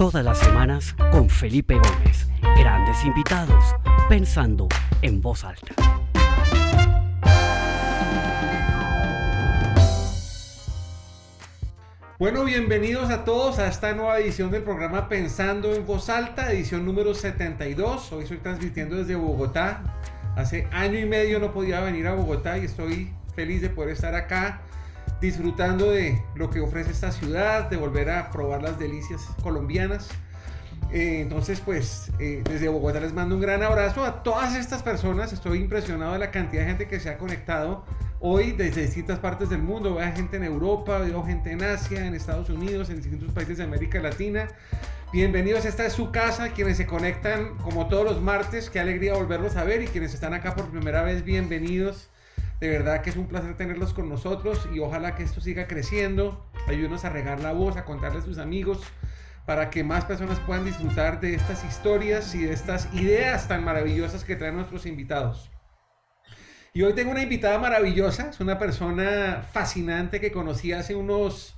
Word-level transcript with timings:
Todas 0.00 0.24
las 0.24 0.38
semanas 0.38 0.94
con 1.12 1.28
Felipe 1.28 1.74
Gómez. 1.74 2.26
Grandes 2.58 3.04
invitados, 3.04 3.62
pensando 4.08 4.66
en 5.02 5.20
voz 5.20 5.44
alta. 5.44 5.74
Bueno, 12.18 12.44
bienvenidos 12.44 13.10
a 13.10 13.26
todos 13.26 13.58
a 13.58 13.68
esta 13.68 13.92
nueva 13.92 14.18
edición 14.20 14.50
del 14.50 14.62
programa 14.62 15.06
Pensando 15.06 15.74
en 15.74 15.84
Voz 15.84 16.08
Alta, 16.08 16.50
edición 16.50 16.86
número 16.86 17.12
72. 17.12 18.10
Hoy 18.12 18.22
estoy 18.22 18.38
transmitiendo 18.38 18.96
desde 18.96 19.16
Bogotá. 19.16 19.82
Hace 20.34 20.66
año 20.72 20.98
y 20.98 21.04
medio 21.04 21.40
no 21.40 21.52
podía 21.52 21.80
venir 21.80 22.06
a 22.06 22.14
Bogotá 22.14 22.56
y 22.56 22.64
estoy 22.64 23.12
feliz 23.34 23.60
de 23.60 23.68
poder 23.68 23.90
estar 23.90 24.14
acá 24.14 24.62
disfrutando 25.20 25.90
de 25.90 26.22
lo 26.34 26.50
que 26.50 26.60
ofrece 26.60 26.90
esta 26.90 27.12
ciudad, 27.12 27.68
de 27.68 27.76
volver 27.76 28.10
a 28.10 28.30
probar 28.30 28.62
las 28.62 28.78
delicias 28.78 29.22
colombianas. 29.42 30.08
Eh, 30.92 31.20
entonces, 31.20 31.60
pues 31.60 32.10
eh, 32.18 32.42
desde 32.44 32.68
Bogotá 32.68 33.00
les 33.00 33.12
mando 33.12 33.36
un 33.36 33.40
gran 33.40 33.62
abrazo 33.62 34.04
a 34.04 34.22
todas 34.22 34.56
estas 34.56 34.82
personas. 34.82 35.32
Estoy 35.32 35.58
impresionado 35.58 36.14
de 36.14 36.18
la 36.18 36.30
cantidad 36.30 36.62
de 36.62 36.68
gente 36.68 36.88
que 36.88 36.98
se 36.98 37.10
ha 37.10 37.18
conectado 37.18 37.84
hoy 38.18 38.52
desde 38.52 38.82
distintas 38.82 39.18
partes 39.18 39.50
del 39.50 39.62
mundo. 39.62 39.94
Veo 39.94 40.12
gente 40.12 40.36
en 40.36 40.44
Europa, 40.44 40.98
veo 40.98 41.22
gente 41.24 41.52
en 41.52 41.62
Asia, 41.62 42.06
en 42.06 42.14
Estados 42.14 42.50
Unidos, 42.50 42.90
en 42.90 42.96
distintos 42.96 43.32
países 43.32 43.58
de 43.58 43.64
América 43.64 44.00
Latina. 44.00 44.48
Bienvenidos, 45.12 45.64
esta 45.64 45.86
es 45.86 45.92
su 45.92 46.10
casa. 46.10 46.50
Quienes 46.50 46.76
se 46.76 46.86
conectan 46.86 47.56
como 47.58 47.88
todos 47.88 48.04
los 48.04 48.20
martes, 48.20 48.70
qué 48.70 48.80
alegría 48.80 49.14
volverlos 49.14 49.56
a 49.56 49.64
ver. 49.64 49.82
Y 49.82 49.86
quienes 49.86 50.14
están 50.14 50.34
acá 50.34 50.54
por 50.54 50.70
primera 50.70 51.02
vez, 51.02 51.24
bienvenidos. 51.24 52.10
De 52.60 52.68
verdad 52.68 53.00
que 53.00 53.08
es 53.08 53.16
un 53.16 53.26
placer 53.26 53.56
tenerlos 53.56 53.94
con 53.94 54.10
nosotros 54.10 54.68
y 54.72 54.80
ojalá 54.80 55.14
que 55.14 55.22
esto 55.22 55.40
siga 55.40 55.66
creciendo. 55.66 56.46
Ayúdenos 56.68 57.06
a 57.06 57.08
regar 57.08 57.40
la 57.40 57.52
voz, 57.52 57.78
a 57.78 57.86
contarle 57.86 58.18
a 58.18 58.22
sus 58.22 58.36
amigos 58.36 58.82
para 59.46 59.70
que 59.70 59.82
más 59.82 60.04
personas 60.04 60.38
puedan 60.40 60.66
disfrutar 60.66 61.20
de 61.20 61.34
estas 61.34 61.64
historias 61.64 62.34
y 62.34 62.44
de 62.44 62.52
estas 62.52 62.92
ideas 62.92 63.48
tan 63.48 63.64
maravillosas 63.64 64.24
que 64.24 64.36
traen 64.36 64.56
nuestros 64.56 64.84
invitados. 64.84 65.50
Y 66.74 66.82
hoy 66.82 66.92
tengo 66.92 67.10
una 67.10 67.22
invitada 67.22 67.58
maravillosa, 67.58 68.28
es 68.28 68.38
una 68.40 68.58
persona 68.58 69.42
fascinante 69.52 70.20
que 70.20 70.30
conocí 70.30 70.72
hace 70.72 70.94
unos, 70.94 71.56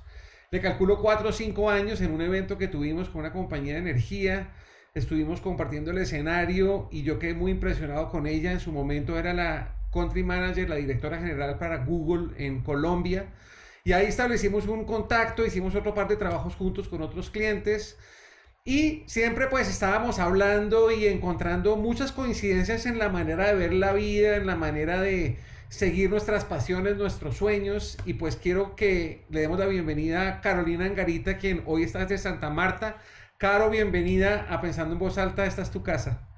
le 0.51 0.61
calculo 0.61 1.01
4 1.01 1.29
o 1.29 1.31
5 1.33 1.69
años 1.69 1.99
en 1.99 2.11
un 2.11 2.21
evento 2.21 2.57
que 2.57 2.69
tuvimos 2.69 3.09
con 3.09 3.19
una 3.19 3.33
compañía 3.33 3.73
de 3.73 3.79
energía. 3.79 4.53
Estuvimos 4.95 5.41
compartiendo 5.41 5.91
el 5.91 5.97
escenario 5.97 6.87
y 6.91 7.03
yo 7.03 7.19
quedé 7.19 7.33
muy 7.33 7.51
impresionado 7.51 8.09
con 8.09 8.25
ella. 8.25 8.53
En 8.53 8.59
su 8.59 8.71
momento 8.71 9.19
era 9.19 9.33
la 9.33 9.82
country 9.93 10.23
manager, 10.23 10.69
la 10.69 10.75
directora 10.75 11.19
general 11.19 11.57
para 11.57 11.85
Google 11.85 12.33
en 12.43 12.61
Colombia. 12.61 13.27
Y 13.85 13.91
ahí 13.91 14.07
establecimos 14.07 14.65
un 14.67 14.85
contacto, 14.85 15.45
hicimos 15.45 15.75
otro 15.75 15.93
par 15.93 16.07
de 16.07 16.15
trabajos 16.15 16.55
juntos 16.55 16.87
con 16.87 17.01
otros 17.01 17.29
clientes. 17.29 17.97
Y 18.65 19.03
siempre 19.07 19.47
pues 19.47 19.69
estábamos 19.69 20.19
hablando 20.19 20.89
y 20.89 21.05
encontrando 21.07 21.75
muchas 21.75 22.13
coincidencias 22.13 22.85
en 22.85 22.97
la 22.97 23.09
manera 23.09 23.47
de 23.47 23.55
ver 23.55 23.73
la 23.73 23.91
vida, 23.91 24.37
en 24.37 24.47
la 24.47 24.55
manera 24.55 25.01
de 25.01 25.37
seguir 25.67 26.09
nuestras 26.09 26.45
pasiones, 26.45 26.95
nuestros 26.95 27.35
sueños. 27.35 27.97
Y 28.05 28.13
pues 28.13 28.37
quiero 28.37 28.77
que 28.77 29.25
le 29.29 29.41
demos 29.41 29.59
la 29.59 29.65
bienvenida 29.65 30.29
a 30.29 30.41
Carolina 30.41 30.85
Angarita, 30.85 31.37
quien 31.37 31.63
hoy 31.65 31.83
está 31.83 31.99
desde 31.99 32.19
Santa 32.19 32.49
Marta. 32.49 32.97
Caro, 33.37 33.69
bienvenida 33.69 34.47
a 34.49 34.61
Pensando 34.61 34.93
en 34.93 34.99
Voz 34.99 35.17
Alta, 35.17 35.45
esta 35.45 35.61
es 35.61 35.69
tu 35.69 35.83
casa. 35.83 36.32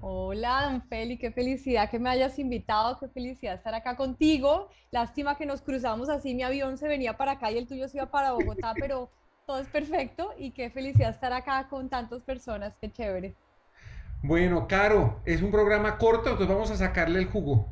Hola, 0.00 0.62
don 0.70 1.18
qué 1.18 1.32
felicidad 1.32 1.90
que 1.90 1.98
me 1.98 2.08
hayas 2.08 2.38
invitado, 2.38 2.98
qué 3.00 3.08
felicidad 3.08 3.56
estar 3.56 3.74
acá 3.74 3.96
contigo. 3.96 4.68
Lástima 4.92 5.36
que 5.36 5.44
nos 5.44 5.60
cruzamos 5.60 6.08
así, 6.08 6.34
mi 6.34 6.44
avión 6.44 6.78
se 6.78 6.86
venía 6.86 7.16
para 7.16 7.32
acá 7.32 7.50
y 7.50 7.58
el 7.58 7.66
tuyo 7.66 7.88
se 7.88 7.96
iba 7.96 8.06
para 8.06 8.30
Bogotá, 8.30 8.74
pero 8.78 9.10
todo 9.44 9.58
es 9.58 9.66
perfecto 9.66 10.32
y 10.38 10.52
qué 10.52 10.70
felicidad 10.70 11.10
estar 11.10 11.32
acá 11.32 11.66
con 11.68 11.88
tantas 11.88 12.22
personas, 12.22 12.74
qué 12.80 12.92
chévere. 12.92 13.34
Bueno, 14.22 14.68
Caro, 14.68 15.20
es 15.24 15.42
un 15.42 15.50
programa 15.50 15.98
corto, 15.98 16.30
entonces 16.30 16.48
vamos 16.48 16.70
a 16.70 16.76
sacarle 16.76 17.18
el 17.18 17.26
jugo. 17.26 17.68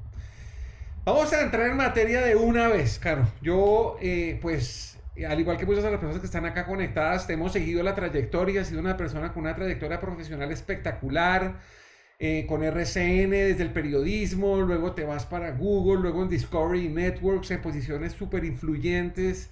Vamos 1.05 1.33
a 1.33 1.43
entrar 1.43 1.69
en 1.69 1.77
materia 1.77 2.23
de 2.23 2.35
una 2.35 2.67
vez, 2.67 2.99
Caro. 2.99 3.29
Yo, 3.41 3.97
eh, 4.01 4.41
pues, 4.43 4.99
al 5.29 5.39
igual 5.39 5.57
que 5.57 5.67
muchas 5.67 5.85
de 5.85 5.93
las 5.93 6.01
personas 6.01 6.21
que 6.21 6.27
están 6.27 6.45
acá 6.45 6.67
conectadas, 6.67 7.29
te 7.29 7.35
hemos 7.35 7.53
seguido 7.53 7.85
la 7.85 7.95
trayectoria, 7.95 8.63
has 8.63 8.67
sido 8.67 8.81
una 8.81 8.97
persona 8.97 9.33
con 9.33 9.45
una 9.45 9.55
trayectoria 9.55 10.01
profesional 10.01 10.51
espectacular 10.51 11.61
eh, 12.19 12.47
con 12.49 12.63
RCN 12.63 13.31
desde 13.31 13.63
el 13.63 13.73
periodismo, 13.73 14.61
luego 14.63 14.93
te 14.93 15.05
vas 15.05 15.27
para 15.27 15.51
Google, 15.53 16.01
luego 16.01 16.23
en 16.23 16.31
Discovery 16.31 16.89
Networks 16.89 17.51
en 17.51 17.61
posiciones 17.61 18.13
súper 18.13 18.45
influyentes, 18.45 19.51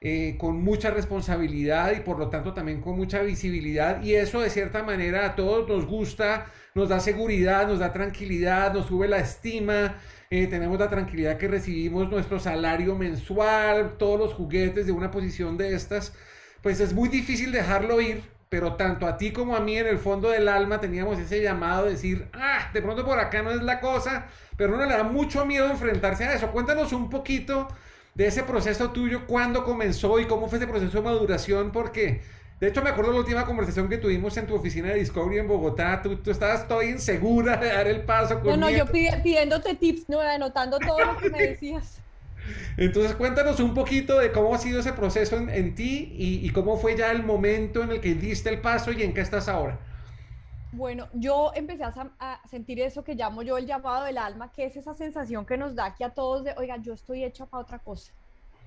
eh, 0.00 0.36
con 0.38 0.62
mucha 0.62 0.90
responsabilidad 0.90 1.92
y 1.96 2.00
por 2.00 2.18
lo 2.18 2.28
tanto 2.28 2.54
también 2.54 2.80
con 2.80 2.96
mucha 2.96 3.22
visibilidad. 3.22 4.02
Y 4.02 4.14
eso 4.14 4.40
de 4.40 4.50
cierta 4.50 4.82
manera 4.82 5.26
a 5.26 5.36
todos 5.36 5.68
nos 5.68 5.86
gusta, 5.86 6.46
nos 6.74 6.88
da 6.88 7.00
seguridad, 7.00 7.68
nos 7.68 7.80
da 7.80 7.92
tranquilidad, 7.92 8.72
nos 8.72 8.86
sube 8.86 9.08
la 9.08 9.18
estima, 9.18 9.96
eh, 10.30 10.46
tenemos 10.46 10.78
la 10.78 10.88
tranquilidad 10.88 11.36
que 11.38 11.48
recibimos 11.48 12.10
nuestro 12.10 12.40
salario 12.40 12.94
mensual, 12.96 13.96
todos 13.98 14.18
los 14.18 14.34
juguetes 14.34 14.86
de 14.86 14.92
una 14.92 15.10
posición 15.10 15.56
de 15.56 15.74
estas, 15.74 16.14
pues 16.62 16.80
es 16.80 16.94
muy 16.94 17.08
difícil 17.08 17.52
dejarlo 17.52 18.00
ir 18.00 18.22
pero 18.48 18.74
tanto 18.74 19.06
a 19.06 19.16
ti 19.16 19.32
como 19.32 19.56
a 19.56 19.60
mí 19.60 19.76
en 19.76 19.86
el 19.86 19.98
fondo 19.98 20.30
del 20.30 20.48
alma 20.48 20.80
teníamos 20.80 21.18
ese 21.18 21.42
llamado 21.42 21.86
de 21.86 21.92
decir, 21.92 22.28
ah, 22.32 22.70
de 22.72 22.80
pronto 22.80 23.04
por 23.04 23.18
acá 23.18 23.42
no 23.42 23.50
es 23.50 23.62
la 23.62 23.80
cosa, 23.80 24.26
pero 24.56 24.74
uno 24.74 24.86
le 24.86 24.94
da 24.94 25.02
mucho 25.02 25.44
miedo 25.44 25.66
enfrentarse 25.66 26.24
a 26.24 26.34
eso. 26.34 26.50
Cuéntanos 26.52 26.92
un 26.92 27.10
poquito 27.10 27.68
de 28.14 28.26
ese 28.26 28.44
proceso 28.44 28.90
tuyo, 28.90 29.26
cuándo 29.26 29.64
comenzó 29.64 30.18
y 30.20 30.26
cómo 30.26 30.48
fue 30.48 30.58
ese 30.58 30.66
proceso 30.66 30.98
de 30.98 31.04
maduración, 31.04 31.72
porque 31.72 32.22
de 32.60 32.68
hecho 32.68 32.82
me 32.82 32.90
acuerdo 32.90 33.10
de 33.10 33.16
la 33.16 33.20
última 33.20 33.44
conversación 33.44 33.88
que 33.88 33.98
tuvimos 33.98 34.36
en 34.36 34.46
tu 34.46 34.54
oficina 34.54 34.88
de 34.88 35.00
Discovery 35.00 35.40
en 35.40 35.48
Bogotá, 35.48 36.00
tú, 36.00 36.16
tú 36.16 36.30
estabas 36.30 36.66
toda 36.68 36.84
insegura 36.84 37.56
de 37.56 37.66
dar 37.66 37.88
el 37.88 38.02
paso. 38.02 38.40
Con 38.40 38.58
no, 38.58 38.70
no, 38.70 38.70
yo 38.70 38.86
pidiéndote 38.86 39.74
tips, 39.74 40.08
no, 40.08 40.20
anotando 40.20 40.78
todo 40.78 41.04
lo 41.04 41.16
que 41.18 41.30
me 41.30 41.38
decías. 41.48 42.00
Entonces 42.76 43.14
cuéntanos 43.14 43.60
un 43.60 43.74
poquito 43.74 44.18
de 44.18 44.32
cómo 44.32 44.54
ha 44.54 44.58
sido 44.58 44.80
ese 44.80 44.92
proceso 44.92 45.36
en, 45.36 45.74
ti 45.74 46.12
y, 46.16 46.50
cómo 46.50 46.76
fue 46.76 46.96
ya 46.96 47.10
el 47.10 47.22
momento 47.22 47.82
en 47.82 47.90
el 47.90 48.00
que 48.00 48.14
diste 48.14 48.50
el 48.50 48.60
paso 48.60 48.92
y 48.92 49.02
en 49.02 49.14
qué 49.14 49.20
estás 49.20 49.48
ahora. 49.48 49.78
Bueno, 50.72 51.08
yo 51.14 51.52
empecé 51.54 51.84
a, 51.84 52.40
sentir 52.50 52.80
eso 52.80 53.02
que 53.02 53.14
llamo 53.14 53.42
yo 53.42 53.56
el 53.56 53.66
llamado 53.66 54.04
del 54.04 54.18
alma, 54.18 54.52
que 54.52 54.66
es 54.66 54.76
esa 54.76 54.94
sensación 54.94 55.46
que 55.46 55.56
nos 55.56 55.74
da 55.74 55.86
aquí 55.86 56.04
a 56.04 56.10
todos 56.10 56.44
de, 56.44 56.54
oiga, 56.58 56.76
yo 56.76 56.92
estoy 56.92 57.24
hecha 57.24 57.46
para 57.46 57.62
otra 57.62 57.78
cosa. 57.78 58.12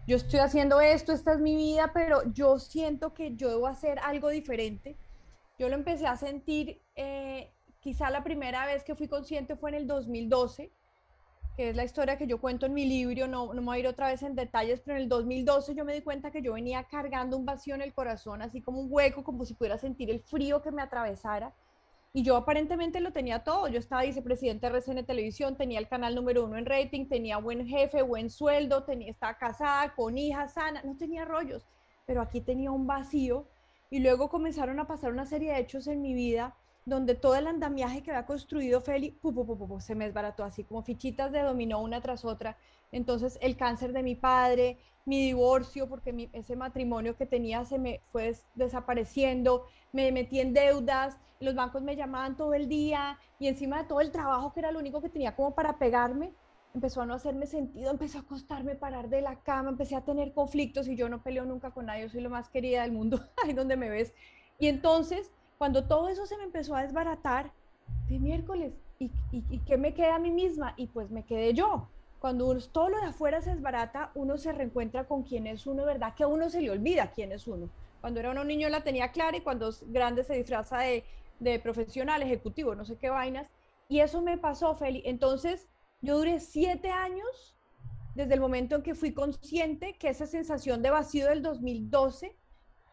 Yo 0.07 0.16
estoy 0.16 0.40
haciendo 0.40 0.81
esto, 0.81 1.11
esta 1.11 1.34
es 1.34 1.40
mi 1.40 1.56
vida, 1.56 1.91
pero 1.94 2.23
yo 2.34 2.57
siento 2.57 3.13
que 3.13 3.35
yo 3.35 3.50
debo 3.50 3.67
hacer 3.67 4.00
algo 4.00 4.29
diferente. 4.29 4.96
Yo 5.59 5.69
lo 5.69 5.75
empecé 5.75 6.07
a 6.07 6.16
sentir, 6.16 6.81
eh, 6.96 7.51
quizá 7.79 8.09
la 8.09 8.23
primera 8.23 8.66
vez 8.66 8.84
que 8.84 8.96
fui 8.96 9.07
consciente 9.07 9.56
fue 9.56 9.69
en 9.69 9.75
el 9.75 9.88
2012 9.88 10.72
que 11.59 11.72
es 11.72 11.75
la 11.75 11.84
historia 11.84 12.18
que 12.18 12.25
yo 12.25 12.40
cuento 12.40 12.68
en 12.68 12.74
mi 12.74 12.86
libro, 12.86 13.28
no, 13.28 13.53
no 13.53 13.59
me 13.59 13.66
voy 13.66 13.75
a 13.75 13.80
ir 13.81 13.88
otra 13.88 14.08
vez 14.08 14.24
en 14.24 14.34
detalles, 14.34 14.80
pero 14.80 14.96
en 14.96 15.03
el 15.03 15.09
2012 15.09 15.75
yo 15.75 15.84
me 15.84 15.94
di 15.94 16.00
cuenta 16.00 16.31
que 16.31 16.42
yo 16.42 16.53
venía 16.53 16.86
cargando 16.86 17.36
un 17.36 17.46
vacío 17.46 17.75
en 17.75 17.81
el 17.81 17.94
corazón, 17.94 18.42
así 18.42 18.62
como 18.62 18.80
un 18.80 18.88
hueco, 18.90 19.25
como 19.25 19.44
si 19.44 19.56
pudiera 19.56 19.78
sentir 19.78 20.09
el 20.09 20.22
frío 20.22 20.62
que 20.62 20.72
me 20.72 20.81
atravesara. 20.81 21.53
Y 22.14 22.24
yo 22.24 22.38
aparentemente 22.38 23.02
lo 23.02 23.12
tenía 23.12 23.44
todo. 23.44 23.68
Yo 23.68 23.78
estaba 23.78 24.03
vicepresidente 24.03 24.70
de 24.70 24.78
RCN 24.78 25.06
Televisión, 25.06 25.58
tenía 25.58 25.80
el 25.80 25.90
canal 25.90 26.16
número 26.16 26.46
uno 26.46 26.56
en 26.56 26.66
rating, 26.66 27.09
tenía 27.09 27.36
buen 27.40 27.68
jefe, 27.68 28.03
buen 28.03 28.30
sueldo, 28.30 28.86
tenía, 28.86 29.12
estaba 29.12 29.38
casada, 29.38 29.94
con 29.96 30.18
hija 30.18 30.47
sana, 30.47 30.81
no 30.84 30.96
tenía 30.96 31.26
rollos. 31.26 31.68
Pero 32.06 32.22
aquí 32.22 32.40
tenía 32.40 32.72
un 32.72 32.88
vacío. 32.88 33.50
Y 33.90 34.00
luego 34.00 34.30
comenzaron 34.30 34.80
a 34.80 34.88
pasar 34.88 35.12
una 35.12 35.26
serie 35.26 35.52
de 35.52 35.59
hechos 35.59 35.88
en 35.88 36.02
mi 36.02 36.14
vida 36.14 36.56
donde 36.85 37.16
todo 37.16 37.35
el 37.35 37.47
andamiaje 37.47 38.01
que 38.01 38.12
había 38.12 38.25
construido 38.25 38.81
Feli 38.81 39.17
se 39.79 39.95
me 39.95 40.06
desbarató 40.06 40.44
así 40.44 40.63
como 40.63 40.84
fichitas 40.84 41.31
de 41.31 41.44
dominó 41.44 41.81
una 41.81 42.01
tras 42.01 42.25
otra. 42.25 42.57
Entonces 42.91 43.38
el 43.41 43.56
cáncer 43.57 43.94
de 43.94 44.03
mi 44.03 44.16
padre, 44.16 44.79
mi 45.06 45.25
divorcio, 45.25 45.88
porque 45.88 46.29
ese 46.34 46.56
matrimonio 46.56 47.16
que 47.16 47.25
tenía 47.25 47.66
se 47.66 47.79
me 47.79 48.02
fue 48.11 48.35
desapareciendo, 48.55 49.66
me 49.91 50.11
metí 50.11 50.40
en 50.40 50.53
deudas, 50.53 51.17
los 51.40 51.55
bancos 51.55 51.81
me 51.81 51.96
llamaban 51.96 52.35
todo 52.35 52.53
el 52.53 52.67
día 52.67 53.17
y 53.40 53.47
encima 53.47 53.82
de 53.82 53.87
todo 53.87 54.02
el 54.02 54.11
trabajo 54.11 54.53
que 54.53 54.59
era 54.59 54.72
lo 54.72 54.79
único 54.79 55.02
que 55.02 55.09
tenía 55.09 55.35
como 55.35 55.55
para 55.55 55.78
pegarme, 55.78 56.34
empezó 56.73 57.02
a 57.02 57.05
no 57.05 57.14
hacerme 57.14 57.47
sentido, 57.47 57.91
empezó 57.91 58.20
a 58.20 58.23
costarme 58.23 58.75
parar 58.75 59.09
de 59.09 59.22
la 59.22 59.40
cama, 59.41 59.70
empecé 59.70 59.96
a 59.96 60.02
tener 60.05 60.34
conflictos 60.34 60.87
y 60.87 60.96
yo 60.96 61.09
no 61.09 61.23
peleo 61.23 61.46
nunca 61.46 61.72
con 61.72 61.87
nadie, 61.87 62.03
yo 62.03 62.09
soy 62.09 62.22
lo 62.22 62.29
más 62.29 62.49
querida 62.49 62.82
del 62.82 62.91
mundo, 62.91 63.20
ahí 63.43 63.53
donde 63.53 63.78
me 63.78 63.90
ves. 63.90 64.14
Y 64.59 64.67
entonces 64.67 65.32
cuando 65.59 65.84
todo 65.84 66.08
eso 66.08 66.26
se 66.26 66.38
me 66.38 66.46
empezó 66.46 66.73
a 66.73 66.84
desbaratar, 66.84 67.52
de 68.08 68.17
miércoles, 68.17 68.73
¿y, 68.97 69.11
y, 69.32 69.59
qué 69.67 69.78
me 69.78 69.94
queda 69.94 70.16
a 70.16 70.20
mí 70.20 70.32
misma? 70.32 70.73
Y 70.78 70.88
pues 70.88 71.11
me 71.11 71.26
quedé 71.26 71.53
yo. 71.53 71.90
Cuando 72.20 72.58
todo 72.70 72.88
lo 72.88 72.97
de 73.02 73.08
afuera 73.08 73.41
se 73.41 73.52
desbarata, 73.52 74.11
uno 74.16 74.38
se 74.38 74.53
reencuentra 74.53 75.03
con 75.03 75.23
quién 75.23 75.47
es 75.47 75.67
uno, 75.67 75.84
¿verdad? 75.84 76.16
Que 76.16 76.23
a 76.23 76.28
uno 76.28 76.50
se 76.50 76.61
le 76.61 76.72
olvida 76.72 77.11
quién 77.11 77.34
es 77.34 77.46
uno. 77.46 77.70
Cuando 78.00 78.22
era 78.22 78.32
uno 78.32 78.46
niño 78.46 78.70
la 78.70 78.85
tenía 78.85 79.11
clara 79.11 79.35
y 79.35 79.41
cuando 79.41 79.67
es 79.67 79.84
grande 79.91 80.23
se 80.23 80.35
disfraza 80.35 80.79
de, 80.79 81.03
de 81.41 81.59
profesional, 81.59 82.22
ejecutivo, 82.22 82.73
no 82.73 82.85
sé 82.85 82.96
qué 82.96 83.09
vainas. 83.09 83.47
Y 83.90 84.00
eso 84.00 84.22
me 84.22 84.38
pasó, 84.38 84.76
Feli. 84.76 85.02
Entonces, 85.03 85.67
yo 86.02 86.17
duré 86.17 86.40
siete 86.40 86.90
años 86.90 87.58
desde 88.16 88.34
el 88.34 88.40
momento 88.40 88.78
en 88.78 88.82
que 88.82 88.96
fui 88.96 89.14
consciente 89.14 89.97
que 89.97 90.08
esa 90.08 90.26
sensación 90.26 90.82
de 90.82 90.90
vacío 90.90 91.28
del 91.28 91.41
2012 91.41 92.39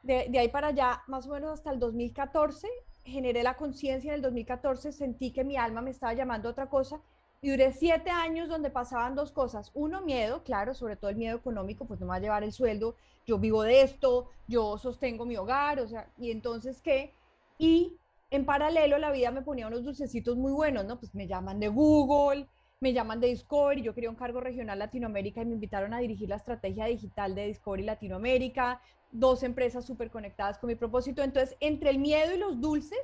De, 0.07 0.39
ahí 0.39 0.49
para 0.49 0.69
allá, 0.69 1.03
más 1.09 1.27
o 1.27 1.31
menos 1.31 1.51
hasta 1.51 1.73
el 1.73 1.81
2014, 1.81 2.69
generé 3.05 3.43
la 3.43 3.57
conciencia 3.57 4.11
en 4.11 4.17
el 4.17 4.23
2014, 4.23 4.93
sentí 4.93 5.33
que 5.33 5.43
mi 5.43 5.57
alma 5.57 5.81
me 5.83 5.91
estaba 5.91 6.15
llamando 6.15 6.49
a 6.49 6.53
otra 6.53 6.69
cosa 6.69 7.01
y 7.43 7.51
duré 7.51 7.73
siete 7.73 8.11
años 8.11 8.49
donde 8.49 8.71
pasaban 8.71 9.17
dos 9.17 9.33
cosas. 9.33 9.73
Uno, 9.75 10.03
miedo, 10.03 10.45
claro, 10.45 10.75
sobre 10.75 10.95
todo 10.95 11.11
el 11.11 11.17
miedo 11.17 11.37
económico, 11.37 11.87
pues 11.87 11.99
no 11.99 12.07
me 12.07 12.11
va 12.11 12.17
a 12.17 12.21
llevar 12.21 12.45
el 12.45 12.53
sueldo, 12.53 12.95
yo 13.27 13.39
vivo 13.39 13.65
de 13.65 13.83
esto, 13.83 14.31
yo 14.47 14.79
sostengo 14.79 15.27
mi 15.27 15.37
hogar, 15.37 15.81
o 15.81 15.89
sea, 15.89 16.09
y 16.19 16.31
entonces 16.31 16.81
qué. 16.81 17.13
Y 17.59 17.97
en 18.31 18.47
paralelo 18.47 18.99
la 18.99 19.11
vida 19.11 19.33
me 19.33 19.43
ponía 19.43 19.67
unos 19.67 19.83
dulcecitos 19.83 20.37
muy 20.37 20.53
buenos, 20.53 20.85
¿no? 20.85 21.01
Pues 21.01 21.17
me 21.17 21.27
llaman 21.27 21.59
de 21.59 21.69
Google, 21.69 22.47
me 22.81 22.93
llaman 22.93 23.21
de 23.21 23.29
Discovery, 23.29 23.81
yo 23.83 23.95
quería 23.95 24.11
un 24.11 24.17
cargo 24.17 24.41
regional 24.41 24.79
Latinoamérica 24.79 25.41
y 25.41 25.47
me 25.47 25.55
invitaron 25.55 25.95
a 25.95 25.99
dirigir 25.99 26.29
la 26.29 26.37
estrategia 26.37 26.85
digital 26.85 27.35
de 27.35 27.47
Discovery 27.47 27.85
Latinoamérica, 27.85 28.83
dos 29.11 29.43
empresas 29.43 29.87
súper 29.87 30.11
conectadas 30.11 30.59
con 30.59 30.69
mi 30.69 30.75
propósito. 30.75 31.23
Entonces, 31.23 31.57
entre 31.61 31.89
el 31.89 31.99
miedo 31.99 32.35
y 32.35 32.39
los 32.39 32.61
dulces, 32.61 32.99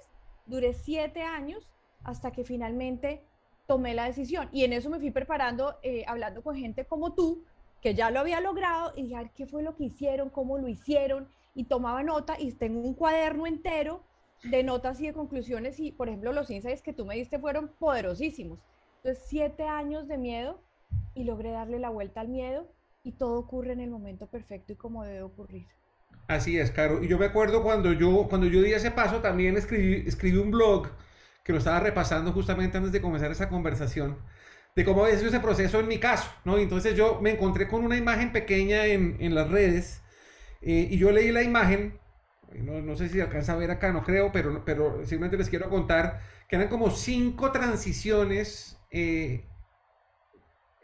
duré 0.45 0.75
siete 0.75 1.23
años 1.23 1.71
hasta 2.05 2.33
que 2.33 2.45
finalmente 2.45 3.23
tomé 3.67 3.95
la 3.95 4.05
decisión. 4.05 4.51
Y 4.53 4.65
en 4.65 4.75
eso 4.75 4.91
me 4.91 4.99
fui 4.99 5.11
preparando, 5.11 5.79
eh, 5.83 6.05
hablando 6.07 6.43
con 6.43 6.55
gente 6.55 6.85
como 6.85 7.15
tú, 7.15 7.43
que 7.81 7.95
ya 7.95 8.11
lo 8.11 8.21
había 8.21 8.41
logrado, 8.41 8.93
y 8.95 9.05
dije, 9.05 9.31
¿qué 9.35 9.47
fue 9.47 9.63
lo 9.63 9.75
que 9.75 9.85
hicieron? 9.85 10.29
¿Cómo 10.29 10.59
lo 10.59 10.69
hicieron? 10.69 11.29
Y 11.55 11.65
tomaba 11.65 12.03
nota 12.03 12.39
y 12.39 12.53
tengo 12.53 12.81
un 12.81 12.95
cuaderno 12.95 13.47
entero 13.47 14.03
de 14.43 14.63
notas 14.63 15.01
y 15.01 15.07
de 15.07 15.15
conclusiones. 15.15 15.81
Y, 15.81 15.93
por 15.93 16.09
ejemplo, 16.09 16.33
los 16.35 16.51
insights 16.51 16.83
que 16.83 16.93
tú 16.93 17.07
me 17.07 17.15
diste 17.15 17.39
fueron 17.39 17.69
poderosísimos. 17.79 18.59
Entonces, 19.03 19.25
siete 19.29 19.65
años 19.65 20.07
de 20.07 20.17
miedo 20.17 20.63
y 21.15 21.25
logré 21.25 21.51
darle 21.51 21.79
la 21.79 21.91
vuelta 21.91 22.21
al 22.21 22.29
miedo 22.29 22.73
y 23.03 23.13
todo 23.13 23.39
ocurre 23.39 23.73
en 23.73 23.81
el 23.81 23.91
momento 23.91 24.29
perfecto 24.29 24.73
y 24.73 24.77
como 24.77 25.05
debe 25.05 25.23
ocurrir. 25.23 25.67
Así 26.29 26.59
es, 26.59 26.71
Caro. 26.71 27.03
Y 27.03 27.09
yo 27.09 27.19
me 27.19 27.27
acuerdo 27.27 27.63
cuando 27.63 27.93
yo, 27.93 28.27
cuando 28.29 28.47
yo 28.47 28.63
di 28.63 28.73
ese 28.73 28.93
paso, 28.93 29.21
también 29.21 29.57
escribí, 29.57 30.07
escribí 30.07 30.39
un 30.39 30.53
blog 30.53 30.89
que 31.43 31.53
lo 31.53 31.59
estaba 31.59 31.81
repasando 31.81 32.33
justamente 32.33 32.77
antes 32.77 32.93
de 32.93 33.01
comenzar 33.01 33.33
esa 33.33 33.49
conversación, 33.49 34.19
de 34.77 34.85
cómo 34.85 35.05
había 35.05 35.17
sido 35.17 35.31
ese 35.31 35.41
proceso 35.41 35.81
en 35.81 35.89
mi 35.89 35.99
caso, 35.99 36.31
¿no? 36.45 36.57
entonces 36.59 36.95
yo 36.95 37.21
me 37.21 37.33
encontré 37.33 37.67
con 37.67 37.85
una 37.85 37.97
imagen 37.97 38.31
pequeña 38.31 38.87
en, 38.87 39.17
en 39.19 39.35
las 39.35 39.51
redes 39.51 40.03
eh, 40.61 40.87
y 40.89 40.97
yo 40.99 41.11
leí 41.11 41.33
la 41.33 41.43
imagen, 41.43 41.99
no, 42.55 42.81
no, 42.81 42.95
sé 42.95 43.09
si 43.09 43.21
alcanza 43.21 43.55
a 43.55 43.57
ver 43.57 43.73
acá, 43.73 43.93
no 43.93 44.05
creo, 44.05 44.31
pero, 44.31 44.65
pero 44.65 45.05
simplemente 45.05 45.37
les 45.37 45.49
quiero 45.49 45.69
contar 45.69 46.21
que 46.49 46.57
eran 46.57 46.69
como 46.69 46.91
cinco 46.91 47.51
transiciones. 47.51 48.79
Eh, 48.93 49.45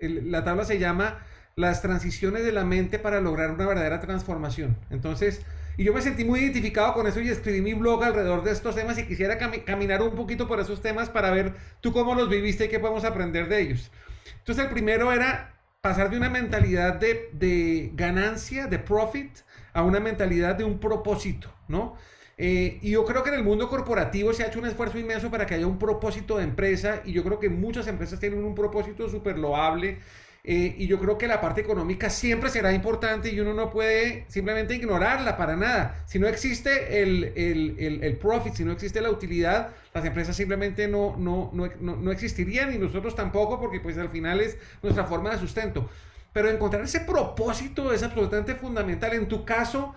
la 0.01 0.45
tabla 0.45 0.65
se 0.65 0.79
llama 0.79 1.25
las 1.57 1.83
transiciones 1.83 2.45
de 2.45 2.53
la 2.53 2.65
mente 2.65 2.99
para 2.99 3.21
lograr 3.21 3.51
una 3.51 3.67
verdadera 3.67 4.01
transformación. 4.01 4.77
Entonces, 4.91 5.43
y 5.77 5.85
yo 5.85 5.93
me 5.93 6.03
sentí 6.03 6.25
muy 6.25 6.41
identificado 6.41 6.95
con 6.95 7.07
eso 7.07 7.21
y 7.21 7.29
escribí 7.29 7.61
mi 7.61 7.75
blog 7.75 8.03
alrededor 8.03 8.43
de 8.43 8.53
estos 8.53 8.75
temas 8.75 8.99
y 8.99 9.07
quisiera 9.07 9.39
caminar 9.39 10.03
un 10.03 10.15
poquito 10.15 10.49
por 10.49 10.61
esos 10.61 10.83
temas 10.83 11.09
para 11.09 11.31
ver 11.31 11.55
tú 11.81 11.93
cómo 11.93 12.15
los 12.15 12.29
viviste 12.29 12.65
y 12.65 12.69
qué 12.69 12.79
podemos 12.79 13.05
aprender 13.05 13.49
de 13.49 13.61
ellos. 13.61 13.91
Entonces, 14.39 14.65
el 14.65 14.71
primero 14.71 15.13
era 15.13 15.55
pasar 15.81 16.11
de 16.11 16.17
una 16.17 16.31
mentalidad 16.31 16.95
de 16.95 17.93
ganancia, 17.95 18.67
de 18.67 18.79
profit, 18.79 19.39
a 19.73 19.83
una 19.83 20.01
mentalidad 20.01 20.57
de 20.57 20.65
un 20.65 20.81
propósito, 20.81 21.53
¿no? 21.69 21.97
Eh, 22.41 22.79
y 22.83 22.91
yo 22.91 23.05
creo 23.05 23.25
que 23.25 23.31
en 23.31 23.35
el 23.35 23.43
mundo 23.43 23.69
corporativo 23.69 24.33
se 24.33 24.45
ha 24.45 24.47
hecho 24.47 24.61
un 24.61 24.67
esfuerzo 24.67 24.97
inmenso 24.97 25.29
para 25.29 25.45
que 25.45 25.55
haya 25.55 25.67
un 25.67 25.79
propósito 25.79 26.39
de 26.39 26.45
empresa 26.45 27.03
y 27.05 27.13
yo 27.13 27.25
creo 27.25 27.41
que 27.41 27.49
muchas 27.49 27.89
empresas 27.89 28.21
tienen 28.21 28.45
un 28.45 28.55
propósito 28.55 29.09
súper 29.09 29.37
loable 29.39 29.99
eh, 30.45 30.77
y 30.79 30.87
yo 30.87 30.99
creo 31.01 31.19
que 31.19 31.27
la 31.27 31.41
parte 31.41 31.61
económica 31.61 32.09
siempre 32.09 32.49
será 32.49 32.73
importante 32.73 33.29
y 33.31 33.41
uno 33.41 33.55
no 33.55 33.71
puede 33.71 34.25
simplemente 34.29 34.75
ignorarla 34.75 35.37
para 35.37 35.57
nada. 35.57 36.05
Si 36.07 36.19
no 36.19 36.29
existe 36.29 37.03
el, 37.03 37.33
el, 37.37 38.03
el, 38.03 38.17
profit, 38.17 38.55
si 38.55 38.65
no 38.65 38.73
existe 38.73 39.01
la 39.01 39.11
utilidad, 39.11 39.71
las 39.93 40.05
empresas 40.05 40.37
simplemente 40.37 40.87
no, 40.87 41.17
no, 41.19 41.51
no, 41.53 41.69
no, 41.97 42.13
existirían 42.13 42.73
y 42.73 42.79
nosotros 42.79 43.17
tampoco 43.17 43.61
porque 43.61 43.81
pues 43.81 43.99
al 43.99 44.11
final 44.11 44.41
es 44.41 44.57
nuestra 44.81 45.05
forma 45.05 45.31
de 45.31 45.39
sustento. 45.39 45.91
Pero 46.33 46.49
encontrar 46.49 46.85
ese 46.85 47.01
propósito 47.01 47.93
es 47.93 48.03
absolutamente 48.03 48.55
fundamental. 48.55 49.13
En 49.15 49.27
tu 49.27 49.45
caso, 49.45 49.95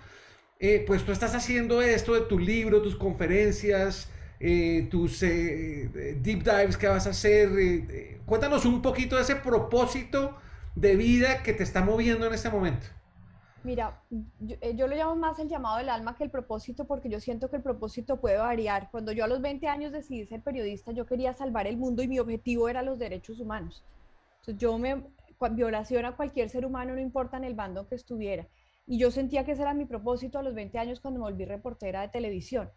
eh, 0.64 0.84
pues 0.86 1.04
tú 1.04 1.12
estás 1.12 1.34
haciendo 1.34 1.82
esto 1.82 2.14
de 2.14 2.22
tu 2.22 2.38
libro, 2.38 2.84
tus 2.84 2.96
conferencias, 2.96 4.12
eh, 4.40 4.88
tus 4.92 5.24
eh, 5.24 5.90
deep 6.22 6.44
dives 6.44 6.78
que 6.78 6.88
vas 6.88 7.08
a 7.08 7.10
hacer. 7.10 7.50
Cuéntanos 8.28 8.64
un 8.66 8.80
poquito 8.84 9.16
de 9.16 9.24
ese 9.24 9.36
propósito 9.36 10.38
de 10.76 10.96
vida 10.96 11.42
que 11.42 11.54
te 11.54 11.64
está 11.64 11.84
moviendo 11.84 12.28
en 12.28 12.36
este 12.36 12.52
momento. 12.52 12.86
Mira, 13.64 14.04
yo, 14.40 14.56
yo, 14.76 14.88
lo 14.88 14.96
llamo 14.96 15.16
más 15.16 15.40
el 15.40 15.50
llamado 15.50 15.80
del 15.80 15.90
alma 15.90 16.16
que 16.16 16.26
el 16.26 16.30
propósito 16.30 16.86
porque 16.86 17.10
yo 17.10 17.20
siento 17.20 17.50
que 17.50 17.56
el 17.56 17.64
propósito 17.64 18.18
puede 18.18 18.38
variar. 18.38 18.90
Cuando 18.92 19.12
yo 19.14 19.24
a 19.24 19.28
los 19.28 19.42
20 19.42 19.68
años 19.68 19.92
decidí 19.92 20.28
ser 20.28 20.42
periodista, 20.42 20.92
yo 20.92 21.08
quería 21.08 21.34
salvar 21.34 21.66
el 21.66 21.78
mundo 21.78 22.04
y 22.04 22.08
mi 22.08 22.20
objetivo 22.20 22.70
era 22.70 22.84
los 22.84 23.00
derechos 23.00 23.40
humanos. 23.40 23.84
Entonces 24.42 24.62
yo 24.62 24.78
me, 24.78 25.04
violación 25.54 26.06
a 26.06 26.16
cualquier 26.16 26.50
ser 26.50 26.68
humano, 26.68 26.94
no 26.94 27.02
importa 27.02 27.38
en 27.38 27.46
el 27.46 27.56
bando 27.56 27.88
que 27.88 27.96
estuviera. 27.96 28.46
Y 28.86 28.98
yo 28.98 29.12
sentía 29.12 29.46
que 29.46 29.54
ese 29.54 29.62
era 29.62 29.74
mi 29.74 29.86
propósito 29.86 30.40
a 30.40 30.44
los 30.44 30.54
20 30.54 30.78
años 30.80 31.00
cuando 31.00 31.20
me 31.20 31.30
volví 31.30 31.46
reportera 31.46 32.02
de 32.02 32.10
televisión. 32.10 32.72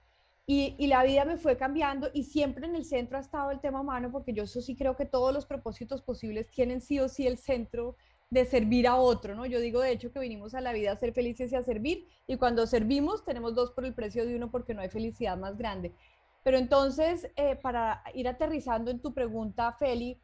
Y, 0.46 0.86
la 0.88 1.02
vida 1.04 1.24
me 1.24 1.38
fue 1.38 1.56
cambiando 1.56 2.10
y 2.12 2.24
siempre 2.24 2.66
en 2.66 2.74
el 2.74 2.84
centro 2.84 3.16
ha 3.16 3.20
estado 3.20 3.50
el 3.50 3.60
tema 3.60 3.80
humano, 3.80 4.12
porque 4.12 4.34
yo 4.34 4.44
eso 4.44 4.60
sí 4.60 4.76
creo 4.76 4.94
que 4.94 5.06
todos 5.06 5.32
los 5.32 5.46
propósitos 5.46 6.02
posibles 6.02 6.50
tienen 6.50 6.82
sí 6.82 7.00
o 7.00 7.08
sí 7.08 7.26
el 7.26 7.38
centro 7.38 7.96
de 8.28 8.44
servir 8.44 8.86
a 8.86 8.96
otro, 8.96 9.34
¿no? 9.34 9.46
Yo 9.46 9.58
digo 9.58 9.80
de 9.80 9.92
hecho 9.92 10.12
que 10.12 10.18
vinimos 10.18 10.54
a 10.54 10.60
la 10.60 10.72
vida 10.72 10.92
a 10.92 10.96
ser 10.96 11.14
felices 11.14 11.50
y 11.52 11.56
a 11.56 11.62
servir, 11.62 12.08
y 12.26 12.36
cuando 12.36 12.66
servimos 12.66 13.24
tenemos 13.24 13.54
dos 13.54 13.70
por 13.70 13.86
el 13.86 13.94
precio 13.94 14.26
de 14.26 14.36
uno 14.36 14.50
porque 14.50 14.74
no 14.74 14.82
hay 14.82 14.90
felicidad 14.90 15.38
más 15.38 15.56
grande. 15.56 15.94
Pero 16.42 16.58
entonces, 16.58 17.30
eh, 17.36 17.56
para 17.56 18.02
ir 18.12 18.28
aterrizando 18.28 18.90
en 18.90 19.00
tu 19.00 19.14
pregunta, 19.14 19.72
Feli, 19.72 20.20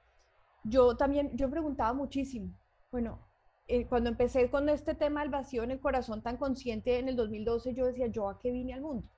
yo 0.64 0.96
también, 0.98 1.34
yo 1.34 1.48
preguntaba 1.48 1.94
muchísimo, 1.94 2.52
bueno, 2.90 3.29
eh, 3.70 3.86
cuando 3.88 4.10
empecé 4.10 4.50
con 4.50 4.68
este 4.68 4.94
tema 4.94 5.20
del 5.20 5.30
vacío 5.30 5.62
en 5.62 5.70
el 5.70 5.78
corazón 5.78 6.22
tan 6.22 6.36
consciente 6.36 6.98
en 6.98 7.08
el 7.08 7.14
2012, 7.14 7.72
yo 7.72 7.86
decía, 7.86 8.08
¿yo 8.08 8.28
a 8.28 8.38
qué 8.38 8.50
vine 8.50 8.74
al 8.74 8.80
mundo? 8.80 9.08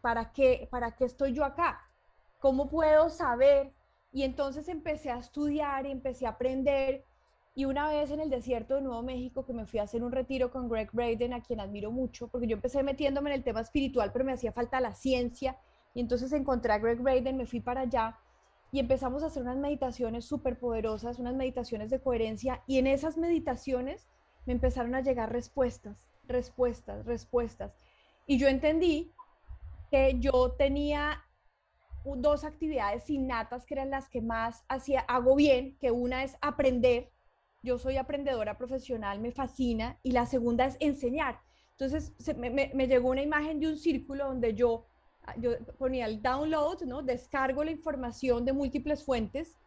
para, 0.00 0.32
qué, 0.32 0.68
¿Para 0.70 0.94
qué 0.94 1.04
estoy 1.04 1.32
yo 1.32 1.44
acá? 1.44 1.80
¿Cómo 2.38 2.68
puedo 2.68 3.10
saber? 3.10 3.72
Y 4.12 4.22
entonces 4.22 4.68
empecé 4.68 5.10
a 5.10 5.18
estudiar 5.18 5.84
y 5.84 5.90
empecé 5.90 6.26
a 6.26 6.30
aprender. 6.30 7.04
Y 7.56 7.64
una 7.64 7.88
vez 7.88 8.12
en 8.12 8.20
el 8.20 8.30
desierto 8.30 8.76
de 8.76 8.82
Nuevo 8.82 9.02
México, 9.02 9.44
que 9.44 9.52
me 9.52 9.66
fui 9.66 9.80
a 9.80 9.82
hacer 9.82 10.04
un 10.04 10.12
retiro 10.12 10.52
con 10.52 10.68
Greg 10.68 10.90
Braden, 10.92 11.32
a 11.32 11.42
quien 11.42 11.58
admiro 11.58 11.90
mucho, 11.90 12.28
porque 12.28 12.46
yo 12.46 12.54
empecé 12.54 12.84
metiéndome 12.84 13.30
en 13.30 13.36
el 13.36 13.42
tema 13.42 13.62
espiritual, 13.62 14.12
pero 14.12 14.24
me 14.24 14.32
hacía 14.32 14.52
falta 14.52 14.80
la 14.80 14.94
ciencia. 14.94 15.58
Y 15.92 16.00
entonces 16.00 16.32
encontré 16.32 16.72
a 16.72 16.78
Greg 16.78 17.00
Braden, 17.00 17.36
me 17.36 17.46
fui 17.46 17.60
para 17.60 17.80
allá 17.80 18.16
y 18.76 18.78
empezamos 18.78 19.22
a 19.22 19.28
hacer 19.28 19.42
unas 19.42 19.56
meditaciones 19.56 20.26
súper 20.26 20.58
poderosas, 20.58 21.18
unas 21.18 21.34
meditaciones 21.34 21.88
de 21.88 21.98
coherencia. 21.98 22.62
Y 22.66 22.76
en 22.76 22.86
esas 22.86 23.16
meditaciones 23.16 24.06
me 24.44 24.52
empezaron 24.52 24.94
a 24.94 25.00
llegar 25.00 25.32
respuestas, 25.32 25.96
respuestas, 26.24 27.06
respuestas. 27.06 27.72
Y 28.26 28.36
yo 28.36 28.48
entendí 28.48 29.14
que 29.90 30.18
yo 30.18 30.56
tenía 30.58 31.24
dos 32.04 32.44
actividades 32.44 33.08
innatas 33.08 33.64
que 33.64 33.72
eran 33.72 33.88
las 33.88 34.10
que 34.10 34.20
más 34.20 34.62
hacía, 34.68 35.00
hago 35.08 35.36
bien, 35.36 35.78
que 35.80 35.90
una 35.90 36.22
es 36.22 36.36
aprender, 36.42 37.10
yo 37.62 37.78
soy 37.78 37.96
aprendedora 37.96 38.58
profesional, 38.58 39.20
me 39.20 39.32
fascina, 39.32 39.98
y 40.02 40.10
la 40.10 40.26
segunda 40.26 40.66
es 40.66 40.76
enseñar. 40.80 41.40
Entonces 41.78 42.12
me, 42.36 42.50
me, 42.50 42.86
llegó 42.88 43.08
una 43.08 43.22
imagen 43.22 43.58
de 43.58 43.68
un 43.68 43.78
círculo 43.78 44.26
donde 44.26 44.52
yo, 44.52 44.86
yo 45.38 45.52
ponía 45.78 46.06
el 46.06 46.22
download, 46.22 46.82
¿no? 46.82 47.02
descargo 47.02 47.64
la 47.64 47.70
información 47.70 48.44
de 48.44 48.52
múltiples 48.52 49.04
fuentes, 49.04 49.58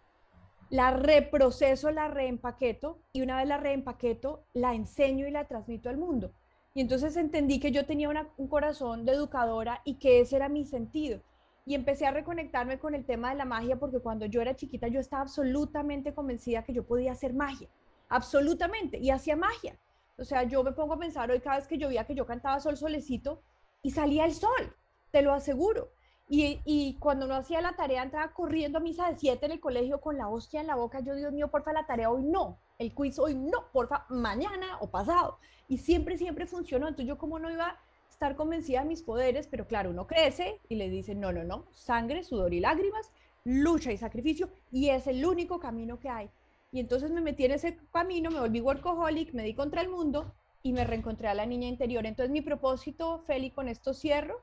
la 0.70 0.92
reproceso, 0.92 1.92
la 1.92 2.08
reempaqueto, 2.08 3.00
y 3.12 3.22
una 3.22 3.38
vez 3.38 3.48
la 3.48 3.58
reempaqueto, 3.58 4.46
la 4.54 4.76
enseño 4.76 5.28
y 5.28 5.32
la 5.32 5.48
transmito 5.48 5.90
al 5.90 5.98
mundo. 5.98 6.32
Y 6.74 6.82
entonces 6.82 7.18
entendí 7.18 7.60
que 7.60 7.72
yo 7.72 7.86
tenía 7.86 8.10
un 8.38 8.48
corazón 8.48 9.06
de 9.06 9.14
educadora 9.14 9.82
y 9.84 9.96
que 9.96 10.20
ese 10.20 10.36
era 10.36 10.50
mi 10.50 10.66
sentido. 10.66 11.22
Y 11.66 11.76
empecé 11.76 12.06
a 12.06 12.12
reconectarme 12.12 12.80
con 12.80 12.96
el 12.96 13.06
tema 13.06 13.32
de 13.32 13.36
la 13.36 13.46
magia 13.46 13.78
porque 13.78 14.00
cuando 14.00 14.26
yo 14.26 14.42
era 14.42 14.56
chiquita 14.56 14.88
yo 14.88 15.00
estaba 15.00 15.24
absolutamente 15.24 16.14
convencida 16.14 16.64
que 16.64 16.74
yo 16.74 16.86
podía 16.86 17.12
hacer 17.12 17.34
magia. 17.34 17.68
Absolutamente. 18.08 18.98
Y 19.00 19.10
hacía 19.10 19.36
magia. 19.36 19.78
O 20.18 20.24
sea, 20.24 20.44
yo 20.44 20.64
me 20.64 20.72
pongo 20.72 20.94
a 20.94 21.00
pensar 21.00 21.32
hoy 21.32 21.40
cada 21.40 21.58
vez 21.58 21.68
que 21.68 21.78
yo 21.78 21.88
veía 21.88 22.06
que 22.06 22.16
yo 22.16 22.26
cantaba 22.26 22.60
Sol 22.60 22.78
Solecito 22.78 23.42
y 23.82 23.92
salía 23.92 24.26
el 24.26 24.34
sol, 24.34 24.76
te 25.12 25.22
lo 25.22 25.34
aseguro. 25.34 25.92
Y, 26.28 26.62
y, 26.64 26.96
cuando 27.00 27.26
no 27.26 27.34
hacía 27.34 27.60
la 27.60 27.76
tarea, 27.76 28.04
entraba 28.04 28.34
corriendo 28.34 28.78
a 28.78 28.82
misa 28.82 29.10
de 29.10 29.18
siete 29.18 29.48
en 29.48 29.54
el 29.54 29.60
colegio 29.60 30.00
con 30.00 30.18
la 30.18 30.30
hostia 30.30 30.62
en 30.62 30.68
la 30.68 30.76
boca. 30.76 31.00
Yo, 31.00 31.16
Dios 31.16 31.34
mío, 31.34 31.50
porfa, 31.50 31.74
la 31.74 31.88
tarea 31.88 32.12
hoy 32.12 32.24
no. 32.24 32.60
El 32.78 32.94
quiz 32.94 33.18
hoy 33.18 33.34
no, 33.34 33.72
porfa, 33.74 34.06
mañana 34.10 34.78
o 34.80 34.92
pasado. 34.92 35.40
Y 35.68 35.80
siempre, 35.80 36.18
siempre 36.20 36.46
funcionó. 36.46 36.88
Entonces, 36.88 37.08
yo, 37.08 37.18
como 37.18 37.40
no 37.40 37.50
iba 37.50 37.70
a 37.70 37.80
estar 38.10 38.36
convencida 38.36 38.82
de 38.82 38.88
mis 38.90 39.02
poderes, 39.02 39.48
pero 39.48 39.66
claro, 39.66 39.90
uno 39.90 40.06
crece 40.06 40.62
y 40.70 40.76
le 40.76 40.90
dice, 40.90 41.16
no, 41.16 41.32
no, 41.32 41.44
no, 41.44 41.66
sangre, 41.72 42.24
sudor 42.24 42.54
y 42.54 42.60
lágrimas, 42.60 43.12
lucha 43.44 43.92
y 43.92 43.98
sacrificio, 43.98 44.50
y 44.72 44.90
es 44.90 45.08
el 45.08 45.26
único 45.26 45.60
camino 45.60 46.00
que 46.00 46.10
hay. 46.10 46.30
Y 46.72 46.80
entonces 46.80 47.10
me 47.10 47.22
metí 47.22 47.46
en 47.46 47.52
ese 47.52 47.78
camino, 47.92 48.30
me 48.30 48.40
volví 48.40 48.62
workaholic, 48.62 49.34
me 49.34 49.44
di 49.44 49.56
contra 49.56 49.82
el 49.82 49.90
mundo, 49.90 50.36
y 50.62 50.74
me 50.74 50.84
reencontré 50.84 51.28
a 51.28 51.34
la 51.34 51.46
niña 51.46 51.68
interior. 51.68 52.06
Entonces 52.06 52.32
mi 52.32 52.42
propósito, 52.42 53.20
Feli, 53.26 53.52
con 53.52 53.68
esto 53.68 53.94
cierro, 53.94 54.42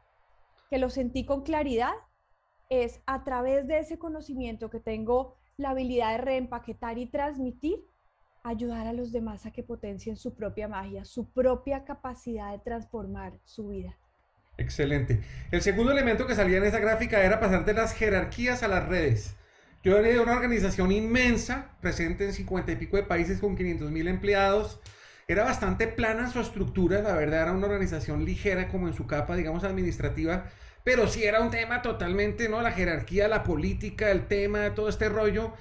que 0.71 0.79
lo 0.79 0.91
sentí 0.91 1.25
con 1.25 1.43
claridad, 1.43 1.93
es 2.69 3.01
a 3.07 3.25
través 3.25 3.67
de 3.67 3.79
ese 3.79 3.99
conocimiento 3.99 4.71
que 4.71 4.81
tengo 4.81 5.37
la 5.57 5.71
habilidad 5.71 6.13
de 6.13 6.19
reempaquetar 6.19 6.99
y 6.99 7.07
transmitir, 7.07 7.87
ayudar 8.43 8.87
a 8.87 8.93
los 8.93 9.13
demás 9.13 9.47
a 9.47 9.53
que 9.53 9.63
potencien 9.63 10.17
su 10.17 10.35
propia 10.35 10.69
magia, 10.69 11.05
su 11.05 11.31
propia 11.33 11.85
capacidad 11.85 12.53
de 12.53 12.59
transformar 12.59 13.39
su 13.45 13.69
vida. 13.69 13.97
Excelente. 14.59 15.21
El 15.51 15.63
segundo 15.63 15.93
elemento 15.93 16.27
que 16.27 16.35
salía 16.35 16.59
en 16.59 16.65
esa 16.65 16.79
gráfica 16.79 17.23
era 17.23 17.41
pasar 17.41 17.65
de 17.65 17.75
las 17.75 17.93
jerarquías 17.93 18.63
a 18.63 18.69
las 18.69 18.89
redes. 18.89 19.37
Yo 19.83 19.95
venía 19.95 20.15
de 20.15 20.21
una 20.21 20.33
organización 20.33 20.91
inmensa, 20.91 21.77
presente 21.81 22.25
en 22.25 22.33
50 22.33 22.73
y 22.73 22.77
pico 22.77 22.97
de 22.97 23.05
países 23.05 23.39
con 23.39 23.57
500 23.57 23.91
mil 23.91 24.09
empleados. 24.09 24.81
Era 25.29 25.43
bastante 25.43 25.89
plana 25.89 26.31
su 26.31 26.39
estructura, 26.39 27.03
la 27.03 27.15
verdad 27.15 27.43
era 27.43 27.53
una 27.53 27.67
organización 27.67 28.25
ligera 28.25 28.69
como 28.69 28.87
en 28.87 28.95
su 28.95 29.09
capa, 29.09 29.35
digamos, 29.35 29.65
administrativa, 29.65 30.45
pero 30.85 31.09
sí 31.09 31.25
era 31.25 31.41
un 31.41 31.51
tema 31.51 31.83
totalmente, 31.83 32.49
¿no? 32.49 32.63
La 32.63 32.71
jerarquía, 32.71 33.27
la 33.27 33.43
política, 33.43 34.13
el 34.13 34.29
tema, 34.29 34.73
todo 34.77 34.89
este 34.89 35.09
rollo. 35.09 35.53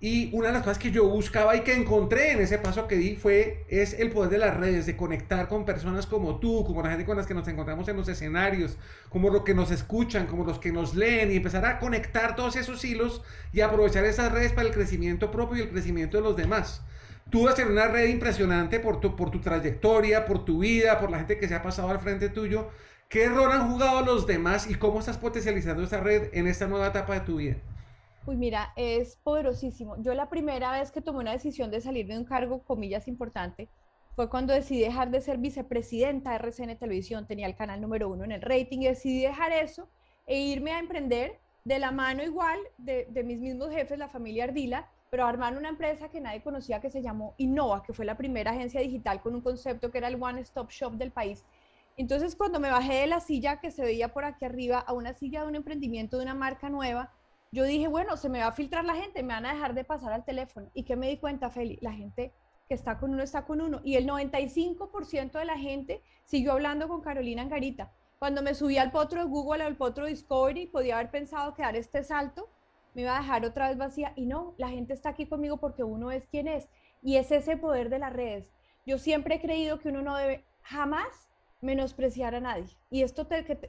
Y 0.00 0.34
una 0.34 0.48
de 0.48 0.54
las 0.54 0.62
cosas 0.64 0.78
que 0.78 0.90
yo 0.90 1.04
buscaba 1.08 1.54
y 1.54 1.60
que 1.60 1.72
encontré 1.72 2.32
en 2.32 2.40
ese 2.40 2.58
paso 2.58 2.88
que 2.88 2.96
di 2.96 3.14
fue, 3.14 3.64
es 3.68 3.92
el 3.92 4.10
poder 4.10 4.28
de 4.28 4.38
las 4.38 4.56
redes, 4.56 4.86
de 4.86 4.96
conectar 4.96 5.46
con 5.46 5.64
personas 5.64 6.06
como 6.06 6.40
tú, 6.40 6.64
como 6.64 6.82
la 6.82 6.90
gente 6.90 7.04
con 7.04 7.16
las 7.16 7.28
que 7.28 7.34
nos 7.34 7.46
encontramos 7.46 7.86
en 7.86 7.96
los 7.96 8.08
escenarios, 8.08 8.76
como 9.08 9.30
los 9.30 9.44
que 9.44 9.54
nos 9.54 9.70
escuchan, 9.70 10.26
como 10.26 10.44
los 10.44 10.58
que 10.58 10.72
nos 10.72 10.96
leen 10.96 11.30
y 11.30 11.36
empezar 11.36 11.64
a 11.64 11.78
conectar 11.78 12.34
todos 12.34 12.56
esos 12.56 12.84
hilos 12.84 13.22
y 13.52 13.60
aprovechar 13.60 14.04
esas 14.04 14.32
redes 14.32 14.50
para 14.50 14.66
el 14.66 14.74
crecimiento 14.74 15.30
propio 15.30 15.58
y 15.58 15.60
el 15.60 15.70
crecimiento 15.70 16.16
de 16.16 16.24
los 16.24 16.36
demás. 16.36 16.82
Tú 17.32 17.44
vas 17.44 17.54
a 17.54 17.56
tener 17.56 17.72
una 17.72 17.88
red 17.88 18.08
impresionante 18.08 18.78
por 18.78 19.00
tu, 19.00 19.16
por 19.16 19.30
tu 19.30 19.40
trayectoria, 19.40 20.26
por 20.26 20.44
tu 20.44 20.58
vida, 20.58 21.00
por 21.00 21.10
la 21.10 21.16
gente 21.16 21.38
que 21.38 21.48
se 21.48 21.54
ha 21.54 21.62
pasado 21.62 21.88
al 21.88 21.98
frente 21.98 22.28
tuyo. 22.28 22.68
¿Qué 23.08 23.26
rol 23.30 23.50
han 23.50 23.72
jugado 23.72 24.04
los 24.04 24.26
demás 24.26 24.68
y 24.70 24.74
cómo 24.74 25.00
estás 25.00 25.16
potencializando 25.16 25.82
esa 25.82 25.98
red 25.98 26.28
en 26.34 26.46
esta 26.46 26.66
nueva 26.66 26.88
etapa 26.88 27.14
de 27.14 27.20
tu 27.20 27.36
vida? 27.36 27.56
Uy, 28.26 28.36
mira, 28.36 28.74
es 28.76 29.16
poderosísimo. 29.16 29.96
Yo 30.02 30.12
la 30.12 30.28
primera 30.28 30.72
vez 30.72 30.90
que 30.90 31.00
tomé 31.00 31.20
una 31.20 31.32
decisión 31.32 31.70
de 31.70 31.80
salir 31.80 32.06
de 32.06 32.18
un 32.18 32.26
cargo, 32.26 32.64
comillas, 32.64 33.08
importante, 33.08 33.70
fue 34.14 34.28
cuando 34.28 34.52
decidí 34.52 34.80
dejar 34.80 35.10
de 35.10 35.22
ser 35.22 35.38
vicepresidenta 35.38 36.32
de 36.32 36.36
RCN 36.36 36.76
Televisión, 36.76 37.26
tenía 37.26 37.46
el 37.46 37.56
canal 37.56 37.80
número 37.80 38.10
uno 38.10 38.24
en 38.24 38.32
el 38.32 38.42
rating, 38.42 38.80
y 38.80 38.88
decidí 38.88 39.22
dejar 39.22 39.52
eso 39.52 39.88
e 40.26 40.38
irme 40.38 40.72
a 40.72 40.80
emprender 40.80 41.40
de 41.64 41.78
la 41.78 41.92
mano 41.92 42.22
igual 42.22 42.58
de, 42.76 43.06
de 43.08 43.24
mis 43.24 43.40
mismos 43.40 43.70
jefes, 43.70 43.98
la 43.98 44.10
familia 44.10 44.44
Ardila, 44.44 44.90
pero 45.12 45.26
armar 45.26 45.58
una 45.58 45.68
empresa 45.68 46.08
que 46.08 46.22
nadie 46.22 46.42
conocía 46.42 46.80
que 46.80 46.88
se 46.88 47.02
llamó 47.02 47.34
Innova, 47.36 47.82
que 47.82 47.92
fue 47.92 48.06
la 48.06 48.16
primera 48.16 48.52
agencia 48.52 48.80
digital 48.80 49.20
con 49.20 49.34
un 49.34 49.42
concepto 49.42 49.90
que 49.90 49.98
era 49.98 50.08
el 50.08 50.16
One 50.18 50.40
Stop 50.40 50.70
Shop 50.70 50.94
del 50.94 51.12
país. 51.12 51.44
Entonces, 51.98 52.34
cuando 52.34 52.58
me 52.58 52.70
bajé 52.70 52.94
de 52.94 53.06
la 53.08 53.20
silla 53.20 53.60
que 53.60 53.70
se 53.70 53.82
veía 53.82 54.14
por 54.14 54.24
aquí 54.24 54.46
arriba 54.46 54.78
a 54.78 54.94
una 54.94 55.12
silla 55.12 55.42
de 55.42 55.48
un 55.48 55.54
emprendimiento 55.54 56.16
de 56.16 56.22
una 56.22 56.34
marca 56.34 56.70
nueva, 56.70 57.12
yo 57.50 57.64
dije, 57.64 57.88
bueno, 57.88 58.16
se 58.16 58.30
me 58.30 58.38
va 58.38 58.46
a 58.46 58.52
filtrar 58.52 58.86
la 58.86 58.94
gente, 58.94 59.22
me 59.22 59.34
van 59.34 59.44
a 59.44 59.52
dejar 59.52 59.74
de 59.74 59.84
pasar 59.84 60.14
al 60.14 60.24
teléfono. 60.24 60.70
¿Y 60.72 60.84
qué 60.84 60.96
me 60.96 61.10
di 61.10 61.18
cuenta, 61.18 61.50
Feli? 61.50 61.78
La 61.82 61.92
gente 61.92 62.32
que 62.66 62.72
está 62.72 62.96
con 62.96 63.12
uno 63.12 63.22
está 63.22 63.44
con 63.44 63.60
uno. 63.60 63.82
Y 63.84 63.96
el 63.96 64.06
95% 64.06 65.32
de 65.32 65.44
la 65.44 65.58
gente 65.58 66.02
siguió 66.24 66.52
hablando 66.52 66.88
con 66.88 67.02
Carolina 67.02 67.42
Angarita. 67.42 67.92
Cuando 68.18 68.40
me 68.40 68.54
subí 68.54 68.78
al 68.78 68.90
potro 68.90 69.20
de 69.20 69.28
Google 69.28 69.62
al 69.62 69.76
potro 69.76 70.06
Discovery, 70.06 70.68
podía 70.68 70.94
haber 70.94 71.10
pensado 71.10 71.52
que 71.52 71.60
dar 71.60 71.76
este 71.76 72.02
salto 72.02 72.48
me 72.94 73.02
iba 73.02 73.16
a 73.16 73.20
dejar 73.20 73.44
otra 73.44 73.68
vez 73.68 73.78
vacía. 73.78 74.12
Y 74.16 74.26
no, 74.26 74.54
la 74.58 74.68
gente 74.68 74.92
está 74.92 75.10
aquí 75.10 75.26
conmigo 75.26 75.58
porque 75.58 75.84
uno 75.84 76.10
es 76.10 76.26
quien 76.26 76.48
es. 76.48 76.68
Y 77.02 77.16
es 77.16 77.30
ese 77.32 77.56
poder 77.56 77.88
de 77.88 77.98
las 77.98 78.12
redes. 78.12 78.52
Yo 78.86 78.98
siempre 78.98 79.36
he 79.36 79.40
creído 79.40 79.78
que 79.78 79.88
uno 79.88 80.02
no 80.02 80.16
debe 80.16 80.44
jamás 80.62 81.28
menospreciar 81.60 82.34
a 82.34 82.40
nadie. 82.40 82.76
Y 82.90 83.02
esto, 83.02 83.26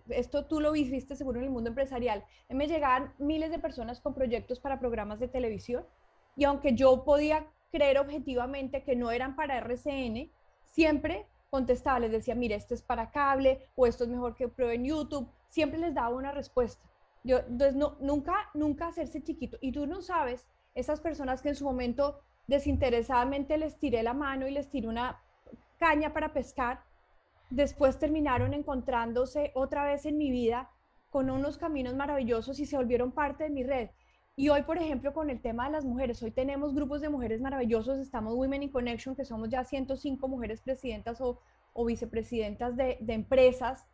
esto 0.09 0.45
tú 0.45 0.59
lo 0.59 0.71
viste 0.71 1.15
seguro 1.15 1.39
en 1.39 1.45
el 1.45 1.51
mundo 1.51 1.69
empresarial. 1.69 2.25
Me 2.49 2.67
llegaban 2.67 3.13
miles 3.19 3.51
de 3.51 3.59
personas 3.59 4.01
con 4.01 4.13
proyectos 4.13 4.59
para 4.59 4.79
programas 4.79 5.19
de 5.19 5.27
televisión 5.27 5.85
y 6.35 6.43
aunque 6.45 6.73
yo 6.73 7.03
podía 7.03 7.45
creer 7.71 7.99
objetivamente 7.99 8.83
que 8.83 8.95
no 8.95 9.11
eran 9.11 9.35
para 9.35 9.57
RCN, 9.57 10.31
siempre 10.63 11.27
contestaba, 11.49 11.99
les 11.99 12.11
decía, 12.11 12.33
mire, 12.33 12.55
esto 12.55 12.73
es 12.73 12.81
para 12.81 13.11
cable 13.11 13.67
o 13.75 13.85
esto 13.85 14.03
es 14.03 14.09
mejor 14.09 14.35
que 14.35 14.47
prueben 14.47 14.85
YouTube. 14.85 15.29
Siempre 15.49 15.79
les 15.79 15.93
daba 15.93 16.09
una 16.09 16.31
respuesta. 16.31 16.83
Yo, 17.23 17.39
entonces, 17.39 17.75
no, 17.75 17.97
nunca, 17.99 18.49
nunca 18.53 18.87
hacerse 18.87 19.23
chiquito. 19.23 19.57
Y 19.61 19.71
tú 19.71 19.87
no 19.87 20.01
sabes, 20.01 20.47
esas 20.75 20.99
personas 20.99 21.41
que 21.41 21.49
en 21.49 21.55
su 21.55 21.65
momento 21.65 22.19
desinteresadamente 22.47 23.57
les 23.57 23.77
tiré 23.77 24.03
la 24.03 24.13
mano 24.13 24.47
y 24.47 24.51
les 24.51 24.69
tiré 24.69 24.87
una 24.87 25.21
caña 25.77 26.13
para 26.13 26.33
pescar, 26.33 26.83
después 27.49 27.99
terminaron 27.99 28.53
encontrándose 28.53 29.51
otra 29.55 29.85
vez 29.85 30.05
en 30.05 30.17
mi 30.17 30.31
vida 30.31 30.69
con 31.09 31.29
unos 31.29 31.57
caminos 31.57 31.95
maravillosos 31.95 32.59
y 32.59 32.65
se 32.65 32.75
volvieron 32.75 33.11
parte 33.11 33.43
de 33.43 33.49
mi 33.51 33.63
red. 33.63 33.89
Y 34.35 34.49
hoy, 34.49 34.63
por 34.63 34.79
ejemplo, 34.79 35.13
con 35.13 35.29
el 35.29 35.41
tema 35.41 35.65
de 35.65 35.71
las 35.71 35.85
mujeres, 35.85 36.23
hoy 36.23 36.31
tenemos 36.31 36.73
grupos 36.73 37.01
de 37.01 37.09
mujeres 37.09 37.39
maravillosos, 37.39 37.99
estamos 37.99 38.33
Women 38.33 38.63
in 38.63 38.71
Connection, 38.71 39.15
que 39.15 39.25
somos 39.25 39.49
ya 39.49 39.63
105 39.63 40.27
mujeres 40.27 40.61
presidentas 40.61 41.21
o, 41.21 41.39
vicepresidentas 41.85 42.75
de, 42.75 42.97
empresas, 43.09 43.85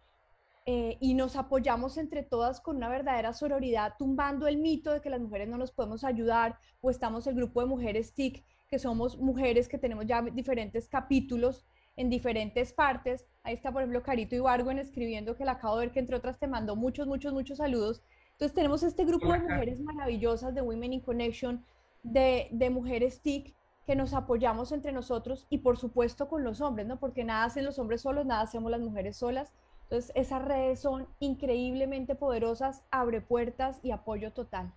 eh, 0.71 0.97
y 0.99 1.15
nos 1.15 1.35
apoyamos 1.35 1.97
entre 1.97 2.21
todas 2.21 2.61
con 2.61 2.77
una 2.77 2.89
verdadera 2.89 3.33
sororidad, 3.33 3.95
tumbando 3.97 4.45
el 4.45 4.59
mito 4.59 4.93
de 4.93 5.01
que 5.01 5.09
las 5.09 5.19
mujeres 5.19 5.47
no 5.47 5.57
nos 5.57 5.71
podemos 5.71 6.03
ayudar, 6.03 6.59
o 6.79 6.91
estamos 6.91 7.25
el 7.25 7.33
grupo 7.33 7.61
de 7.61 7.65
mujeres 7.65 8.13
TIC, 8.13 8.45
que 8.67 8.77
somos 8.77 9.17
mujeres 9.17 9.67
que 9.67 9.79
tenemos 9.79 10.05
ya 10.05 10.21
diferentes 10.21 10.87
capítulos 10.87 11.65
en 11.95 12.11
diferentes 12.11 12.71
partes. 12.71 13.25
Ahí 13.41 13.55
está, 13.55 13.71
por 13.71 13.81
ejemplo, 13.81 14.03
Carito 14.03 14.35
Ibargüen 14.35 14.77
escribiendo 14.77 15.35
que 15.35 15.43
la 15.43 15.53
acabo 15.53 15.79
de 15.79 15.87
ver, 15.87 15.91
que 15.91 16.01
entre 16.01 16.15
otras 16.15 16.37
te 16.37 16.45
mandó 16.45 16.75
muchos, 16.75 17.07
muchos, 17.07 17.33
muchos 17.33 17.57
saludos. 17.57 18.03
Entonces 18.33 18.53
tenemos 18.53 18.83
este 18.83 19.05
grupo 19.05 19.33
de 19.33 19.39
mujeres 19.39 19.79
maravillosas 19.79 20.53
de 20.53 20.61
Women 20.61 20.93
in 20.93 21.01
Connection, 21.01 21.65
de, 22.03 22.47
de 22.51 22.69
mujeres 22.69 23.21
TIC, 23.21 23.55
que 23.87 23.95
nos 23.95 24.13
apoyamos 24.13 24.71
entre 24.71 24.91
nosotros 24.91 25.47
y 25.49 25.57
por 25.57 25.77
supuesto 25.77 26.27
con 26.27 26.43
los 26.43 26.61
hombres, 26.61 26.85
¿no? 26.85 26.99
Porque 26.99 27.23
nada 27.23 27.45
hacen 27.45 27.65
los 27.65 27.79
hombres 27.79 28.01
solos, 28.01 28.27
nada 28.27 28.41
hacemos 28.41 28.69
las 28.69 28.81
mujeres 28.81 29.17
solas. 29.17 29.51
Entonces 29.89 30.11
esas 30.15 30.45
redes 30.45 30.79
son 30.79 31.07
increíblemente 31.19 32.13
poderosas, 32.13 32.83
abre 32.91 33.21
puertas 33.21 33.79
y 33.81 33.91
apoyo 33.91 34.31
total. 34.31 34.71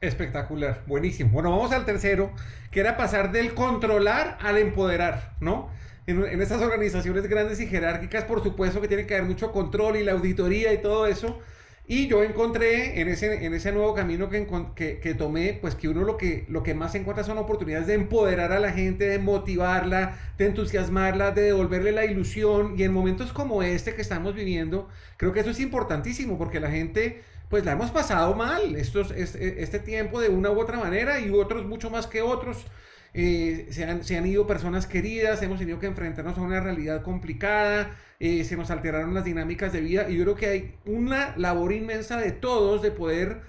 Espectacular, 0.00 0.82
buenísimo. 0.86 1.30
Bueno, 1.30 1.50
vamos 1.50 1.72
al 1.72 1.84
tercero, 1.84 2.32
que 2.72 2.80
era 2.80 2.96
pasar 2.96 3.30
del 3.30 3.54
controlar 3.54 4.38
al 4.40 4.58
empoderar, 4.58 5.36
¿no? 5.40 5.70
en, 6.06 6.42
estas 6.42 6.62
organizaciones 6.62 7.26
grandes 7.28 7.60
y 7.60 7.66
jerárquicas, 7.66 8.24
por 8.24 8.42
supuesto 8.42 8.80
que 8.80 8.88
tiene 8.88 9.06
que 9.06 9.14
haber 9.14 9.28
mucho 9.28 9.52
control 9.52 9.96
y 9.96 10.04
la 10.04 10.12
auditoría 10.12 10.72
y 10.72 10.78
todo 10.78 11.06
eso. 11.06 11.38
Y 11.86 12.06
yo 12.06 12.22
encontré 12.22 13.00
en 13.00 13.08
ese, 13.08 13.44
en 13.44 13.52
ese 13.52 13.72
nuevo 13.72 13.94
camino 13.94 14.28
que, 14.30 14.46
que, 14.76 15.14
tomé, 15.14 15.58
pues 15.60 15.74
que 15.74 15.88
uno 15.88 16.02
lo 16.04 16.16
que, 16.16 16.44
lo 16.48 16.62
que 16.62 16.72
más 16.72 16.94
encuentra 16.94 17.24
son 17.24 17.38
oportunidades 17.38 17.88
de 17.88 17.94
empoderar 17.94 18.52
a 18.52 18.60
la 18.60 18.72
gente, 18.72 19.08
de 19.08 19.18
motivarla, 19.18 20.16
de 20.38 20.46
entusiasmarla, 20.46 21.32
de 21.32 21.42
devolverle 21.42 21.90
la 21.90 22.04
ilusión. 22.04 22.74
Y 22.78 22.84
en 22.84 22.92
momentos 22.92 23.32
como 23.32 23.62
este 23.64 23.94
que 23.94 24.02
estamos 24.02 24.36
viviendo, 24.36 24.88
creo 25.16 25.32
que 25.32 25.40
eso 25.40 25.50
es 25.50 25.58
importantísimo 25.58 26.38
porque 26.38 26.60
la 26.60 26.70
gente, 26.70 27.22
pues 27.48 27.64
la 27.64 27.72
hemos 27.72 27.90
pasado 27.90 28.36
mal 28.36 28.76
estos, 28.76 29.10
este, 29.10 29.60
este 29.60 29.80
tiempo 29.80 30.20
de 30.20 30.28
una 30.28 30.52
u 30.52 30.60
otra 30.60 30.78
manera 30.78 31.18
y 31.18 31.30
otros 31.30 31.66
mucho 31.66 31.90
más 31.90 32.06
que 32.06 32.22
otros. 32.22 32.66
Eh, 33.12 33.68
se, 33.70 33.84
han, 33.84 34.04
se, 34.04 34.16
han, 34.16 34.26
ido 34.26 34.46
personas 34.46 34.86
queridas, 34.86 35.42
hemos 35.42 35.58
tenido 35.58 35.80
que 35.80 35.86
enfrentarnos 35.86 36.38
a 36.38 36.42
una 36.42 36.60
realidad 36.60 37.02
complicada, 37.02 37.96
eh, 38.20 38.44
se 38.44 38.56
nos 38.56 38.70
alteraron 38.70 39.14
las 39.14 39.24
dinámicas 39.24 39.72
de 39.72 39.80
vida 39.80 40.08
y 40.08 40.16
yo 40.16 40.24
creo 40.24 40.36
que 40.36 40.46
hay 40.46 40.74
una 40.86 41.36
labor 41.36 41.72
inmensa 41.72 42.18
de 42.18 42.30
todos 42.30 42.82
de 42.82 42.92
poder 42.92 43.40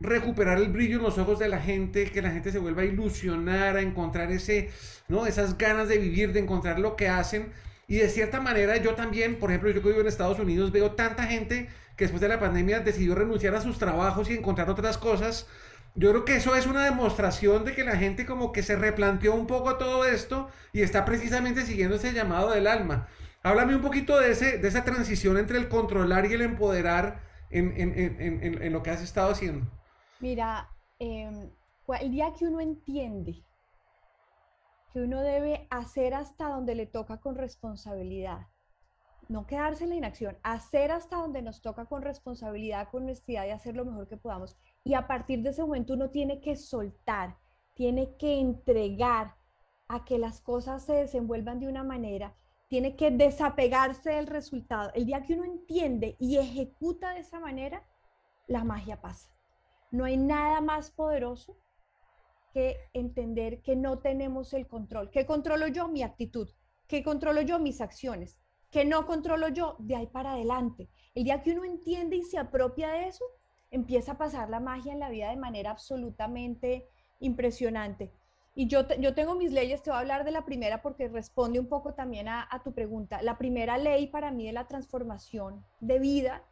recuperar 0.00 0.58
el 0.58 0.68
brillo 0.68 0.98
en 0.98 1.02
los 1.02 1.18
ojos 1.18 1.38
de 1.38 1.48
la 1.48 1.60
gente, 1.60 2.10
que 2.10 2.22
la 2.22 2.30
gente 2.30 2.52
se 2.52 2.58
vuelva 2.58 2.82
a 2.82 2.86
ilusionar, 2.86 3.76
a 3.76 3.82
encontrar 3.82 4.30
ese, 4.30 4.70
¿no? 5.08 5.26
esas 5.26 5.58
ganas 5.58 5.88
de 5.88 5.98
vivir, 5.98 6.32
de 6.32 6.40
encontrar 6.40 6.78
lo 6.78 6.96
que 6.96 7.08
hacen. 7.08 7.52
Y 7.88 7.96
de 7.96 8.08
cierta 8.08 8.40
manera 8.40 8.76
yo 8.76 8.94
también, 8.94 9.38
por 9.38 9.50
ejemplo, 9.50 9.70
yo 9.70 9.82
que 9.82 9.88
vivo 9.88 10.00
en 10.00 10.06
Estados 10.06 10.38
Unidos, 10.38 10.72
veo 10.72 10.92
tanta 10.92 11.24
gente 11.24 11.68
que 11.96 12.04
después 12.04 12.20
de 12.20 12.28
la 12.28 12.38
pandemia 12.38 12.80
decidió 12.80 13.14
renunciar 13.14 13.54
a 13.56 13.60
sus 13.60 13.78
trabajos 13.78 14.30
y 14.30 14.34
encontrar 14.34 14.70
otras 14.70 14.98
cosas 14.98 15.46
yo 15.94 16.10
creo 16.10 16.24
que 16.24 16.36
eso 16.36 16.54
es 16.54 16.66
una 16.66 16.84
demostración 16.84 17.64
de 17.64 17.74
que 17.74 17.84
la 17.84 17.96
gente 17.96 18.26
como 18.26 18.52
que 18.52 18.62
se 18.62 18.76
replanteó 18.76 19.34
un 19.34 19.46
poco 19.46 19.76
todo 19.76 20.04
esto 20.04 20.48
y 20.72 20.82
está 20.82 21.04
precisamente 21.04 21.66
siguiendo 21.66 21.96
ese 21.96 22.12
llamado 22.12 22.50
del 22.50 22.66
alma. 22.66 23.08
Háblame 23.42 23.74
un 23.74 23.82
poquito 23.82 24.18
de, 24.18 24.32
ese, 24.32 24.58
de 24.58 24.68
esa 24.68 24.84
transición 24.84 25.38
entre 25.38 25.58
el 25.58 25.68
controlar 25.68 26.26
y 26.26 26.34
el 26.34 26.42
empoderar 26.42 27.22
en, 27.50 27.72
en, 27.76 27.98
en, 27.98 28.62
en 28.62 28.72
lo 28.72 28.82
que 28.82 28.90
has 28.90 29.02
estado 29.02 29.30
haciendo. 29.32 29.66
Mira, 30.20 30.68
em, 30.98 31.50
el 32.00 32.10
día 32.10 32.32
que 32.36 32.46
uno 32.46 32.60
entiende 32.60 33.44
que 34.92 35.00
uno 35.00 35.22
debe 35.22 35.66
hacer 35.70 36.14
hasta 36.14 36.48
donde 36.48 36.74
le 36.74 36.86
toca 36.86 37.18
con 37.18 37.36
responsabilidad, 37.36 38.48
no 39.28 39.46
quedarse 39.46 39.84
en 39.84 39.90
la 39.90 39.96
inacción, 39.96 40.38
hacer 40.42 40.90
hasta 40.90 41.16
donde 41.16 41.42
nos 41.42 41.60
toca 41.60 41.86
con 41.86 42.02
responsabilidad, 42.02 42.88
con 42.90 43.04
honestidad 43.04 43.46
y 43.46 43.50
hacer 43.50 43.76
lo 43.76 43.84
mejor 43.84 44.08
que 44.08 44.16
podamos 44.16 44.56
y 44.88 44.94
a 44.94 45.06
partir 45.06 45.42
de 45.42 45.50
ese 45.50 45.62
momento 45.62 45.94
uno 45.94 46.10
tiene 46.10 46.40
que 46.40 46.56
soltar, 46.56 47.36
tiene 47.74 48.16
que 48.16 48.40
entregar 48.40 49.36
a 49.86 50.04
que 50.04 50.18
las 50.18 50.40
cosas 50.40 50.84
se 50.84 50.94
desenvuelvan 50.94 51.60
de 51.60 51.68
una 51.68 51.84
manera 51.84 52.34
tiene 52.68 52.96
que 52.96 53.10
desapegarse 53.10 54.10
del 54.10 54.26
resultado. 54.26 54.90
El 54.94 55.06
día 55.06 55.22
que 55.22 55.34
uno 55.34 55.44
entiende 55.44 56.16
y 56.20 56.36
ejecuta 56.36 57.14
de 57.14 57.20
esa 57.20 57.40
manera, 57.40 57.82
la 58.46 58.62
magia 58.62 59.00
pasa. 59.00 59.30
No 59.90 60.04
hay 60.04 60.18
nada 60.18 60.60
más 60.60 60.90
poderoso 60.90 61.58
que 62.52 62.76
entender 62.92 63.62
que 63.62 63.74
no 63.74 63.98
tenemos 64.00 64.52
el 64.52 64.66
control. 64.68 65.10
¿Qué 65.10 65.24
controlo 65.24 65.66
yo? 65.68 65.88
Mi 65.88 66.02
actitud. 66.02 66.48
¿Qué 66.86 67.02
controlo 67.02 67.40
yo? 67.40 67.58
Mis 67.58 67.80
acciones. 67.80 68.38
¿Qué 68.70 68.84
no 68.84 69.06
controlo 69.06 69.48
yo? 69.48 69.76
De 69.78 69.96
ahí 69.96 70.06
para 70.06 70.32
adelante. 70.32 70.90
El 71.14 71.24
día 71.24 71.42
que 71.42 71.52
uno 71.52 71.64
entiende 71.64 72.16
y 72.16 72.22
se 72.22 72.38
apropia 72.38 72.90
de 72.90 73.08
eso, 73.08 73.24
empieza 73.70 74.12
a 74.12 74.18
pasar 74.18 74.50
la 74.50 74.60
magia 74.60 74.92
en 74.92 75.00
la 75.00 75.10
vida 75.10 75.30
de 75.30 75.36
manera 75.36 75.70
absolutamente 75.70 76.88
impresionante. 77.20 78.12
Y 78.54 78.66
yo, 78.66 78.88
yo 78.98 79.14
tengo 79.14 79.36
mis 79.36 79.52
leyes, 79.52 79.82
te 79.82 79.90
voy 79.90 79.98
a 79.98 80.00
hablar 80.00 80.24
de 80.24 80.32
la 80.32 80.44
primera 80.44 80.82
porque 80.82 81.06
responde 81.06 81.60
un 81.60 81.68
poco 81.68 81.94
también 81.94 82.28
a, 82.28 82.48
tu 82.64 82.72
pregunta. 82.72 83.22
La 83.22 83.38
primera 83.38 83.78
ley 83.78 84.08
para 84.08 84.32
mí 84.32 84.46
de 84.46 84.52
la 84.52 84.66
transformación 84.66 85.64
de 85.80 86.00
vida 86.00 86.42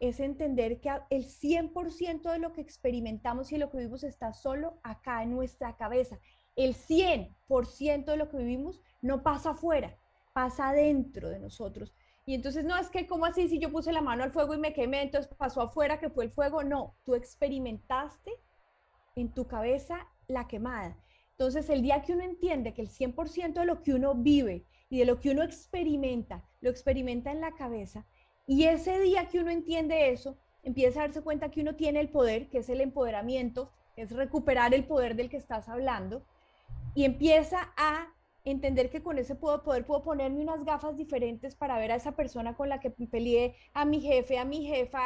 es 0.00 0.18
entender 0.18 0.80
que 0.80 0.90
el 1.10 1.24
100% 1.24 2.32
de 2.32 2.38
lo 2.40 2.52
que 2.52 2.60
experimentamos 2.62 3.52
y 3.52 3.58
lo 3.58 3.70
que 3.70 3.76
vivimos 3.76 4.02
está 4.02 4.32
solo 4.32 4.80
acá 4.82 5.22
en 5.22 5.30
nuestra 5.30 5.76
cabeza. 5.76 6.18
El 6.56 6.74
100% 6.74 8.06
de 8.06 8.16
lo 8.16 8.28
que 8.28 8.38
vivimos 8.38 8.80
no 9.00 9.22
pasa 9.22 9.50
afuera, 9.50 9.96
pasa 10.32 10.72
dentro 10.72 11.30
de 11.30 11.38
nosotros. 11.38 11.94
Y 12.24 12.34
entonces, 12.34 12.64
no 12.64 12.76
es 12.76 12.88
que, 12.88 13.06
¿cómo 13.06 13.26
así? 13.26 13.48
Si 13.48 13.58
yo 13.58 13.72
puse 13.72 13.92
la 13.92 14.00
mano 14.00 14.22
al 14.22 14.32
fuego 14.32 14.54
y 14.54 14.58
me 14.58 14.72
quemé, 14.72 15.02
entonces 15.02 15.32
pasó 15.36 15.60
afuera 15.60 15.98
que 15.98 16.10
fue 16.10 16.24
el 16.24 16.30
fuego. 16.30 16.62
No, 16.62 16.96
tú 17.04 17.14
experimentaste 17.14 18.32
en 19.16 19.32
tu 19.32 19.46
cabeza 19.46 20.08
la 20.28 20.46
quemada. 20.46 20.96
Entonces, 21.32 21.68
el 21.70 21.82
día 21.82 22.02
que 22.02 22.12
uno 22.12 22.22
entiende 22.22 22.74
que 22.74 22.82
el 22.82 22.88
100% 22.88 23.54
de 23.54 23.66
lo 23.66 23.82
que 23.82 23.94
uno 23.94 24.14
vive 24.14 24.64
y 24.90 24.98
de 24.98 25.06
lo 25.06 25.18
que 25.18 25.30
uno 25.30 25.42
experimenta, 25.42 26.44
lo 26.60 26.70
experimenta 26.70 27.32
en 27.32 27.40
la 27.40 27.52
cabeza, 27.52 28.06
y 28.46 28.64
ese 28.64 29.00
día 29.00 29.28
que 29.28 29.40
uno 29.40 29.50
entiende 29.50 30.10
eso, 30.10 30.36
empieza 30.62 31.00
a 31.00 31.06
darse 31.06 31.22
cuenta 31.22 31.50
que 31.50 31.62
uno 31.62 31.74
tiene 31.74 32.00
el 32.00 32.10
poder, 32.10 32.48
que 32.48 32.58
es 32.58 32.68
el 32.68 32.80
empoderamiento, 32.80 33.72
es 33.96 34.10
recuperar 34.12 34.74
el 34.74 34.84
poder 34.84 35.16
del 35.16 35.30
que 35.30 35.36
estás 35.36 35.68
hablando, 35.68 36.24
y 36.94 37.04
empieza 37.04 37.72
a 37.76 38.12
entender 38.44 38.90
que 38.90 39.02
con 39.02 39.18
ese 39.18 39.34
poder 39.34 39.86
puedo 39.86 40.02
ponerme 40.02 40.42
unas 40.42 40.64
gafas 40.64 40.96
diferentes 40.96 41.54
para 41.54 41.78
ver 41.78 41.92
a 41.92 41.96
esa 41.96 42.12
persona 42.12 42.56
con 42.56 42.68
la 42.68 42.80
que 42.80 42.90
peleé, 42.90 43.54
a 43.72 43.84
mi 43.84 44.00
jefe, 44.00 44.38
a 44.38 44.44
mi 44.44 44.64
jefa, 44.66 45.00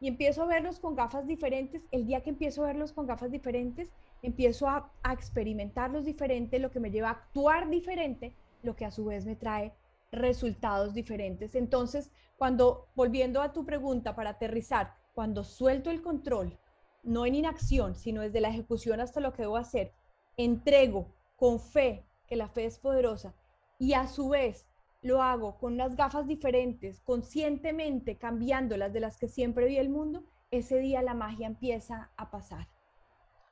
y 0.00 0.08
empiezo 0.08 0.42
a 0.42 0.46
verlos 0.46 0.78
con 0.78 0.94
gafas 0.94 1.26
diferentes. 1.26 1.82
El 1.90 2.06
día 2.06 2.22
que 2.22 2.30
empiezo 2.30 2.62
a 2.62 2.66
verlos 2.66 2.92
con 2.92 3.06
gafas 3.06 3.30
diferentes, 3.30 3.90
empiezo 4.22 4.68
a, 4.68 4.92
a 5.02 5.12
experimentarlos 5.12 6.04
diferente, 6.04 6.58
lo 6.58 6.70
que 6.70 6.80
me 6.80 6.90
lleva 6.90 7.08
a 7.08 7.12
actuar 7.12 7.68
diferente, 7.68 8.34
lo 8.62 8.76
que 8.76 8.84
a 8.84 8.90
su 8.90 9.04
vez 9.04 9.26
me 9.26 9.36
trae 9.36 9.72
resultados 10.12 10.94
diferentes. 10.94 11.54
Entonces, 11.54 12.10
cuando, 12.36 12.88
volviendo 12.94 13.40
a 13.40 13.52
tu 13.52 13.64
pregunta 13.64 14.14
para 14.14 14.30
aterrizar, 14.30 14.94
cuando 15.14 15.44
suelto 15.44 15.90
el 15.90 16.02
control, 16.02 16.58
no 17.02 17.26
en 17.26 17.34
inacción, 17.34 17.96
sino 17.96 18.22
desde 18.22 18.40
la 18.40 18.48
ejecución 18.48 19.00
hasta 19.00 19.20
lo 19.20 19.32
que 19.32 19.42
debo 19.42 19.56
hacer, 19.56 19.92
entrego 20.36 21.14
con 21.36 21.58
fe, 21.58 22.04
que 22.32 22.36
la 22.36 22.48
fe 22.48 22.64
es 22.64 22.78
poderosa, 22.78 23.34
y 23.78 23.92
a 23.92 24.06
su 24.06 24.30
vez 24.30 24.64
lo 25.02 25.22
hago 25.22 25.58
con 25.58 25.74
unas 25.74 25.96
gafas 25.96 26.26
diferentes, 26.26 26.98
conscientemente 27.00 28.16
cambiándolas 28.16 28.94
de 28.94 29.00
las 29.00 29.18
que 29.18 29.28
siempre 29.28 29.66
vi 29.66 29.76
el 29.76 29.90
mundo, 29.90 30.24
ese 30.50 30.78
día 30.78 31.02
la 31.02 31.12
magia 31.12 31.46
empieza 31.46 32.10
a 32.16 32.30
pasar. 32.30 32.68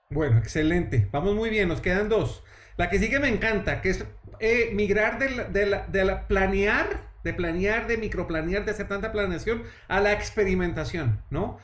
Bueno, 0.08 0.38
excelente. 0.38 1.10
Vamos 1.12 1.34
muy 1.34 1.50
bien, 1.50 1.68
nos 1.68 1.82
quedan 1.82 2.08
dos. 2.08 2.42
La 2.78 2.88
que 2.88 2.98
sigue 2.98 3.20
me 3.20 3.28
encanta, 3.28 3.82
que 3.82 3.90
es 3.90 4.06
eh, 4.38 4.70
migrar 4.72 5.18
de 5.18 5.66
la, 5.66 5.86
de 5.86 6.04
la 6.06 6.26
planear 6.26 7.10
de 7.22 7.34
planear, 7.34 7.86
de 7.86 7.98
microplanear, 7.98 8.64
de 8.64 8.70
hacer 8.70 8.88
tanta 8.88 9.12
planeación, 9.12 9.62
a 9.88 10.00
la 10.00 10.12
experimentación, 10.12 11.22
¿no? 11.28 11.58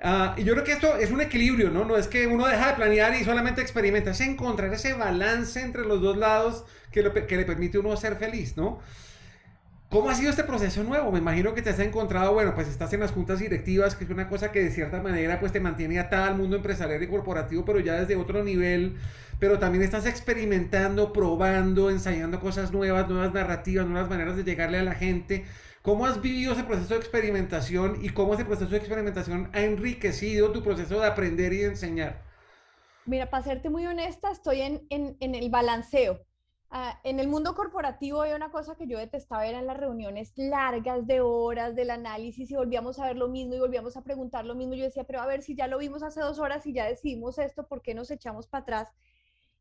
Ah, 0.00 0.34
y 0.36 0.44
yo 0.44 0.52
creo 0.52 0.64
que 0.64 0.72
esto 0.72 0.96
es 0.96 1.10
un 1.10 1.20
equilibrio, 1.20 1.70
¿no? 1.70 1.84
No 1.84 1.96
es 1.96 2.06
que 2.06 2.26
uno 2.28 2.46
deja 2.46 2.68
de 2.68 2.74
planear 2.74 3.14
y 3.16 3.24
solamente 3.24 3.60
experimenta, 3.60 4.12
es 4.12 4.20
encontrar 4.20 4.72
ese 4.72 4.94
balance 4.94 5.60
entre 5.60 5.84
los 5.84 6.00
dos 6.00 6.16
lados 6.16 6.64
que, 6.92 7.02
que 7.26 7.36
le 7.36 7.44
permite 7.44 7.78
a 7.78 7.80
uno 7.80 7.96
ser 7.96 8.16
feliz, 8.16 8.56
¿no? 8.56 8.78
¿Cómo 9.88 10.10
ha 10.10 10.14
sido 10.14 10.28
este 10.30 10.44
proceso 10.44 10.84
nuevo? 10.84 11.10
Me 11.10 11.18
imagino 11.18 11.54
que 11.54 11.62
te 11.62 11.70
has 11.70 11.78
encontrado, 11.78 12.34
bueno, 12.34 12.54
pues 12.54 12.68
estás 12.68 12.92
en 12.92 13.00
las 13.00 13.10
juntas 13.10 13.38
directivas, 13.38 13.96
que 13.96 14.04
es 14.04 14.10
una 14.10 14.28
cosa 14.28 14.52
que 14.52 14.62
de 14.62 14.70
cierta 14.70 15.00
manera 15.00 15.40
pues 15.40 15.50
te 15.50 15.60
mantiene 15.60 15.98
atada 15.98 16.26
al 16.28 16.36
mundo 16.36 16.56
empresarial 16.56 17.02
y 17.02 17.06
corporativo, 17.08 17.64
pero 17.64 17.80
ya 17.80 17.94
desde 17.94 18.14
otro 18.16 18.44
nivel, 18.44 18.96
pero 19.40 19.58
también 19.58 19.82
estás 19.82 20.04
experimentando, 20.04 21.12
probando, 21.12 21.88
ensayando 21.90 22.38
cosas 22.38 22.70
nuevas, 22.70 23.08
nuevas 23.08 23.32
narrativas, 23.32 23.86
nuevas 23.86 24.10
maneras 24.10 24.36
de 24.36 24.44
llegarle 24.44 24.78
a 24.78 24.82
la 24.82 24.94
gente. 24.94 25.46
¿Cómo 25.88 26.04
has 26.04 26.20
vivido 26.20 26.52
ese 26.52 26.64
proceso 26.64 26.92
de 26.92 27.00
experimentación 27.00 28.04
y 28.04 28.10
cómo 28.10 28.34
ese 28.34 28.44
proceso 28.44 28.70
de 28.70 28.76
experimentación 28.76 29.50
ha 29.54 29.62
enriquecido 29.62 30.52
tu 30.52 30.62
proceso 30.62 31.00
de 31.00 31.06
aprender 31.06 31.50
y 31.54 31.60
de 31.60 31.68
enseñar? 31.68 32.20
Mira, 33.06 33.30
para 33.30 33.42
serte 33.42 33.70
muy 33.70 33.86
honesta, 33.86 34.30
estoy 34.30 34.60
en, 34.60 34.86
en, 34.90 35.16
en 35.20 35.34
el 35.34 35.48
balanceo 35.48 36.20
Ah, 36.70 37.00
en 37.04 37.18
el 37.18 37.28
mundo 37.28 37.54
corporativo 37.54 38.20
hay 38.20 38.34
una 38.34 38.50
cosa 38.50 38.76
que 38.76 38.86
yo 38.86 38.98
detestaba, 38.98 39.46
eran 39.46 39.66
las 39.66 39.78
reuniones 39.78 40.34
largas 40.36 41.06
de 41.06 41.22
horas 41.22 41.74
del 41.74 41.88
análisis 41.88 42.50
y 42.50 42.56
volvíamos 42.56 42.98
a 42.98 43.06
ver 43.06 43.16
lo 43.16 43.28
mismo 43.28 43.54
y 43.54 43.58
volvíamos 43.58 43.96
a 43.96 44.02
preguntar 44.02 44.44
lo 44.44 44.54
mismo. 44.54 44.74
Yo 44.74 44.84
decía, 44.84 45.04
pero 45.04 45.22
a 45.22 45.26
ver, 45.26 45.40
si 45.40 45.56
ya 45.56 45.66
lo 45.66 45.78
vimos 45.78 46.02
hace 46.02 46.20
dos 46.20 46.38
horas 46.38 46.66
y 46.66 46.74
ya 46.74 46.84
decidimos 46.84 47.38
esto, 47.38 47.66
¿por 47.66 47.80
qué 47.80 47.94
nos 47.94 48.10
echamos 48.10 48.46
para 48.46 48.62
atrás? 48.62 48.88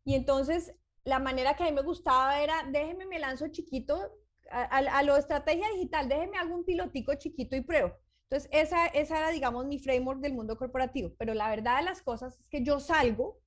Y 0.04 0.16
entonces 0.16 0.74
la 1.06 1.20
manera 1.20 1.56
que 1.56 1.63
a 1.63 1.68
mí 1.68 1.72
me 1.72 1.82
gustaba 1.82 2.42
era, 2.42 2.66
déjeme, 2.70 3.06
me 3.06 3.20
lanzo 3.20 3.48
chiquito 3.48 4.12
a, 4.51 4.63
a, 4.63 5.03
lo 5.03 5.15
estrategia 5.17 5.67
digital, 5.73 6.10
déjeme 6.10 6.38
algún 6.38 6.65
pilotico 6.65 7.13
chiquito 7.15 7.55
y 7.55 7.62
pruebo. 7.62 7.93
Entonces, 8.29 8.49
esa, 8.51 8.88
esa 8.88 9.17
era, 9.19 9.29
digamos, 9.29 9.65
mi 9.65 9.79
framework 9.79 10.19
del 10.19 10.33
mundo 10.33 10.57
corporativo. 10.57 11.13
Pero 11.17 11.33
la 11.33 11.49
verdad 11.49 11.77
de 11.77 11.86
las 11.86 12.01
cosas 12.01 12.38
es 12.39 12.47
que 12.49 12.63
yo 12.63 12.79
salgo 12.79 13.39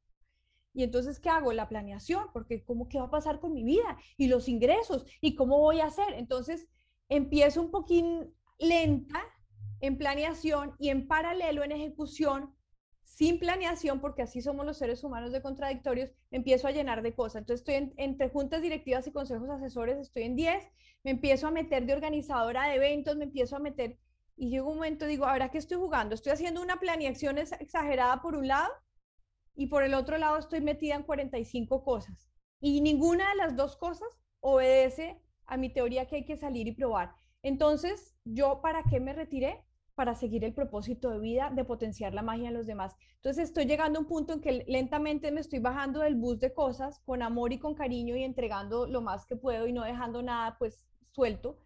y 0.72 0.84
entonces, 0.84 1.18
¿qué 1.18 1.28
hago? 1.28 1.52
La 1.52 1.68
planeación, 1.68 2.28
porque 2.32 2.64
¿cómo 2.64 2.88
qué 2.88 2.98
va 2.98 3.06
a 3.06 3.10
pasar 3.10 3.40
con 3.40 3.52
mi 3.52 3.64
vida? 3.64 3.98
Y 4.16 4.28
los 4.28 4.48
ingresos, 4.48 5.04
¿y 5.20 5.34
cómo 5.34 5.58
voy 5.58 5.80
a 5.80 5.86
hacer? 5.86 6.14
Entonces, 6.14 6.68
empiezo 7.08 7.60
un 7.60 7.70
poquín 7.70 8.32
lenta 8.58 9.20
en 9.80 9.98
planeación 9.98 10.74
y 10.78 10.90
en 10.90 11.08
paralelo 11.08 11.64
en 11.64 11.72
ejecución, 11.72 12.54
sin 13.20 13.38
planeación, 13.38 14.00
porque 14.00 14.22
así 14.22 14.40
somos 14.40 14.64
los 14.64 14.78
seres 14.78 15.04
humanos 15.04 15.30
de 15.30 15.42
contradictorios, 15.42 16.10
me 16.30 16.38
empiezo 16.38 16.66
a 16.66 16.70
llenar 16.70 17.02
de 17.02 17.14
cosas. 17.14 17.42
Entonces, 17.42 17.60
estoy 17.60 17.92
entre 17.98 18.30
juntas 18.30 18.62
directivas 18.62 19.06
y 19.06 19.12
consejos 19.12 19.50
asesores, 19.50 19.98
estoy 19.98 20.22
en 20.22 20.36
10, 20.36 20.66
me 21.04 21.10
empiezo 21.10 21.46
a 21.46 21.50
meter 21.50 21.84
de 21.84 21.92
organizadora 21.92 22.68
de 22.68 22.76
eventos, 22.76 23.16
me 23.16 23.24
empiezo 23.24 23.56
a 23.56 23.58
meter, 23.58 23.98
y 24.36 24.48
llega 24.48 24.64
un 24.64 24.76
momento, 24.76 25.04
digo, 25.04 25.26
¿ahora 25.26 25.50
qué 25.50 25.58
estoy 25.58 25.76
jugando? 25.76 26.14
Estoy 26.14 26.32
haciendo 26.32 26.62
una 26.62 26.80
planeación 26.80 27.36
exagerada 27.36 28.22
por 28.22 28.36
un 28.36 28.48
lado 28.48 28.72
y 29.54 29.66
por 29.66 29.82
el 29.82 29.92
otro 29.92 30.16
lado 30.16 30.38
estoy 30.38 30.62
metida 30.62 30.94
en 30.94 31.02
45 31.02 31.84
cosas. 31.84 32.30
Y 32.58 32.80
ninguna 32.80 33.28
de 33.28 33.36
las 33.36 33.54
dos 33.54 33.76
cosas 33.76 34.08
obedece 34.40 35.20
a 35.44 35.58
mi 35.58 35.68
teoría 35.68 36.08
que 36.08 36.16
hay 36.16 36.24
que 36.24 36.38
salir 36.38 36.68
y 36.68 36.72
probar. 36.72 37.14
Entonces, 37.42 38.16
¿yo 38.24 38.62
para 38.62 38.82
qué 38.84 38.98
me 38.98 39.12
retiré? 39.12 39.62
Para 40.00 40.14
seguir 40.14 40.44
el 40.46 40.54
propósito 40.54 41.10
de 41.10 41.18
vida, 41.18 41.50
de 41.54 41.62
potenciar 41.62 42.14
la 42.14 42.22
magia 42.22 42.48
en 42.48 42.54
los 42.54 42.66
demás. 42.66 42.96
Entonces, 43.16 43.50
estoy 43.50 43.66
llegando 43.66 43.98
a 43.98 44.00
un 44.00 44.08
punto 44.08 44.32
en 44.32 44.40
que 44.40 44.64
lentamente 44.66 45.30
me 45.30 45.42
estoy 45.42 45.58
bajando 45.58 46.00
del 46.00 46.14
bus 46.14 46.40
de 46.40 46.54
cosas 46.54 47.00
con 47.00 47.20
amor 47.20 47.52
y 47.52 47.58
con 47.58 47.74
cariño 47.74 48.16
y 48.16 48.22
entregando 48.22 48.86
lo 48.86 49.02
más 49.02 49.26
que 49.26 49.36
puedo 49.36 49.66
y 49.66 49.74
no 49.74 49.84
dejando 49.84 50.22
nada 50.22 50.56
pues 50.58 50.86
suelto. 51.10 51.58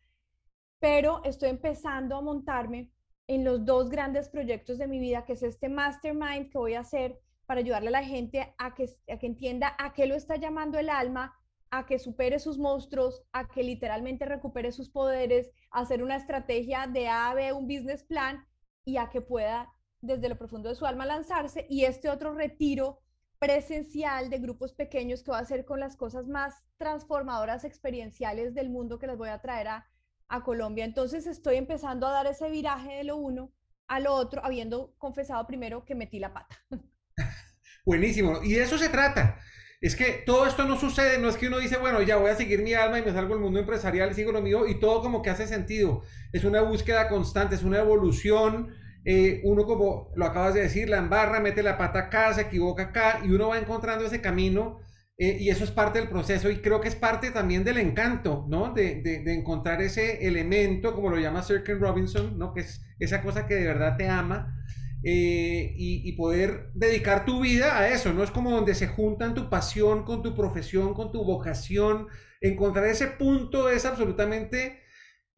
Pero 0.81 1.23
estoy 1.23 1.51
empezando 1.51 2.17
a 2.17 2.23
montarme 2.23 2.91
en 3.29 3.45
los 3.45 3.65
dos 3.65 3.89
grandes 3.89 4.29
proyectos 4.29 4.79
de 4.79 4.89
mi 4.89 4.99
vida, 4.99 5.25
que 5.25 5.35
es 5.35 5.45
este 5.45 5.69
mastermind 5.69 6.51
que 6.51 6.59
voy 6.59 6.75
a 6.75 6.81
hacer 6.81 7.21
para 7.47 7.61
ayudarle 7.61 7.91
a 7.91 7.93
la 7.93 8.03
gente 8.03 8.53
a 8.59 8.75
que, 8.75 8.91
a 9.13 9.17
que 9.17 9.27
entienda 9.29 9.77
a 9.79 9.93
qué 9.93 10.07
lo 10.07 10.17
está 10.17 10.35
llamando 10.35 10.81
el 10.81 10.91
alma, 10.91 11.39
a 11.79 11.87
que 11.87 11.99
supere 11.99 12.39
sus 12.39 12.59
monstruos, 12.59 13.23
a 13.33 13.49
que 13.49 13.63
literalmente 13.63 14.25
recupere 14.25 14.71
sus 14.71 14.91
poderes, 14.91 15.51
a 15.71 15.81
hacer 15.81 16.03
una 16.03 16.17
estrategia 16.17 16.87
de 16.87 17.09
A 17.09 17.31
a 17.31 17.35
B, 17.35 17.53
un 17.53 17.67
business 17.67 18.05
plan 18.05 18.47
y 18.85 18.97
a 18.97 19.11
que 19.11 19.21
pueda 19.21 19.73
desde 20.01 20.29
lo 20.29 20.39
profundo 20.39 20.69
de 20.69 20.77
su 20.77 20.87
alma 20.87 21.07
lanzarse. 21.07 21.67
Y 21.69 21.85
este 21.85 22.11
otro 22.11 22.35
retiro 22.35 23.01
presencial 23.39 24.31
de 24.31 24.39
grupos 24.39 24.73
pequeños 24.73 25.23
que 25.23 25.33
va 25.33 25.39
a 25.39 25.43
hacer 25.43 25.65
con 25.65 25.81
las 25.81 25.97
cosas 25.97 26.29
más 26.29 26.55
transformadoras 26.77 27.65
experienciales 27.65 28.55
del 28.55 28.71
mundo 28.71 28.99
que 28.99 29.09
les 29.09 29.19
voy 29.19 29.31
a 29.31 29.41
traer 29.41 29.69
a, 29.69 29.87
a 30.29 30.45
Colombia. 30.45 30.85
Entonces 30.85 31.27
estoy 31.27 31.57
empezando 31.57 32.07
a 32.07 32.13
dar 32.13 32.27
ese 32.27 32.51
viraje 32.51 32.95
de 32.95 33.05
lo 33.05 33.17
uno 33.17 33.53
a 33.89 34.01
lo 34.01 34.15
otro, 34.15 34.45
habiendo 34.45 34.95
confesado 34.97 35.47
primero 35.47 35.85
que 35.85 35.95
metí 35.95 36.19
la 36.19 36.33
pata. 36.33 36.57
Buenísimo. 37.85 38.43
Y 38.43 38.53
de 38.55 38.63
eso 38.63 38.79
se 38.79 38.89
trata. 38.89 39.41
Es 39.85 39.97
que 39.97 40.23
todo 40.25 40.47
esto 40.47 40.65
no 40.65 40.81
sucede, 40.81 41.19
no 41.19 41.29
es 41.29 41.37
que 41.37 41.49
uno 41.49 41.59
dice, 41.59 41.77
bueno, 41.77 42.01
ya 42.01 42.17
voy 42.17 42.31
a 42.31 42.35
seguir 42.35 42.63
mi 42.63 42.73
alma 42.73 42.99
y 42.99 43.03
me 43.03 43.13
salgo 43.13 43.35
del 43.35 43.43
mundo 43.43 43.61
empresarial 43.61 44.11
y 44.11 44.15
sigo 44.15 44.33
lo 44.33 44.41
mío 44.41 44.67
y 44.67 44.81
todo 44.81 45.03
como 45.03 45.21
que 45.21 45.29
hace 45.29 45.47
sentido. 45.47 46.01
Es 46.33 46.45
una 46.45 46.63
búsqueda 46.63 47.07
constante, 47.07 47.55
es 47.55 47.65
una 47.65 47.81
evolución. 47.81 48.75
Eh, 49.05 49.43
uno 49.45 49.67
como 49.67 50.11
lo 50.17 50.25
acabas 50.25 50.55
de 50.55 50.63
decir, 50.63 50.89
la 50.89 50.97
embarra, 50.97 51.39
mete 51.39 51.63
la 51.63 51.77
pata 51.77 51.99
acá, 51.99 52.33
se 52.33 52.41
equivoca 52.41 52.85
acá 52.85 53.21
y 53.25 53.29
uno 53.29 53.49
va 53.49 53.59
encontrando 53.59 54.07
ese 54.07 54.23
camino 54.23 54.81
eh, 55.19 55.37
y 55.39 55.51
eso 55.51 55.65
es 55.65 55.71
parte 55.71 55.99
del 55.99 56.09
proceso 56.09 56.49
y 56.51 56.63
creo 56.63 56.81
que 56.81 56.89
es 56.89 56.97
parte 56.97 57.31
también 57.31 57.63
del 57.63 57.77
encanto, 57.77 58.47
¿no? 58.49 58.73
De, 58.73 59.03
de, 59.03 59.35
encontrar 59.35 59.83
ese 59.83 60.27
elemento, 60.27 60.95
como 60.95 61.11
lo 61.11 61.19
llama 61.19 61.43
Sir 61.43 61.63
Ken 61.63 61.79
Robinson, 61.79 62.39
¿no? 62.39 62.55
Que 62.55 62.61
es 62.61 62.81
esa 63.01 63.21
cosa 63.21 63.47
que 63.47 63.57
de 63.57 63.67
verdad 63.67 63.99
te 63.99 64.09
ama 64.09 64.65
eh, 65.05 65.75
y, 65.77 66.09
y, 66.09 66.13
poder 66.13 66.71
dedicar 66.75 67.25
tu 67.25 67.41
vida 67.41 67.79
a 67.79 67.89
eso, 67.89 68.13
¿no? 68.13 68.25
Es 68.25 68.31
como 68.31 68.51
donde 68.51 68.75
se 68.75 68.89
juntan 68.89 69.35
tu 69.35 69.51
pasión 69.51 70.05
con 70.05 70.23
tu 70.23 70.35
profesión, 70.35 70.95
con 70.95 71.13
tu 71.13 71.25
vocación. 71.25 72.09
Encontrar 72.41 72.87
ese 72.87 73.09
punto 73.09 73.69
es 73.69 73.85
absolutamente... 73.85 74.81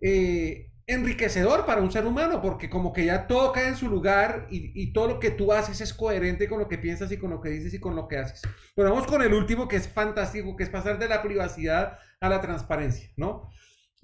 Eh, 0.00 0.72
enriquecedor 0.87 1.66
para 1.66 1.83
un 1.83 1.90
ser 1.90 2.07
humano, 2.07 2.40
porque 2.40 2.70
como 2.70 2.92
que 2.92 3.05
ya 3.05 3.26
todo 3.26 3.52
cae 3.52 3.68
en 3.68 3.76
su 3.76 3.88
lugar 3.88 4.46
y, 4.50 4.92
todo 4.92 5.09
lo 5.09 5.20
que 5.20 5.31
tú 5.31 5.52
haces 5.52 5.81
es 5.81 5.92
coherente 5.92 6.48
con 6.48 6.61
lo 6.61 6.68
que 6.68 6.79
piensas 6.79 7.11
y 7.11 7.18
con 7.18 7.31
lo 7.31 7.40
que 7.40 7.50
dices 7.50 7.74
y 7.74 7.81
con 7.81 7.96
lo 7.96 8.07
que 8.07 8.18
haces. 8.18 8.42
Pero 8.74 8.90
vamos 8.90 9.07
con 9.07 9.20
el 9.22 9.35
último 9.35 9.66
que 9.66 9.76
es 9.76 9.88
fantástico, 9.88 10.57
que 10.57 10.62
es 10.62 10.70
pasar 10.70 10.98
de 10.98 11.09
la 11.09 11.22
privacidad 11.22 11.98
a 12.20 12.29
la 12.29 12.40
transparencia, 12.40 13.11
¿no? 13.16 13.50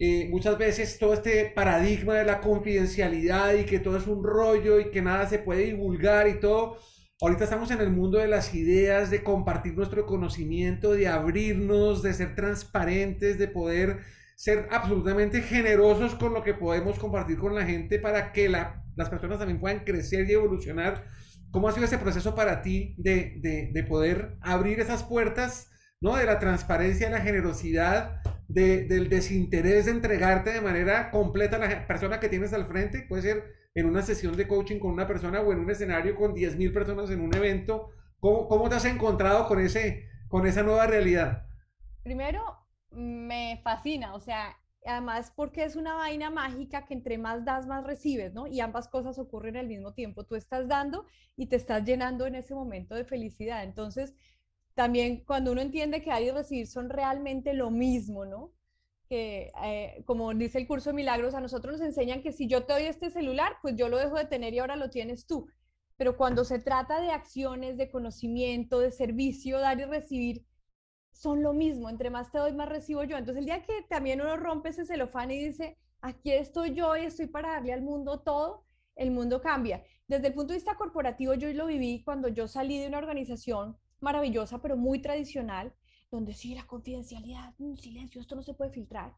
Eh, 0.05 0.27
muchas 0.31 0.59
veces 0.59 0.99
todo 0.99 1.15
este 1.15 1.53
paradigma 1.55 2.15
de 2.15 2.25
la 2.25 2.41
confidencialidad 2.41 3.55
y 3.55 3.65
que 3.65 3.79
todo 3.79 3.97
es 3.97 4.09
un 4.09 4.25
rollo 4.25 4.81
y 4.81 4.91
que 4.91 5.01
nada 5.01 5.29
se 5.29 5.39
puede 5.39 5.67
divulgar 5.67 6.27
y 6.27 6.41
todo. 6.41 6.77
Ahorita 7.21 7.45
estamos 7.45 7.71
en 7.71 7.81
el 7.81 7.91
mundo 7.91 8.19
de 8.19 8.27
las 8.27 8.53
ideas, 8.53 9.13
de 9.13 9.23
compartir 9.23 9.75
nuestro 9.75 10.05
conocimiento, 10.05 10.91
de 10.91 11.07
abrirnos, 11.07 12.03
de 12.03 12.15
ser 12.15 12.35
transparentes, 12.35 13.39
de 13.39 13.47
poder 13.47 14.01
ser 14.35 14.67
absolutamente 14.73 15.41
generosos 15.41 16.17
con 16.17 16.35
lo 16.35 16.43
que 16.43 16.55
podemos 16.55 16.99
compartir 16.99 17.39
con 17.39 17.55
la 17.55 17.65
gente 17.65 18.01
para 18.01 18.33
que 18.33 18.49
las 18.49 19.09
personas 19.09 19.39
también 19.39 19.61
puedan 19.61 19.85
crecer 19.85 20.29
y 20.29 20.33
evolucionar. 20.33 21.05
¿Cómo 21.53 21.69
ha 21.69 21.73
sido 21.73 21.87
ese 21.87 21.99
proceso 21.99 22.35
para 22.35 22.61
ti 22.61 22.97
de, 22.99 23.87
poder 23.89 24.37
abrir 24.41 24.81
esas 24.81 25.05
puertas, 25.05 25.71
¿no? 26.03 26.17
De 26.17 26.27
la 26.27 26.39
transparencia, 26.39 27.09
la 27.09 27.21
generosidad, 27.21 28.21
del 28.49 29.09
desinterés 29.09 29.87
de 29.87 29.93
entregarte 29.93 30.53
de 30.53 30.61
manera 30.61 31.11
completa 31.11 31.57
a 31.57 31.61
la 31.61 31.87
persona 31.87 32.21
que 32.21 32.29
tienes 32.29 32.53
al 32.53 32.67
frente? 32.67 33.07
Puede 33.09 33.23
ser 33.23 33.45
en 33.75 33.87
una 33.87 34.03
sesión 34.03 34.37
de 34.37 34.47
coaching 34.47 34.79
con 34.79 34.91
una 34.91 35.07
persona 35.07 35.41
o 35.41 35.53
en 35.53 35.61
un 35.61 35.71
escenario 35.71 36.17
con 36.17 36.35
10.000 36.35 36.75
personas 36.75 37.09
en 37.11 37.21
un 37.21 37.35
evento. 37.35 37.91
¿Cómo, 38.19 38.49
¿Cómo 38.49 38.69
te 38.69 38.75
has 38.75 38.85
encontrado 38.85 39.47
con, 39.47 39.61
ese, 39.61 40.09
con 40.29 40.47
esa 40.47 40.63
nueva 40.63 40.87
realidad? 40.87 41.47
Primero, 42.03 42.43
me 42.91 43.61
fascina, 43.63 44.15
o 44.15 44.21
sea, 44.21 44.57
además 44.85 45.33
porque 45.35 45.63
es 45.63 45.77
una 45.77 45.95
vaina 45.95 46.31
mágica 46.31 46.85
que 46.85 46.95
entre 46.95 47.17
más 47.17 47.45
das, 47.45 47.67
más 47.67 47.85
recibes, 47.85 48.35
¿no? 48.35 48.49
Y 48.49 48.61
ambas 48.61 48.89
cosas 48.89 49.19
ocurren 49.19 49.57
al 49.57 49.69
mismo 49.69 49.95
tiempo. 49.95 50.25
Tú 50.25 50.35
estás 50.35 50.67
dando 50.67 51.07
y 51.37 51.47
te 51.47 51.57
estás 51.57 51.85
llenando 51.85 52.27
en 52.27 52.35
ese 52.35 52.55
momento 52.55 52.97
de 52.97 53.05
felicidad. 53.05 53.63
Entonces, 53.63 54.15
también 54.75 55.25
cuando 55.25 55.53
uno 55.53 55.61
entiende 55.61 56.03
que 56.03 56.11
dar 56.11 56.23
y 56.23 56.31
recibir 56.31 56.67
son 56.67 56.89
realmente 56.89 57.55
lo 57.55 57.71
mismo, 57.71 58.25
¿no? 58.25 58.53
Que 59.09 59.53
eh, 59.65 60.03
como 60.07 60.33
dice 60.35 60.59
el 60.59 60.67
curso 60.67 60.91
de 60.91 60.95
milagros, 60.95 61.35
a 61.35 61.41
nosotros 61.41 61.79
nos 61.79 61.87
enseñan 61.87 62.23
que 62.23 62.33
si 62.33 62.47
yo 62.49 62.65
te 62.65 62.73
doy 62.73 62.85
este 62.85 63.11
celular, 63.11 63.57
pues 63.61 63.77
yo 63.77 63.89
lo 63.89 63.99
dejo 63.99 64.17
de 64.17 64.25
tener 64.25 64.55
y 64.55 64.59
ahora 64.61 64.77
lo 64.77 64.91
tienes 64.91 65.27
tú. 65.27 65.47
Pero 65.97 66.17
cuando 66.17 66.45
se 66.45 66.59
trata 66.59 67.01
de 67.01 67.11
acciones, 67.11 67.77
de 67.77 67.91
conocimiento, 67.91 68.81
de 68.81 68.91
servicio, 68.91 69.59
dar 69.59 69.79
y 69.79 69.85
recibir, 69.85 70.47
son 71.13 71.43
lo 71.43 71.53
mismo, 71.53 71.91
entre 71.91 72.11
más 72.11 72.33
te 72.33 72.39
doy, 72.39 72.53
más 72.53 72.69
recibo 72.69 73.05
yo. 73.05 73.19
Entonces 73.19 73.41
el 73.41 73.47
día 73.47 73.63
que 73.63 73.83
también 73.89 74.21
uno 74.21 74.37
rompe 74.37 74.71
ese 74.71 74.87
celofán 74.87 75.31
y 75.31 75.39
dice, 75.39 75.79
aquí 76.01 76.33
estoy 76.33 76.75
yo 76.75 76.97
y 76.97 77.03
estoy 77.03 77.27
para 77.27 77.53
darle 77.53 77.75
al 77.75 77.83
mundo 77.83 78.21
todo, 78.21 78.65
el 78.97 79.11
mundo 79.11 79.41
cambia. 79.43 79.85
Desde 80.09 80.29
el 80.29 80.35
punto 80.35 80.53
de 80.53 80.59
vista 80.59 80.77
corporativo, 80.77 81.35
yo 81.35 81.53
lo 81.53 81.67
viví 81.67 82.03
cuando 82.05 82.29
yo 82.29 82.49
salí 82.49 82.79
de 82.79 82.89
una 82.89 82.99
organización 82.99 83.77
maravillosa, 84.03 84.61
pero 84.61 84.77
muy 84.77 85.01
tradicional, 85.01 85.73
donde 86.11 86.35
sí, 86.35 86.55
la 86.55 86.67
confidencialidad, 86.67 87.55
un 87.59 87.77
silencio, 87.77 88.21
esto 88.21 88.37
no 88.37 88.43
se 88.43 88.55
puede 88.55 88.71
filtrar. 88.71 89.15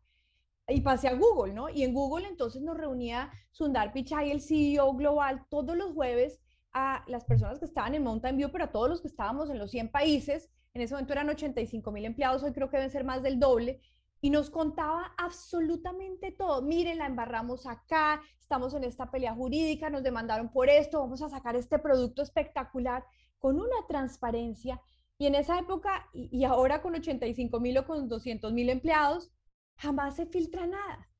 Y 0.68 0.80
pasé 0.80 1.08
a 1.08 1.14
Google, 1.14 1.52
¿no? 1.52 1.68
Y 1.68 1.82
en 1.82 1.92
Google 1.92 2.26
entonces 2.26 2.62
nos 2.62 2.76
reunía 2.76 3.30
Sundar 3.50 3.92
Pichai, 3.92 4.30
el 4.30 4.40
CEO 4.40 4.94
global, 4.94 5.46
todos 5.50 5.76
los 5.76 5.92
jueves 5.92 6.40
a 6.72 7.04
las 7.06 7.24
personas 7.24 7.58
que 7.58 7.66
estaban 7.66 7.94
en 7.94 8.02
Mountain 8.02 8.36
View, 8.36 8.50
pero 8.50 8.64
a 8.64 8.72
todos 8.72 8.88
los 8.88 9.00
que 9.00 9.08
estábamos 9.08 9.50
en 9.50 9.58
los 9.58 9.70
100 9.70 9.90
países, 9.90 10.50
en 10.72 10.82
ese 10.82 10.94
momento 10.94 11.12
eran 11.12 11.28
85 11.28 11.92
mil 11.92 12.04
empleados, 12.04 12.42
hoy 12.42 12.52
creo 12.52 12.68
que 12.68 12.78
deben 12.78 12.90
ser 12.90 13.04
más 13.04 13.22
del 13.22 13.38
doble, 13.38 13.80
y 14.20 14.30
nos 14.30 14.48
contaba 14.48 15.12
absolutamente 15.18 16.32
todo. 16.32 16.62
Miren, 16.62 16.98
la 16.98 17.06
embarramos 17.06 17.66
acá, 17.66 18.22
estamos 18.40 18.72
en 18.72 18.84
esta 18.84 19.10
pelea 19.10 19.34
jurídica, 19.34 19.90
nos 19.90 20.02
demandaron 20.02 20.50
por 20.50 20.70
esto, 20.70 20.98
vamos 20.98 21.20
a 21.20 21.28
sacar 21.28 21.56
este 21.56 21.78
producto 21.78 22.22
espectacular 22.22 23.04
con 23.44 23.60
una 23.60 23.86
transparencia. 23.86 24.80
Y 25.18 25.26
en 25.26 25.34
esa 25.34 25.58
época, 25.58 26.08
y, 26.14 26.44
ahora 26.44 26.80
con 26.80 26.94
85 26.94 27.60
mil 27.60 27.76
o 27.76 27.84
con 27.84 28.08
200 28.08 28.54
mil 28.54 28.70
empleados, 28.70 29.30
jamás 29.76 30.16
se 30.16 30.24
filtra 30.24 30.66
nada. 30.66 31.10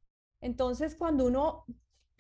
Entonces, 0.41 0.97
cuando 0.97 1.27
uno 1.27 1.67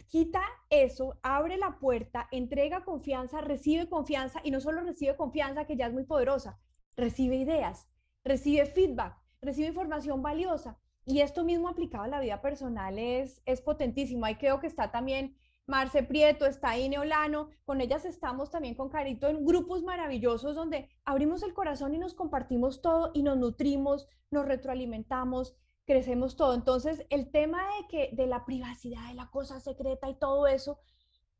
quita 0.09 0.43
eso, 0.69 1.19
abre 1.23 1.57
la 1.57 1.79
puerta, 1.79 2.29
entrega 2.33 2.85
confianza, 2.85 3.41
recibe 3.41 3.89
confianza 3.89 4.43
y 4.45 4.51
no 4.51 4.61
solo 4.61 4.83
recibe 4.83 5.17
confianza, 5.17 5.65
que 5.65 5.75
ya 5.75 5.87
es 5.87 5.95
muy 5.95 6.05
poderosa, 6.05 6.61
recibe 6.97 7.37
ideas, 7.37 7.89
recibe 8.25 8.67
feedback, 8.67 9.17
recibe 9.41 9.69
información 9.69 10.21
valiosa. 10.21 10.79
Y 11.07 11.21
esto 11.21 11.45
mismo 11.45 11.67
aplicado 11.67 12.05
a 12.05 12.09
la 12.09 12.21
vida 12.21 12.43
personal 12.43 12.99
es, 12.99 13.41
es 13.47 13.63
potentísimo. 13.63 14.27
Ahí 14.27 14.35
creo 14.35 14.61
que 14.61 14.67
está 14.67 14.91
también 14.91 15.35
Marce 15.67 16.03
Prieto, 16.03 16.45
está 16.45 16.77
Ine 16.79 16.99
Olano, 16.99 17.49
con 17.65 17.81
ellas 17.81 18.05
estamos 18.05 18.51
también 18.51 18.75
con 18.75 18.91
Carito 18.91 19.29
en 19.29 19.47
grupos 19.47 19.83
maravillosos 19.83 20.55
donde 20.55 20.91
abrimos 21.07 21.43
el 21.43 21.55
corazón 21.55 21.95
y 21.95 21.99
nos 21.99 22.13
compartimos 22.13 22.83
todo 22.83 23.13
y 23.15 23.23
nos 23.23 23.39
nutrimos, 23.39 24.07
nos 24.31 24.45
retroalimentamos, 24.45 25.57
crecemos 25.87 26.37
todo. 26.37 26.53
Entonces, 26.53 27.07
el 27.09 27.31
tema 27.31 27.63
de 27.63 27.89
que 27.89 28.11
de 28.15 28.27
la 28.27 28.45
privacidad, 28.45 29.09
de 29.09 29.15
la 29.15 29.31
cosa 29.31 29.59
secreta 29.59 30.11
y 30.11 30.19
todo 30.19 30.47
eso, 30.49 30.81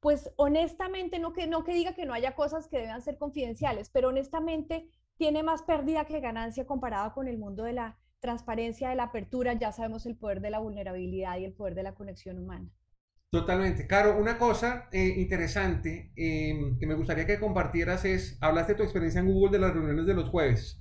pues 0.01 0.33
honestamente 0.37 1.19
no 1.19 1.35
que 1.35 1.47
no 1.47 1.63
que 1.63 1.75
diga 1.75 1.95
que 1.95 2.07
no 2.07 2.15
haya 2.15 2.35
cosas 2.35 2.67
que 2.67 2.79
deban 2.79 3.03
ser 3.03 3.19
confidenciales, 3.19 3.91
pero 3.91 4.09
honestamente 4.09 4.89
tiene 5.17 5.43
más 5.43 5.63
pérdida 5.63 6.07
que 6.07 6.21
ganancia 6.21 6.67
comparado 6.67 7.13
con 7.13 7.29
el 7.29 7.37
mundo 7.37 7.65
de 7.65 7.75
la 7.75 7.99
transparencia, 8.21 8.89
de 8.89 8.97
la 8.97 9.05
apertura, 9.05 9.53
ya 9.53 9.71
sabemos 9.71 10.07
el 10.07 10.17
poder 10.17 10.41
de 10.41 10.51
la 10.51 10.61
vulnerabilidad 10.61 11.37
y 11.37 11.45
el 11.45 11.53
poder 11.53 11.75
de 11.75 11.83
la 11.83 11.95
conexión 11.95 12.39
humana. 12.39 12.71
Totalmente. 13.35 13.89
Caro, 13.89 14.17
una 14.17 14.39
cosa 14.39 14.89
eh, 14.93 15.15
interesante 15.17 16.13
em, 16.15 16.79
que 16.79 16.87
me 16.87 16.95
gustaría 16.95 17.27
que 17.27 17.41
compartieras 17.41 18.05
es, 18.05 18.39
hablaste 18.41 18.73
de 18.73 18.77
tu 18.79 18.83
experiencia 18.85 19.21
en 19.21 19.27
Google 19.27 19.51
de 19.51 19.59
las 19.59 19.75
reuniones 19.75 20.07
de 20.07 20.15
los 20.15 20.29
jueves. 20.29 20.81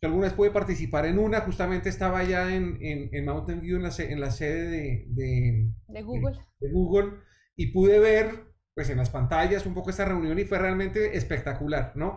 Yo 0.00 0.08
alguna 0.08 0.28
vez 0.28 0.32
pude 0.32 0.50
participar 0.50 1.04
en 1.04 1.18
una, 1.18 1.42
justamente 1.42 1.90
estaba 1.90 2.20
allá 2.20 2.54
en, 2.54 2.78
en, 2.80 3.24
Mountain 3.26 3.60
View, 3.60 3.76
en 3.76 3.82
la, 3.82 3.92
en 3.98 4.20
la 4.20 4.30
sede 4.30 4.70
de, 4.70 5.04
de, 5.08 5.70
de 5.88 6.02
Google. 6.02 6.38
De, 6.60 6.66
de 6.66 6.72
Google, 6.72 7.10
y 7.56 7.66
pude 7.72 7.98
ver 7.98 8.52
pues 8.74 8.88
en 8.88 8.96
las 8.96 9.10
pantallas 9.10 9.66
un 9.66 9.74
poco 9.74 9.90
esta 9.90 10.06
reunión 10.06 10.38
y 10.38 10.44
fue 10.44 10.58
realmente 10.58 11.14
espectacular, 11.14 11.92
¿no? 11.94 12.16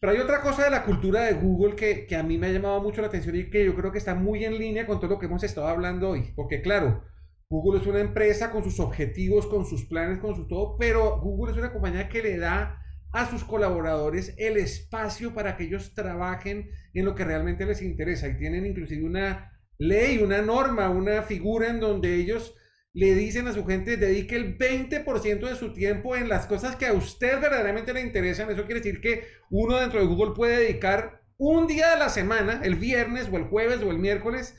Pero 0.00 0.12
hay 0.12 0.18
otra 0.20 0.40
cosa 0.40 0.62
de 0.62 0.70
la 0.70 0.84
cultura 0.84 1.22
de 1.22 1.34
Google 1.34 1.74
que, 1.74 2.06
que, 2.06 2.14
a 2.14 2.22
mí 2.22 2.38
me 2.38 2.46
ha 2.46 2.52
llamado 2.52 2.80
mucho 2.80 3.00
la 3.00 3.08
atención 3.08 3.34
y 3.34 3.50
que 3.50 3.64
yo 3.64 3.74
creo 3.74 3.90
que 3.90 3.98
está 3.98 4.14
muy 4.14 4.44
en 4.44 4.56
línea 4.56 4.86
con 4.86 5.00
todo 5.00 5.10
lo 5.10 5.18
que 5.18 5.26
hemos 5.26 5.42
estado 5.42 5.66
hablando 5.66 6.10
hoy. 6.10 6.32
Porque 6.36 6.62
claro, 6.62 7.02
Google 7.48 7.80
es 7.80 7.86
una 7.86 8.00
empresa 8.00 8.50
con 8.50 8.64
sus 8.64 8.80
objetivos, 8.80 9.46
con 9.46 9.64
sus 9.66 9.84
planes, 9.84 10.18
con 10.18 10.34
su 10.34 10.48
todo, 10.48 10.76
pero 10.78 11.20
Google 11.20 11.52
es 11.52 11.58
una 11.58 11.72
compañía 11.72 12.08
que 12.08 12.22
le 12.22 12.38
da 12.38 12.82
a 13.12 13.30
sus 13.30 13.44
colaboradores 13.44 14.34
el 14.36 14.56
espacio 14.56 15.32
para 15.32 15.56
que 15.56 15.64
ellos 15.64 15.94
trabajen 15.94 16.70
en 16.92 17.04
lo 17.04 17.14
que 17.14 17.24
realmente 17.24 17.64
les 17.64 17.82
interesa. 17.82 18.26
Y 18.26 18.36
tienen 18.36 18.66
inclusive 18.66 19.04
una 19.04 19.52
ley, 19.78 20.18
una 20.18 20.42
norma, 20.42 20.90
una 20.90 21.22
figura 21.22 21.68
en 21.68 21.78
donde 21.78 22.16
ellos 22.16 22.52
le 22.92 23.14
dicen 23.14 23.46
a 23.46 23.52
su 23.52 23.64
gente, 23.64 23.96
dedique 23.96 24.34
el 24.34 24.58
20% 24.58 25.48
de 25.48 25.54
su 25.54 25.72
tiempo 25.72 26.16
en 26.16 26.28
las 26.28 26.46
cosas 26.46 26.74
que 26.74 26.86
a 26.86 26.94
usted 26.94 27.40
verdaderamente 27.40 27.92
le 27.92 28.00
interesan. 28.00 28.50
Eso 28.50 28.64
quiere 28.64 28.80
decir 28.80 29.00
que 29.00 29.24
uno 29.50 29.78
dentro 29.78 30.00
de 30.00 30.06
Google 30.06 30.34
puede 30.34 30.58
dedicar 30.58 31.22
un 31.36 31.68
día 31.68 31.90
de 31.90 31.98
la 31.98 32.08
semana, 32.08 32.60
el 32.64 32.74
viernes 32.74 33.28
o 33.30 33.36
el 33.36 33.44
jueves 33.44 33.82
o 33.82 33.90
el 33.90 33.98
miércoles, 33.98 34.56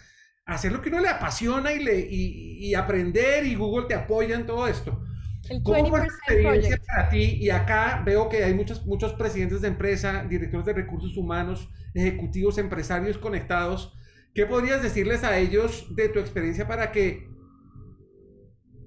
hacer 0.48 0.72
lo 0.72 0.82
que 0.82 0.90
uno 0.90 1.02
le 1.02 1.10
apasiona 1.10 1.74
y, 1.74 1.84
le, 1.84 2.00
y, 2.00 2.74
aprender 2.74 3.46
y 3.46 3.56
Google 3.56 3.86
te 3.88 3.94
apoya 3.94 4.36
en 4.36 4.46
todo 4.46 4.68
esto. 4.68 5.04
El 5.50 5.62
¿Cómo 5.62 5.86
fue 5.88 6.00
la 6.00 6.06
experiencia 6.06 6.82
para 6.88 7.10
ti? 7.10 7.38
Y 7.40 7.50
acá 7.50 8.02
veo 8.06 8.28
que 8.28 8.44
hay 8.44 8.54
muchos, 8.54 8.86
muchos 8.86 9.14
presidentes 9.14 9.62
de 9.62 9.68
empresa, 9.68 10.26
directores 10.28 10.66
de 10.66 10.74
recursos 10.74 11.16
humanos, 11.18 11.70
ejecutivos, 11.94 12.58
empresarios 12.58 13.18
conectados. 13.18 13.94
¿Qué 14.34 14.46
podrías 14.46 14.82
decirles 14.82 15.24
a 15.24 15.38
ellos 15.38 15.94
de 15.96 16.10
tu 16.10 16.20
experiencia 16.20 16.68
para 16.68 16.92
que 16.92 17.28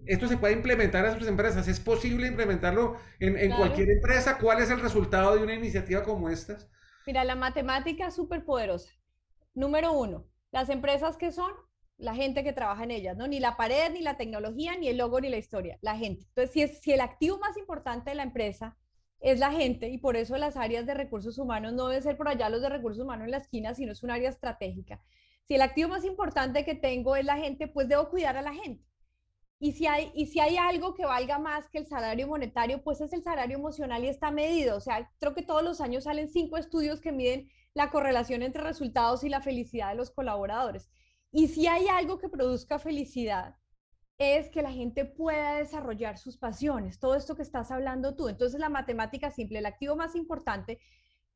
esto 0.06 0.26
se 0.26 0.38
puede 0.38 0.54
implementar 0.54 1.06
a 1.06 1.16
sus 1.16 1.28
empresas. 1.28 1.68
¿Es 1.68 1.78
posible 1.78 2.26
implementarlo 2.26 2.96
en, 3.20 3.54
cualquier 3.54 3.90
empresa? 3.90 4.38
¿Cuál 4.38 4.60
es 4.60 4.70
el 4.70 4.80
resultado 4.80 5.36
de 5.36 5.42
una 5.42 5.54
iniciativa 5.54 6.02
como 6.02 6.28
esta? 6.28 6.58
Mira, 7.06 7.22
la 7.22 7.36
matemática 7.36 8.08
es 8.08 8.14
súper 8.14 8.44
poderosa. 8.44 8.90
Número 9.54 9.92
uno, 9.92 10.26
las 10.52 10.68
empresas 10.68 11.16
que 11.16 11.32
son 11.32 11.52
la 11.98 12.14
gente 12.14 12.42
que 12.42 12.52
trabaja 12.52 12.84
en 12.84 12.90
ellas, 12.90 13.16
¿no? 13.16 13.26
Ni 13.26 13.40
la 13.40 13.56
pared, 13.56 13.92
ni 13.92 14.00
la 14.00 14.16
tecnología, 14.16 14.76
ni 14.76 14.88
el 14.88 14.96
logo, 14.96 15.20
ni 15.20 15.28
la 15.28 15.36
historia, 15.36 15.78
la 15.82 15.96
gente. 15.96 16.24
Entonces, 16.28 16.52
si, 16.52 16.62
es, 16.62 16.78
si 16.80 16.92
el 16.92 17.00
activo 17.00 17.38
más 17.38 17.56
importante 17.56 18.10
de 18.10 18.16
la 18.16 18.22
empresa 18.22 18.76
es 19.20 19.38
la 19.38 19.52
gente 19.52 19.88
y 19.88 19.98
por 19.98 20.16
eso 20.16 20.36
las 20.38 20.56
áreas 20.56 20.86
de 20.86 20.94
recursos 20.94 21.38
humanos 21.38 21.74
no 21.74 21.88
deben 21.88 22.02
ser 22.02 22.16
por 22.16 22.28
allá 22.28 22.48
los 22.48 22.62
de 22.62 22.70
recursos 22.70 23.02
humanos 23.02 23.26
en 23.26 23.32
la 23.32 23.36
esquina, 23.36 23.74
sino 23.74 23.92
es 23.92 24.02
un 24.02 24.10
área 24.10 24.30
estratégica. 24.30 25.02
Si 25.44 25.54
el 25.54 25.62
activo 25.62 25.90
más 25.90 26.04
importante 26.04 26.64
que 26.64 26.74
tengo 26.74 27.16
es 27.16 27.24
la 27.24 27.36
gente, 27.36 27.68
pues 27.68 27.88
debo 27.88 28.08
cuidar 28.08 28.36
a 28.36 28.42
la 28.42 28.54
gente. 28.54 28.84
Y 29.58 29.72
si, 29.72 29.86
hay, 29.86 30.10
y 30.14 30.26
si 30.26 30.40
hay 30.40 30.56
algo 30.56 30.94
que 30.94 31.04
valga 31.04 31.38
más 31.38 31.68
que 31.68 31.76
el 31.76 31.86
salario 31.86 32.26
monetario, 32.26 32.82
pues 32.82 33.02
es 33.02 33.12
el 33.12 33.22
salario 33.22 33.58
emocional 33.58 34.02
y 34.02 34.08
está 34.08 34.30
medido. 34.30 34.74
O 34.76 34.80
sea, 34.80 35.10
creo 35.18 35.34
que 35.34 35.42
todos 35.42 35.62
los 35.62 35.82
años 35.82 36.04
salen 36.04 36.30
cinco 36.30 36.56
estudios 36.56 37.02
que 37.02 37.12
miden 37.12 37.50
la 37.74 37.90
correlación 37.90 38.42
entre 38.42 38.62
resultados 38.62 39.24
y 39.24 39.28
la 39.28 39.40
felicidad 39.40 39.90
de 39.90 39.96
los 39.96 40.10
colaboradores. 40.10 40.90
Y 41.32 41.48
si 41.48 41.66
hay 41.66 41.86
algo 41.88 42.18
que 42.18 42.28
produzca 42.28 42.78
felicidad, 42.78 43.56
es 44.18 44.50
que 44.50 44.62
la 44.62 44.72
gente 44.72 45.04
pueda 45.04 45.56
desarrollar 45.56 46.18
sus 46.18 46.36
pasiones, 46.36 46.98
todo 46.98 47.14
esto 47.14 47.36
que 47.36 47.42
estás 47.42 47.70
hablando 47.70 48.16
tú. 48.16 48.28
Entonces 48.28 48.60
la 48.60 48.68
matemática 48.68 49.30
simple, 49.30 49.60
el 49.60 49.66
activo 49.66 49.96
más 49.96 50.14
importante, 50.14 50.78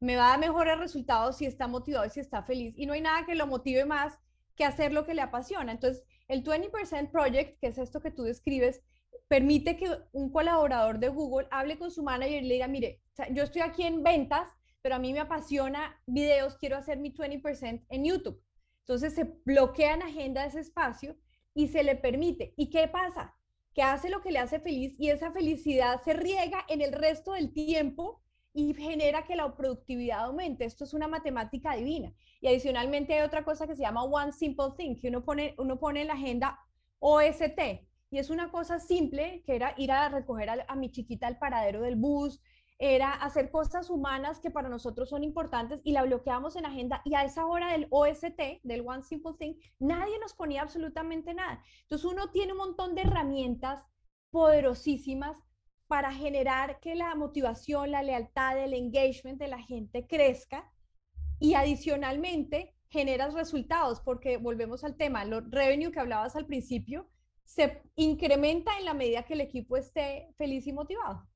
me 0.00 0.16
va 0.16 0.26
a 0.26 0.30
dar 0.30 0.40
mejores 0.40 0.78
resultados 0.78 1.38
si 1.38 1.46
está 1.46 1.66
motivado 1.66 2.04
y 2.04 2.10
si 2.10 2.20
está 2.20 2.42
feliz. 2.42 2.74
Y 2.76 2.86
no 2.86 2.92
hay 2.92 3.00
nada 3.00 3.24
que 3.24 3.34
lo 3.34 3.46
motive 3.46 3.86
más 3.86 4.18
que 4.54 4.64
hacer 4.64 4.92
lo 4.92 5.06
que 5.06 5.14
le 5.14 5.22
apasiona. 5.22 5.72
Entonces, 5.72 6.04
el 6.28 6.44
20% 6.44 7.10
Project, 7.10 7.58
que 7.58 7.68
es 7.68 7.78
esto 7.78 8.00
que 8.00 8.10
tú 8.10 8.22
describes, 8.22 8.82
permite 9.28 9.76
que 9.76 9.90
un 10.12 10.30
colaborador 10.30 10.98
de 10.98 11.08
Google 11.08 11.48
hable 11.50 11.78
con 11.78 11.90
su 11.90 12.02
manager 12.02 12.42
y 12.42 12.46
le 12.46 12.54
diga, 12.54 12.68
mire, 12.68 13.00
yo 13.30 13.44
estoy 13.44 13.62
aquí 13.62 13.84
en 13.84 14.02
ventas, 14.02 14.48
pero 14.84 14.96
a 14.96 14.98
mí 14.98 15.14
me 15.14 15.20
apasiona 15.20 15.98
videos, 16.04 16.58
quiero 16.58 16.76
hacer 16.76 16.98
mi 16.98 17.10
20% 17.10 17.86
en 17.88 18.04
YouTube. 18.04 18.44
Entonces 18.80 19.14
se 19.14 19.24
bloquea 19.46 19.94
en 19.94 20.02
agenda 20.02 20.44
ese 20.44 20.60
espacio 20.60 21.16
y 21.54 21.68
se 21.68 21.82
le 21.82 21.96
permite. 21.96 22.52
¿Y 22.58 22.68
qué 22.68 22.86
pasa? 22.86 23.34
Que 23.72 23.80
hace 23.80 24.10
lo 24.10 24.20
que 24.20 24.30
le 24.30 24.40
hace 24.40 24.60
feliz 24.60 24.94
y 24.98 25.08
esa 25.08 25.32
felicidad 25.32 26.02
se 26.02 26.12
riega 26.12 26.66
en 26.68 26.82
el 26.82 26.92
resto 26.92 27.32
del 27.32 27.54
tiempo 27.54 28.20
y 28.52 28.74
genera 28.74 29.24
que 29.24 29.36
la 29.36 29.56
productividad 29.56 30.24
aumente. 30.24 30.66
Esto 30.66 30.84
es 30.84 30.92
una 30.92 31.08
matemática 31.08 31.74
divina. 31.74 32.12
Y 32.42 32.48
adicionalmente 32.48 33.14
hay 33.14 33.22
otra 33.22 33.42
cosa 33.42 33.66
que 33.66 33.76
se 33.76 33.82
llama 33.84 34.04
One 34.04 34.32
Simple 34.32 34.74
Thing, 34.76 35.00
que 35.00 35.08
uno 35.08 35.24
pone, 35.24 35.54
uno 35.56 35.80
pone 35.80 36.02
en 36.02 36.08
la 36.08 36.12
agenda 36.12 36.58
OST. 36.98 37.58
Y 38.10 38.18
es 38.18 38.28
una 38.28 38.50
cosa 38.50 38.78
simple, 38.78 39.42
que 39.46 39.56
era 39.56 39.72
ir 39.78 39.92
a 39.92 40.10
recoger 40.10 40.50
a, 40.50 40.66
a 40.68 40.76
mi 40.76 40.90
chiquita 40.90 41.26
al 41.26 41.38
paradero 41.38 41.80
del 41.80 41.96
bus, 41.96 42.42
era 42.78 43.12
hacer 43.12 43.50
cosas 43.50 43.88
humanas 43.88 44.40
que 44.40 44.50
para 44.50 44.68
nosotros 44.68 45.08
son 45.08 45.22
importantes 45.22 45.80
y 45.84 45.92
la 45.92 46.02
bloqueamos 46.02 46.56
en 46.56 46.66
agenda 46.66 47.02
y 47.04 47.14
a 47.14 47.24
esa 47.24 47.46
hora 47.46 47.72
del 47.72 47.86
OST, 47.90 48.62
del 48.62 48.86
One 48.86 49.02
Simple 49.02 49.34
Thing, 49.38 49.54
nadie 49.78 50.18
nos 50.18 50.34
ponía 50.34 50.62
absolutamente 50.62 51.34
nada. 51.34 51.62
Entonces 51.82 52.04
uno 52.04 52.30
tiene 52.30 52.52
un 52.52 52.58
montón 52.58 52.94
de 52.94 53.02
herramientas 53.02 53.84
poderosísimas 54.30 55.36
para 55.86 56.12
generar 56.12 56.80
que 56.80 56.94
la 56.94 57.14
motivación, 57.14 57.92
la 57.92 58.02
lealtad, 58.02 58.58
el 58.58 58.74
engagement 58.74 59.38
de 59.38 59.48
la 59.48 59.58
gente 59.58 60.06
crezca 60.06 60.70
y 61.38 61.54
adicionalmente 61.54 62.74
generas 62.88 63.34
resultados 63.34 64.00
porque 64.00 64.36
volvemos 64.36 64.82
al 64.82 64.96
tema, 64.96 65.24
los 65.24 65.48
revenue 65.50 65.92
que 65.92 66.00
hablabas 66.00 66.36
al 66.36 66.46
principio 66.46 67.08
se 67.44 67.82
incrementa 67.96 68.78
en 68.78 68.86
la 68.86 68.94
medida 68.94 69.24
que 69.24 69.34
el 69.34 69.40
equipo 69.40 69.76
esté 69.76 70.32
feliz 70.38 70.66
y 70.66 70.72
motivado. 70.72 71.28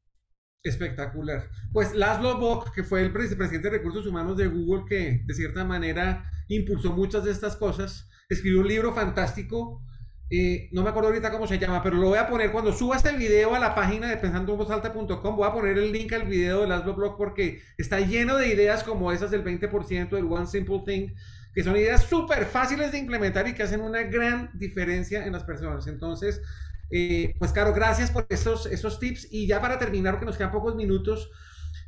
Espectacular. 0.62 1.48
Pues 1.72 1.94
Laszlo 1.94 2.38
Bock, 2.38 2.74
que 2.74 2.82
fue 2.82 3.02
el 3.02 3.12
presidente 3.12 3.70
de 3.70 3.70
recursos 3.70 4.06
humanos 4.06 4.36
de 4.36 4.48
Google, 4.48 4.84
que 4.88 5.22
de 5.24 5.34
cierta 5.34 5.64
manera 5.64 6.30
impulsó 6.48 6.92
muchas 6.92 7.24
de 7.24 7.30
estas 7.30 7.56
cosas, 7.56 8.08
escribió 8.28 8.60
un 8.60 8.68
libro 8.68 8.92
fantástico. 8.92 9.82
Eh, 10.30 10.68
no 10.72 10.82
me 10.82 10.90
acuerdo 10.90 11.08
ahorita 11.08 11.30
cómo 11.30 11.46
se 11.46 11.58
llama, 11.58 11.82
pero 11.82 11.96
lo 11.96 12.08
voy 12.08 12.18
a 12.18 12.26
poner 12.26 12.50
cuando 12.52 12.72
suba 12.72 12.96
este 12.96 13.16
video 13.16 13.54
a 13.54 13.60
la 13.60 13.74
página 13.74 14.08
de 14.08 14.16
pensandoenvozalta.com. 14.16 15.36
Voy 15.36 15.48
a 15.48 15.52
poner 15.52 15.78
el 15.78 15.92
link 15.92 16.12
al 16.12 16.24
video 16.24 16.62
de 16.62 16.66
Laszlo 16.66 16.94
Bock 16.94 17.16
porque 17.16 17.62
está 17.78 18.00
lleno 18.00 18.36
de 18.36 18.48
ideas 18.48 18.82
como 18.82 19.12
esas 19.12 19.30
del 19.30 19.44
20% 19.44 20.10
del 20.10 20.24
One 20.24 20.46
Simple 20.46 20.82
Thing, 20.84 21.14
que 21.54 21.62
son 21.62 21.76
ideas 21.76 22.02
súper 22.02 22.44
fáciles 22.44 22.90
de 22.92 22.98
implementar 22.98 23.46
y 23.46 23.54
que 23.54 23.62
hacen 23.62 23.80
una 23.80 24.02
gran 24.02 24.50
diferencia 24.54 25.24
en 25.24 25.32
las 25.32 25.44
personas. 25.44 25.86
Entonces, 25.86 26.42
eh, 26.90 27.34
pues 27.38 27.52
claro, 27.52 27.72
gracias 27.72 28.10
por 28.10 28.26
esos, 28.28 28.66
esos 28.66 28.98
tips. 28.98 29.28
Y 29.30 29.46
ya 29.46 29.60
para 29.60 29.78
terminar, 29.78 30.14
porque 30.14 30.26
nos 30.26 30.36
quedan 30.36 30.52
pocos 30.52 30.74
minutos, 30.74 31.30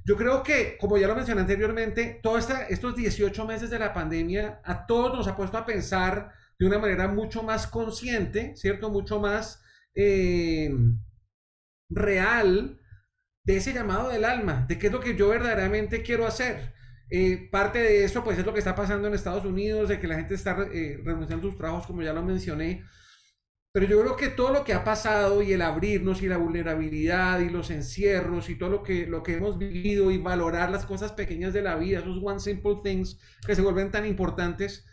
yo 0.05 0.17
creo 0.17 0.43
que, 0.43 0.77
como 0.79 0.97
ya 0.99 1.07
lo 1.07 1.15
mencioné 1.15 1.43
anteriormente, 1.43 2.21
todos 2.23 2.49
estos 2.69 2.97
18 2.97 3.47
meses 3.47 3.71
de 3.71 3.79
la 3.79 3.93
pandemia 3.93 4.61
a 4.65 4.87
todos 4.87 5.17
nos 5.17 5.29
ha 5.29 5.37
puesto 5.37 5.59
a 5.59 5.67
pensar 5.67 6.33
de 6.59 6.67
una 6.67 6.79
manera 6.79 7.09
mucho 7.09 7.43
más 7.43 7.67
consciente, 7.67 8.55
¿cierto? 8.57 8.91
Mucho 8.91 9.21
más 9.21 9.63
eh, 9.95 10.71
real 11.91 12.79
de 13.45 13.57
ese 13.57 13.73
llamado 13.73 14.09
del 14.09 14.25
alma, 14.25 14.65
de 14.69 14.79
qué 14.79 14.87
es 14.87 14.93
lo 14.93 15.01
que 15.01 15.17
yo 15.17 15.29
verdaderamente 15.29 16.03
quiero 16.03 16.27
hacer. 16.27 16.75
Eh, 17.11 17.49
parte 17.51 17.81
de 17.81 18.05
eso, 18.05 18.23
pues, 18.23 18.39
es 18.39 18.47
lo 18.47 18.53
que 18.53 18.61
está 18.61 18.75
pasando 18.75 19.09
en 19.09 19.15
Estados 19.15 19.45
Unidos, 19.45 19.89
de 19.89 19.99
que 19.99 20.07
la 20.07 20.17
gente 20.17 20.35
está 20.35 20.55
renunciando 20.55 21.49
a 21.49 21.51
sus 21.51 21.59
trabajos, 21.59 21.87
como 21.87 22.03
ya 22.03 22.13
lo 22.13 22.23
mencioné. 22.23 22.85
Pero 23.73 23.87
yo 23.87 24.01
creo 24.01 24.17
que 24.17 24.29
todo 24.29 24.53
lo 24.53 24.65
que 24.65 24.75
ha 24.75 24.83
pasado 24.83 25.43
y 25.43 25.53
el 25.53 25.63
abrirnos 25.63 26.23
y 26.23 26.27
la 26.27 26.39
vulnerabilidad 26.39 27.39
y 27.39 27.51
los 27.51 27.71
encierros 27.71 28.51
y 28.51 28.57
todo 28.57 28.69
lo 28.69 28.83
que, 28.83 29.07
lo 29.07 29.23
que 29.23 29.37
hemos 29.37 29.59
vivido 29.59 30.11
y 30.11 30.19
valorar 30.19 30.71
las 30.71 30.85
cosas 30.85 31.13
pequeñas 31.13 31.53
de 31.53 31.63
la 31.63 31.77
vida, 31.77 32.01
esos 32.01 32.19
one 32.21 32.41
simple 32.41 32.79
things 32.83 33.19
que 33.47 33.55
se 33.55 33.63
vuelven 33.63 33.93
tan 33.93 34.07
importantes, 34.07 34.85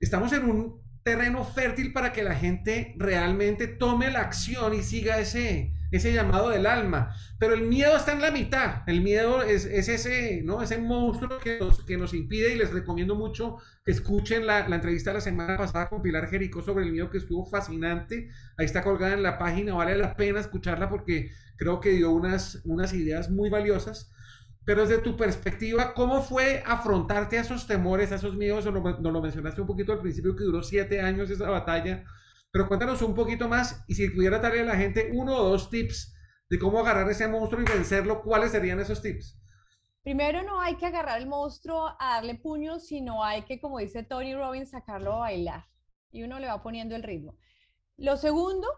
estamos 0.00 0.32
en 0.32 0.50
un 0.50 0.82
terreno 1.04 1.44
fértil 1.44 1.92
para 1.92 2.12
que 2.12 2.24
la 2.24 2.34
gente 2.34 2.94
realmente 2.98 3.68
tome 3.68 4.10
la 4.10 4.20
acción 4.20 4.74
y 4.74 4.82
siga 4.82 5.20
ese, 5.20 5.72
ese 5.92 6.12
llamado 6.12 6.48
del 6.48 6.66
alma. 6.66 7.14
Pero 7.38 7.54
el 7.54 7.62
miedo 7.62 7.96
está 7.96 8.12
en 8.12 8.22
la 8.22 8.30
mitad. 8.30 8.82
El 8.86 9.02
miedo 9.02 9.42
es, 9.42 9.66
ese, 9.66 10.42
¿no? 10.42 10.62
ese 10.62 10.78
monstruo 10.78 11.38
que 11.38 11.58
nos, 11.60 11.84
que 11.84 11.98
nos 11.98 12.14
impide 12.14 12.54
y 12.54 12.58
les 12.58 12.72
recomiendo 12.72 13.14
mucho 13.14 13.58
que 13.84 13.92
escuchen 13.92 14.46
la, 14.46 14.60
entrevista 14.66 15.10
de 15.10 15.14
la 15.14 15.20
semana 15.20 15.56
pasada 15.56 15.88
con 15.88 16.02
Pilar 16.02 16.28
Jericó 16.28 16.62
sobre 16.62 16.86
el 16.86 16.92
miedo 16.92 17.10
que 17.10 17.18
estuvo 17.18 17.44
fascinante. 17.44 18.30
Ahí 18.56 18.64
está 18.64 18.82
colgada 18.82 19.12
en 19.12 19.22
la 19.22 19.38
página. 19.38 19.74
Vale 19.74 19.96
la 19.96 20.16
pena 20.16 20.40
escucharla 20.40 20.88
porque 20.88 21.30
creo 21.56 21.78
que 21.78 21.90
dio 21.90 22.10
unas, 22.10 22.62
unas 22.64 22.94
ideas 22.94 23.30
muy 23.30 23.50
valiosas. 23.50 24.10
Pero 24.64 24.86
desde 24.86 25.02
tu 25.02 25.16
perspectiva, 25.16 25.92
¿cómo 25.92 26.22
fue 26.22 26.62
afrontarte 26.64 27.36
a 27.36 27.42
esos 27.42 27.66
temores, 27.66 28.12
a 28.12 28.14
esos 28.14 28.36
miedos? 28.36 28.64
Nos 28.64 28.74
lo, 28.74 29.10
lo 29.10 29.20
mencionaste 29.20 29.60
un 29.60 29.66
poquito 29.66 29.92
al 29.92 30.00
principio, 30.00 30.36
que 30.36 30.44
duró 30.44 30.62
siete 30.62 31.00
años 31.00 31.28
esa 31.28 31.50
batalla 31.50 32.04
pero 32.52 32.68
cuéntanos 32.68 33.00
un 33.00 33.14
poquito 33.14 33.48
más 33.48 33.82
y 33.88 33.94
si 33.94 34.10
pudiera 34.10 34.38
darle 34.38 34.60
a 34.60 34.64
la 34.64 34.76
gente 34.76 35.10
uno 35.14 35.34
o 35.34 35.48
dos 35.48 35.70
tips 35.70 36.14
de 36.50 36.58
cómo 36.58 36.78
agarrar 36.78 37.10
ese 37.10 37.26
monstruo 37.26 37.62
y 37.62 37.64
vencerlo, 37.64 38.22
¿cuáles 38.22 38.52
serían 38.52 38.78
esos 38.78 39.00
tips? 39.00 39.40
Primero 40.02 40.42
no 40.42 40.60
hay 40.60 40.76
que 40.76 40.84
agarrar 40.84 41.18
el 41.18 41.26
monstruo 41.26 41.96
a 41.98 42.16
darle 42.16 42.34
puños, 42.34 42.86
sino 42.86 43.24
hay 43.24 43.42
que, 43.42 43.58
como 43.58 43.78
dice 43.78 44.02
Tony 44.02 44.34
Robbins, 44.34 44.70
sacarlo 44.70 45.14
a 45.14 45.20
bailar 45.20 45.64
y 46.10 46.24
uno 46.24 46.38
le 46.38 46.48
va 46.48 46.62
poniendo 46.62 46.94
el 46.94 47.02
ritmo. 47.02 47.38
Lo 47.96 48.18
segundo 48.18 48.68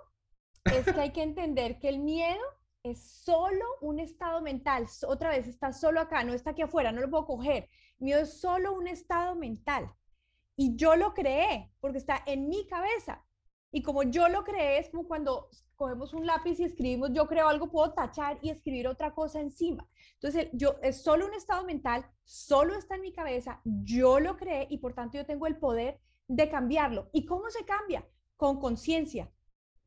es 0.67 0.85
que 0.85 1.01
hay 1.01 1.11
que 1.11 1.23
entender 1.23 1.81
que 1.81 1.89
el 1.89 1.99
miedo 1.99 2.41
es 2.85 3.03
solo 3.03 3.65
un 3.81 3.99
estado 3.99 4.41
mental. 4.41 4.87
Otra 5.09 5.31
vez, 5.31 5.49
está 5.49 5.73
solo 5.73 6.01
acá, 6.01 6.23
no 6.23 6.33
está 6.33 6.51
aquí 6.51 6.63
afuera, 6.63 6.93
no 6.93 7.01
lo 7.01 7.11
puedo 7.11 7.27
coger. 7.27 7.69
Miedo 7.99 8.21
es 8.21 8.41
solo 8.41 8.73
un 8.75 8.87
estado 8.87 9.35
mental. 9.35 9.91
Y 10.57 10.77
yo 10.77 10.95
lo 10.95 11.15
creé 11.15 11.73
porque 11.81 11.99
está 11.99 12.23
en 12.27 12.49
mi 12.49 12.69
cabeza. 12.69 13.24
Y 13.75 13.83
como 13.83 14.05
yo 14.05 14.29
lo 14.29 14.45
creé, 14.45 14.79
es 14.79 14.89
como 14.89 15.09
cuando 15.09 15.49
cogemos 15.75 16.15
un 16.15 16.25
lápiz 16.25 16.61
y 16.61 16.65
escribimos, 16.65 17.11
yo 17.13 17.27
creo 17.27 17.49
algo, 17.49 17.73
puedo 17.73 17.93
tachar 17.93 18.39
y 18.41 18.51
escribir 18.51 18.87
otra 18.87 19.13
cosa 19.13 19.41
encima. 19.41 19.85
Entonces, 20.13 20.49
yo 20.53 20.77
es 20.81 21.03
solo 21.03 21.27
un 21.27 21.35
estado 21.35 21.65
mental, 21.65 22.07
solo 22.23 22.77
está 22.77 22.95
en 22.95 23.01
mi 23.01 23.13
cabeza, 23.13 23.61
yo 23.65 24.21
lo 24.21 24.37
creé 24.37 24.69
y 24.71 24.79
por 24.79 24.95
tanto 24.95 25.19
yo 25.19 25.27
tengo 25.27 25.49
el 25.49 25.57
poder 25.57 25.99
de 26.29 26.49
cambiarlo. 26.49 27.11
¿Y 27.13 27.27
cómo 27.27 27.51
se 27.51 27.65
cambia? 27.65 28.07
Con 28.37 28.61
conciencia. 28.61 29.29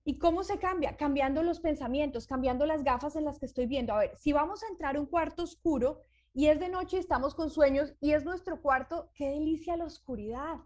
¿Y 0.04 0.18
cómo 0.18 0.44
se 0.44 0.60
cambia? 0.60 0.98
Cambiando 0.98 1.42
los 1.42 1.62
pensamientos, 1.62 2.28
cambiando 2.28 2.66
las 2.66 2.84
gafas 2.84 3.16
en 3.16 3.24
las 3.24 3.40
que 3.40 3.46
estoy 3.46 3.68
viendo. 3.68 3.94
A 3.94 4.00
ver, 4.00 4.18
si 4.18 4.34
vamos 4.34 4.64
a 4.64 4.68
entrar 4.68 4.98
a 4.98 5.00
un 5.00 5.06
cuarto 5.06 5.44
oscuro 5.44 6.02
y 6.34 6.48
es 6.48 6.60
de 6.60 6.68
noche 6.68 6.98
estamos 6.98 7.36
con 7.36 7.50
sueños 7.50 7.94
y 8.02 8.12
es 8.12 8.26
nuestro 8.26 8.62
cuarto, 8.62 9.12
qué 9.14 9.30
delicia 9.30 9.78
la 9.78 9.86
oscuridad 9.86 10.58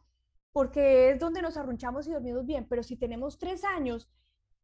porque 0.51 1.11
es 1.11 1.19
donde 1.19 1.41
nos 1.41 1.57
arrunchamos 1.57 2.07
y 2.07 2.11
dormimos 2.11 2.45
bien, 2.45 2.67
pero 2.67 2.83
si 2.83 2.95
tenemos 2.95 3.37
tres 3.37 3.63
años 3.63 4.09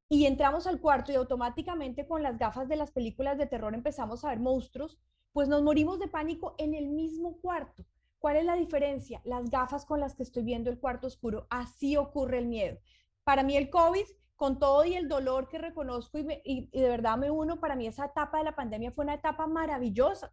y 0.10 0.26
entramos 0.26 0.68
al 0.68 0.80
cuarto 0.80 1.12
y 1.12 1.16
automáticamente 1.16 2.08
con 2.08 2.24
las 2.24 2.38
gafas 2.38 2.68
de 2.68 2.76
las 2.76 2.92
películas 2.92 3.38
de 3.38 3.46
terror 3.46 3.74
empezamos 3.74 4.24
a 4.24 4.30
ver 4.30 4.40
monstruos, 4.40 5.00
pues 5.34 5.48
nos 5.48 5.64
morimos 5.64 6.00
de 6.00 6.08
pánico 6.08 6.56
en 6.58 6.74
el 6.74 6.88
mismo 6.88 7.38
cuarto. 7.42 7.86
¿Cuál 8.20 8.38
es 8.38 8.46
la 8.46 8.56
diferencia? 8.56 9.22
Las 9.24 9.50
gafas 9.50 9.86
con 9.86 10.00
las 10.00 10.16
que 10.16 10.24
estoy 10.24 10.44
viendo 10.44 10.70
el 10.70 10.80
cuarto 10.80 11.08
oscuro, 11.08 11.48
así 11.50 11.98
ocurre 11.98 12.40
el 12.40 12.48
miedo. 12.48 12.80
Para 13.24 13.44
mí 13.44 13.56
el 13.56 13.70
COVID, 13.70 14.06
con 14.36 14.60
todo 14.60 14.86
y 14.86 14.96
el 14.96 15.08
dolor 15.08 15.50
que 15.50 15.58
reconozco 15.58 16.18
y, 16.18 16.24
de 16.24 16.90
verdad 16.90 17.18
me 17.18 17.32
uno, 17.32 17.60
para 17.60 17.76
mí 17.76 17.88
esa 17.88 18.06
etapa 18.06 18.38
de 18.38 18.46
la 18.46 18.56
pandemia 18.56 18.92
fue 18.92 19.04
una 19.04 19.16
etapa 19.16 19.48
maravillosa. 19.48 20.32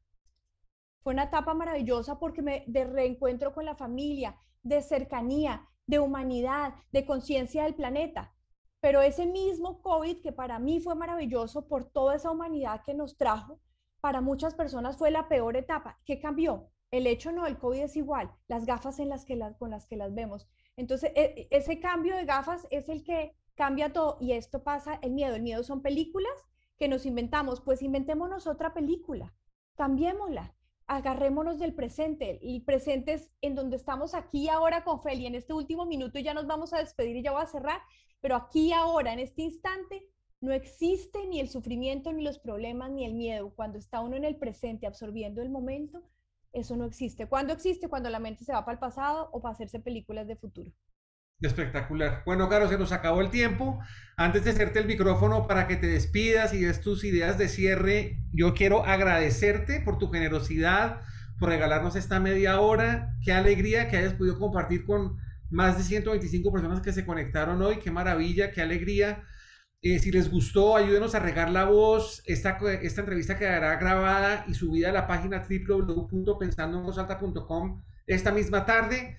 Fue 1.00 1.12
una 1.12 1.24
etapa 1.24 1.54
maravillosa 1.54 2.18
porque 2.18 2.42
me 2.42 2.64
de 2.66 2.84
reencuentro 2.84 3.52
con 3.52 3.64
la 3.64 3.74
familia, 3.74 4.36
de 4.64 4.82
cercanía, 4.82 5.68
de 5.86 6.00
humanidad, 6.00 6.74
de 6.90 7.06
conciencia 7.06 7.62
del 7.62 7.74
planeta. 7.74 8.34
Pero 8.80 9.00
ese 9.00 9.26
mismo 9.26 9.80
COVID, 9.80 10.20
que 10.20 10.32
para 10.32 10.58
mí 10.58 10.80
fue 10.80 10.94
maravilloso 10.94 11.68
por 11.68 11.84
toda 11.84 12.16
esa 12.16 12.30
humanidad 12.30 12.82
que 12.84 12.94
nos 12.94 13.16
trajo, 13.16 13.60
para 14.00 14.20
muchas 14.20 14.54
personas 14.54 14.98
fue 14.98 15.10
la 15.10 15.28
peor 15.28 15.56
etapa. 15.56 15.98
¿Qué 16.04 16.18
cambió? 16.18 16.68
El 16.90 17.06
hecho 17.06 17.32
no, 17.32 17.46
el 17.46 17.58
COVID 17.58 17.80
es 17.80 17.96
igual, 17.96 18.30
las 18.46 18.66
gafas 18.66 18.98
en 18.98 19.08
las 19.08 19.24
que 19.24 19.36
las, 19.36 19.56
con 19.56 19.70
las 19.70 19.86
que 19.86 19.96
las 19.96 20.14
vemos. 20.14 20.46
Entonces, 20.76 21.12
e, 21.14 21.48
ese 21.50 21.80
cambio 21.80 22.14
de 22.14 22.24
gafas 22.24 22.66
es 22.70 22.88
el 22.88 23.02
que 23.04 23.34
cambia 23.54 23.92
todo 23.92 24.18
y 24.20 24.32
esto 24.32 24.62
pasa, 24.62 24.98
el 25.02 25.12
miedo, 25.12 25.34
el 25.34 25.42
miedo 25.42 25.62
son 25.62 25.80
películas 25.82 26.34
que 26.76 26.88
nos 26.88 27.06
inventamos, 27.06 27.60
pues 27.60 27.82
inventémonos 27.82 28.46
otra 28.46 28.74
película, 28.74 29.34
cambiémosla, 29.76 30.54
agarrémonos 30.86 31.58
del 31.58 31.74
presente. 31.74 32.38
El 32.42 32.62
presente 32.62 33.14
es 33.14 33.30
en 33.40 33.54
donde 33.54 33.76
estamos 33.76 34.14
aquí 34.14 34.48
ahora 34.48 34.84
con 34.84 35.02
Feli, 35.02 35.26
en 35.26 35.34
este 35.34 35.52
último 35.52 35.86
minuto 35.86 36.18
ya 36.18 36.34
nos 36.34 36.46
vamos 36.46 36.72
a 36.72 36.78
despedir 36.78 37.16
y 37.16 37.22
ya 37.22 37.32
voy 37.32 37.42
a 37.42 37.46
cerrar, 37.46 37.80
pero 38.20 38.36
aquí 38.36 38.72
ahora, 38.72 39.12
en 39.12 39.18
este 39.18 39.42
instante, 39.42 40.08
no 40.40 40.52
existe 40.52 41.26
ni 41.26 41.40
el 41.40 41.48
sufrimiento, 41.48 42.12
ni 42.12 42.22
los 42.22 42.38
problemas, 42.38 42.90
ni 42.90 43.04
el 43.04 43.14
miedo. 43.14 43.54
Cuando 43.54 43.78
está 43.78 44.00
uno 44.00 44.16
en 44.16 44.24
el 44.24 44.36
presente 44.36 44.86
absorbiendo 44.86 45.40
el 45.42 45.50
momento, 45.50 46.02
eso 46.52 46.76
no 46.76 46.84
existe. 46.84 47.26
¿Cuándo 47.26 47.52
existe? 47.52 47.88
Cuando 47.88 48.10
la 48.10 48.18
mente 48.18 48.44
se 48.44 48.52
va 48.52 48.64
para 48.64 48.74
el 48.74 48.78
pasado 48.78 49.30
o 49.32 49.40
para 49.40 49.54
hacerse 49.54 49.80
películas 49.80 50.26
de 50.26 50.36
futuro. 50.36 50.70
Espectacular. 51.40 52.22
Bueno, 52.24 52.48
Caro, 52.48 52.68
se 52.68 52.78
nos 52.78 52.92
acabó 52.92 53.20
el 53.20 53.30
tiempo. 53.30 53.80
Antes 54.16 54.44
de 54.44 54.50
hacerte 54.50 54.78
el 54.78 54.86
micrófono 54.86 55.46
para 55.46 55.66
que 55.66 55.76
te 55.76 55.88
despidas 55.88 56.54
y 56.54 56.60
des 56.60 56.80
tus 56.80 57.04
ideas 57.04 57.36
de 57.38 57.48
cierre, 57.48 58.20
yo 58.32 58.54
quiero 58.54 58.86
agradecerte 58.86 59.80
por 59.80 59.98
tu 59.98 60.10
generosidad, 60.10 61.00
por 61.38 61.48
regalarnos 61.48 61.96
esta 61.96 62.20
media 62.20 62.60
hora. 62.60 63.16
Qué 63.24 63.32
alegría 63.32 63.88
que 63.88 63.96
hayas 63.96 64.14
podido 64.14 64.38
compartir 64.38 64.84
con 64.84 65.18
más 65.50 65.76
de 65.76 65.82
125 65.84 66.52
personas 66.52 66.80
que 66.80 66.92
se 66.92 67.04
conectaron 67.04 67.60
hoy. 67.62 67.78
Qué 67.78 67.90
maravilla, 67.90 68.52
qué 68.52 68.62
alegría. 68.62 69.24
Eh, 69.82 69.98
si 69.98 70.12
les 70.12 70.30
gustó, 70.30 70.76
ayúdenos 70.76 71.14
a 71.14 71.18
regar 71.18 71.50
la 71.50 71.64
voz. 71.64 72.22
Esta, 72.26 72.58
esta 72.80 73.00
entrevista 73.00 73.36
quedará 73.36 73.76
grabada 73.76 74.44
y 74.48 74.54
subida 74.54 74.88
a 74.90 74.92
la 74.92 75.06
página 75.06 75.44
www.pensandoenvozalta.com 75.46 77.82
esta 78.06 78.32
misma 78.32 78.66
tarde 78.66 79.16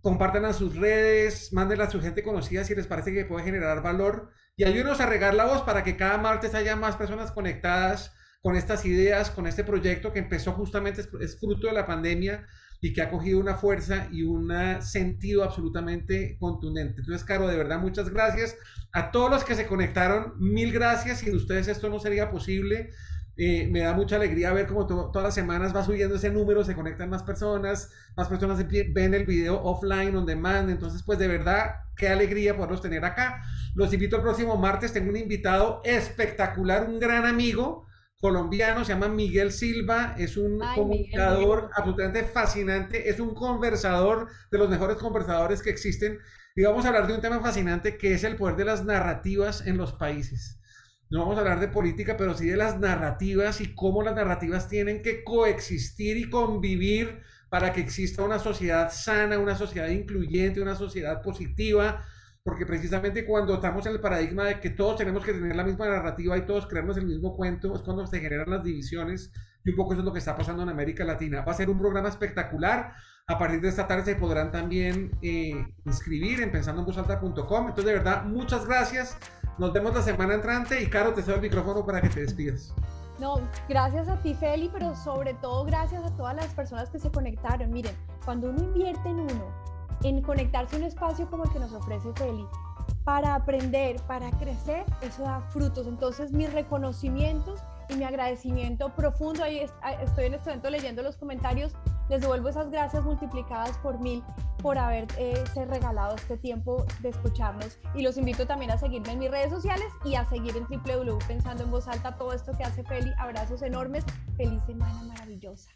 compartan 0.00 0.44
a 0.44 0.52
sus 0.52 0.76
redes, 0.76 1.52
mándenla 1.52 1.84
a 1.84 1.90
su 1.90 2.00
gente 2.00 2.22
conocida 2.22 2.64
si 2.64 2.74
les 2.74 2.86
parece 2.86 3.12
que 3.12 3.24
puede 3.24 3.44
generar 3.44 3.82
valor 3.82 4.30
y 4.56 4.64
ayúdenos 4.64 5.00
a 5.00 5.06
regar 5.06 5.34
la 5.34 5.46
voz 5.46 5.62
para 5.62 5.82
que 5.82 5.96
cada 5.96 6.18
martes 6.18 6.54
haya 6.54 6.76
más 6.76 6.96
personas 6.96 7.32
conectadas 7.32 8.12
con 8.42 8.56
estas 8.56 8.84
ideas, 8.84 9.30
con 9.30 9.46
este 9.46 9.64
proyecto 9.64 10.12
que 10.12 10.18
empezó 10.18 10.52
justamente, 10.52 11.02
es, 11.20 11.38
fruto 11.38 11.66
de 11.66 11.72
la 11.72 11.86
pandemia 11.86 12.46
y 12.80 12.92
que 12.92 13.02
ha 13.02 13.10
cogido 13.10 13.38
una 13.38 13.56
fuerza 13.56 14.08
y 14.10 14.22
un 14.22 14.50
sentido 14.80 15.44
absolutamente 15.44 16.36
contundente. 16.38 17.00
Entonces, 17.00 17.24
Caro, 17.24 17.46
de 17.46 17.56
verdad, 17.56 17.78
muchas 17.78 18.08
gracias. 18.08 18.56
A 18.92 19.10
todos 19.10 19.30
los 19.30 19.44
que 19.44 19.54
se 19.54 19.66
conectaron, 19.66 20.34
mil 20.38 20.72
gracias. 20.72 21.18
Sin 21.18 21.34
ustedes 21.34 21.68
esto 21.68 21.90
no 21.90 21.98
sería 21.98 22.30
posible. 22.30 22.90
Eh, 23.42 23.66
me 23.70 23.80
da 23.80 23.94
mucha 23.94 24.16
alegría 24.16 24.52
ver 24.52 24.66
cómo 24.66 24.86
todas 24.86 25.24
las 25.24 25.34
semanas 25.34 25.74
va 25.74 25.82
subiendo 25.82 26.16
ese 26.16 26.28
número, 26.28 26.62
se 26.62 26.74
conectan 26.74 27.08
más 27.08 27.22
personas, 27.22 27.90
más 28.14 28.28
personas 28.28 28.62
ven 28.68 29.14
el 29.14 29.24
video 29.24 29.62
offline, 29.62 30.14
on 30.14 30.26
demand. 30.26 30.68
Entonces, 30.68 31.02
pues 31.02 31.18
de 31.18 31.26
verdad, 31.26 31.76
qué 31.96 32.10
alegría 32.10 32.54
poderlos 32.54 32.82
tener 32.82 33.02
acá. 33.02 33.42
Los 33.74 33.94
invito 33.94 34.16
el 34.16 34.22
próximo 34.22 34.58
martes, 34.58 34.92
tengo 34.92 35.08
un 35.08 35.16
invitado 35.16 35.80
espectacular, 35.86 36.86
un 36.86 37.00
gran 37.00 37.24
amigo 37.24 37.86
colombiano, 38.20 38.84
se 38.84 38.92
llama 38.92 39.08
Miguel 39.08 39.52
Silva, 39.52 40.14
es 40.18 40.36
un 40.36 40.60
comunicador 40.74 41.70
absolutamente 41.74 42.24
fascinante, 42.24 43.08
es 43.08 43.20
un 43.20 43.34
conversador 43.34 44.28
de 44.50 44.58
los 44.58 44.68
mejores 44.68 44.98
conversadores 44.98 45.62
que 45.62 45.70
existen. 45.70 46.18
Y 46.54 46.62
vamos 46.64 46.84
a 46.84 46.88
hablar 46.88 47.06
de 47.06 47.14
un 47.14 47.22
tema 47.22 47.40
fascinante 47.40 47.96
que 47.96 48.12
es 48.12 48.22
el 48.22 48.36
poder 48.36 48.56
de 48.56 48.66
las 48.66 48.84
narrativas 48.84 49.66
en 49.66 49.78
los 49.78 49.94
países 49.94 50.59
no 51.10 51.20
vamos 51.20 51.36
a 51.36 51.40
hablar 51.40 51.58
de 51.58 51.68
política, 51.68 52.16
pero 52.16 52.34
sí 52.34 52.46
de 52.46 52.56
las 52.56 52.78
narrativas 52.78 53.60
y 53.60 53.74
cómo 53.74 54.02
las 54.02 54.14
narrativas 54.14 54.68
tienen 54.68 55.02
que 55.02 55.24
coexistir 55.24 56.16
y 56.16 56.30
convivir 56.30 57.20
para 57.48 57.72
que 57.72 57.80
exista 57.80 58.22
una 58.22 58.38
sociedad 58.38 58.92
sana, 58.92 59.38
una 59.38 59.56
sociedad 59.56 59.88
incluyente, 59.88 60.62
una 60.62 60.76
sociedad 60.76 61.20
positiva, 61.20 62.04
porque 62.44 62.64
precisamente 62.64 63.26
cuando 63.26 63.54
estamos 63.54 63.84
en 63.86 63.92
el 63.92 64.00
paradigma 64.00 64.44
de 64.44 64.60
que 64.60 64.70
todos 64.70 64.96
tenemos 64.96 65.24
que 65.24 65.32
tener 65.32 65.56
la 65.56 65.64
misma 65.64 65.88
narrativa 65.88 66.38
y 66.38 66.46
todos 66.46 66.68
creemos 66.68 66.96
el 66.96 67.06
mismo 67.06 67.36
cuento, 67.36 67.74
es 67.74 67.82
cuando 67.82 68.06
se 68.06 68.20
generan 68.20 68.48
las 68.48 68.62
divisiones 68.62 69.32
y 69.64 69.70
un 69.70 69.76
poco 69.76 69.92
eso 69.92 70.02
es 70.02 70.06
lo 70.06 70.12
que 70.12 70.20
está 70.20 70.36
pasando 70.36 70.62
en 70.62 70.68
América 70.68 71.04
Latina. 71.04 71.42
Va 71.42 71.52
a 71.52 71.56
ser 71.56 71.68
un 71.68 71.78
programa 71.78 72.08
espectacular. 72.08 72.94
A 73.26 73.38
partir 73.38 73.60
de 73.60 73.68
esta 73.68 73.86
tarde 73.86 74.04
se 74.04 74.14
podrán 74.14 74.50
también 74.52 75.10
eh, 75.22 75.66
inscribir 75.84 76.40
en 76.40 76.52
pensandoenvozalta.com. 76.52 77.68
Entonces, 77.68 77.84
de 77.84 77.92
verdad, 77.92 78.24
muchas 78.24 78.64
gracias. 78.64 79.16
Nos 79.60 79.74
vemos 79.74 79.94
la 79.94 80.00
semana 80.00 80.32
entrante 80.32 80.82
y 80.82 80.88
Caro, 80.88 81.12
te 81.12 81.20
cedo 81.20 81.34
el 81.34 81.42
micrófono 81.42 81.84
para 81.84 82.00
que 82.00 82.08
te 82.08 82.22
despidas. 82.22 82.72
No, 83.18 83.38
gracias 83.68 84.08
a 84.08 84.16
ti, 84.16 84.32
Feli, 84.32 84.70
pero 84.72 84.96
sobre 84.96 85.34
todo 85.34 85.66
gracias 85.66 86.02
a 86.02 86.08
todas 86.16 86.34
las 86.34 86.46
personas 86.54 86.88
que 86.88 86.98
se 86.98 87.10
conectaron. 87.10 87.70
Miren, 87.70 87.94
cuando 88.24 88.48
uno 88.48 88.62
invierte 88.62 89.10
en 89.10 89.20
uno, 89.20 89.52
en 90.02 90.22
conectarse 90.22 90.76
a 90.76 90.78
un 90.78 90.86
espacio 90.86 91.28
como 91.28 91.44
el 91.44 91.50
que 91.50 91.58
nos 91.58 91.74
ofrece 91.74 92.10
Feli, 92.14 92.46
para 93.04 93.34
aprender, 93.34 94.00
para 94.06 94.30
crecer, 94.38 94.86
eso 95.02 95.24
da 95.24 95.42
frutos. 95.50 95.86
Entonces, 95.86 96.32
mis 96.32 96.50
reconocimientos 96.50 97.60
y 97.90 97.96
mi 97.96 98.04
agradecimiento 98.04 98.88
profundo, 98.94 99.44
ahí 99.44 99.66
estoy 100.00 100.24
en 100.24 100.34
este 100.34 100.48
momento 100.48 100.70
leyendo 100.70 101.02
los 101.02 101.18
comentarios, 101.18 101.74
les 102.10 102.20
devuelvo 102.20 102.48
esas 102.48 102.70
gracias 102.70 103.04
multiplicadas 103.04 103.78
por 103.78 103.98
mil 104.00 104.22
por 104.60 104.76
haberse 104.76 105.32
eh, 105.32 105.64
regalado 105.66 106.16
este 106.16 106.36
tiempo 106.36 106.84
de 107.00 107.10
escucharnos 107.10 107.78
y 107.94 108.02
los 108.02 108.18
invito 108.18 108.46
también 108.46 108.72
a 108.72 108.78
seguirme 108.78 109.12
en 109.12 109.20
mis 109.20 109.30
redes 109.30 109.50
sociales 109.50 109.86
y 110.04 110.16
a 110.16 110.28
seguir 110.28 110.56
en 110.56 110.64
www 110.64 111.18
pensando 111.28 111.62
en 111.62 111.70
voz 111.70 111.86
alta 111.86 112.16
todo 112.16 112.32
esto 112.32 112.52
que 112.58 112.64
hace 112.64 112.82
Feli. 112.82 113.12
Abrazos 113.16 113.62
enormes, 113.62 114.04
feliz 114.36 114.60
semana 114.66 115.00
maravillosa. 115.04 115.70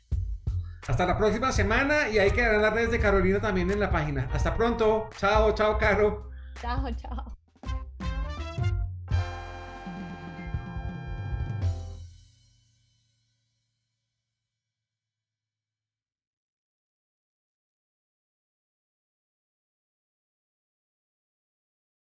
Hasta 0.88 1.06
la 1.06 1.16
próxima 1.16 1.52
semana 1.52 2.08
y 2.08 2.18
ahí 2.18 2.30
quedarán 2.32 2.62
las 2.62 2.74
redes 2.74 2.90
de 2.90 2.98
Carolina 2.98 3.40
también 3.40 3.70
en 3.70 3.80
la 3.80 3.90
página. 3.90 4.28
Hasta 4.32 4.54
pronto. 4.54 5.08
Chao, 5.16 5.52
chao, 5.52 5.78
Caro. 5.78 6.30
Chao, 6.60 6.90
chao. 6.96 7.43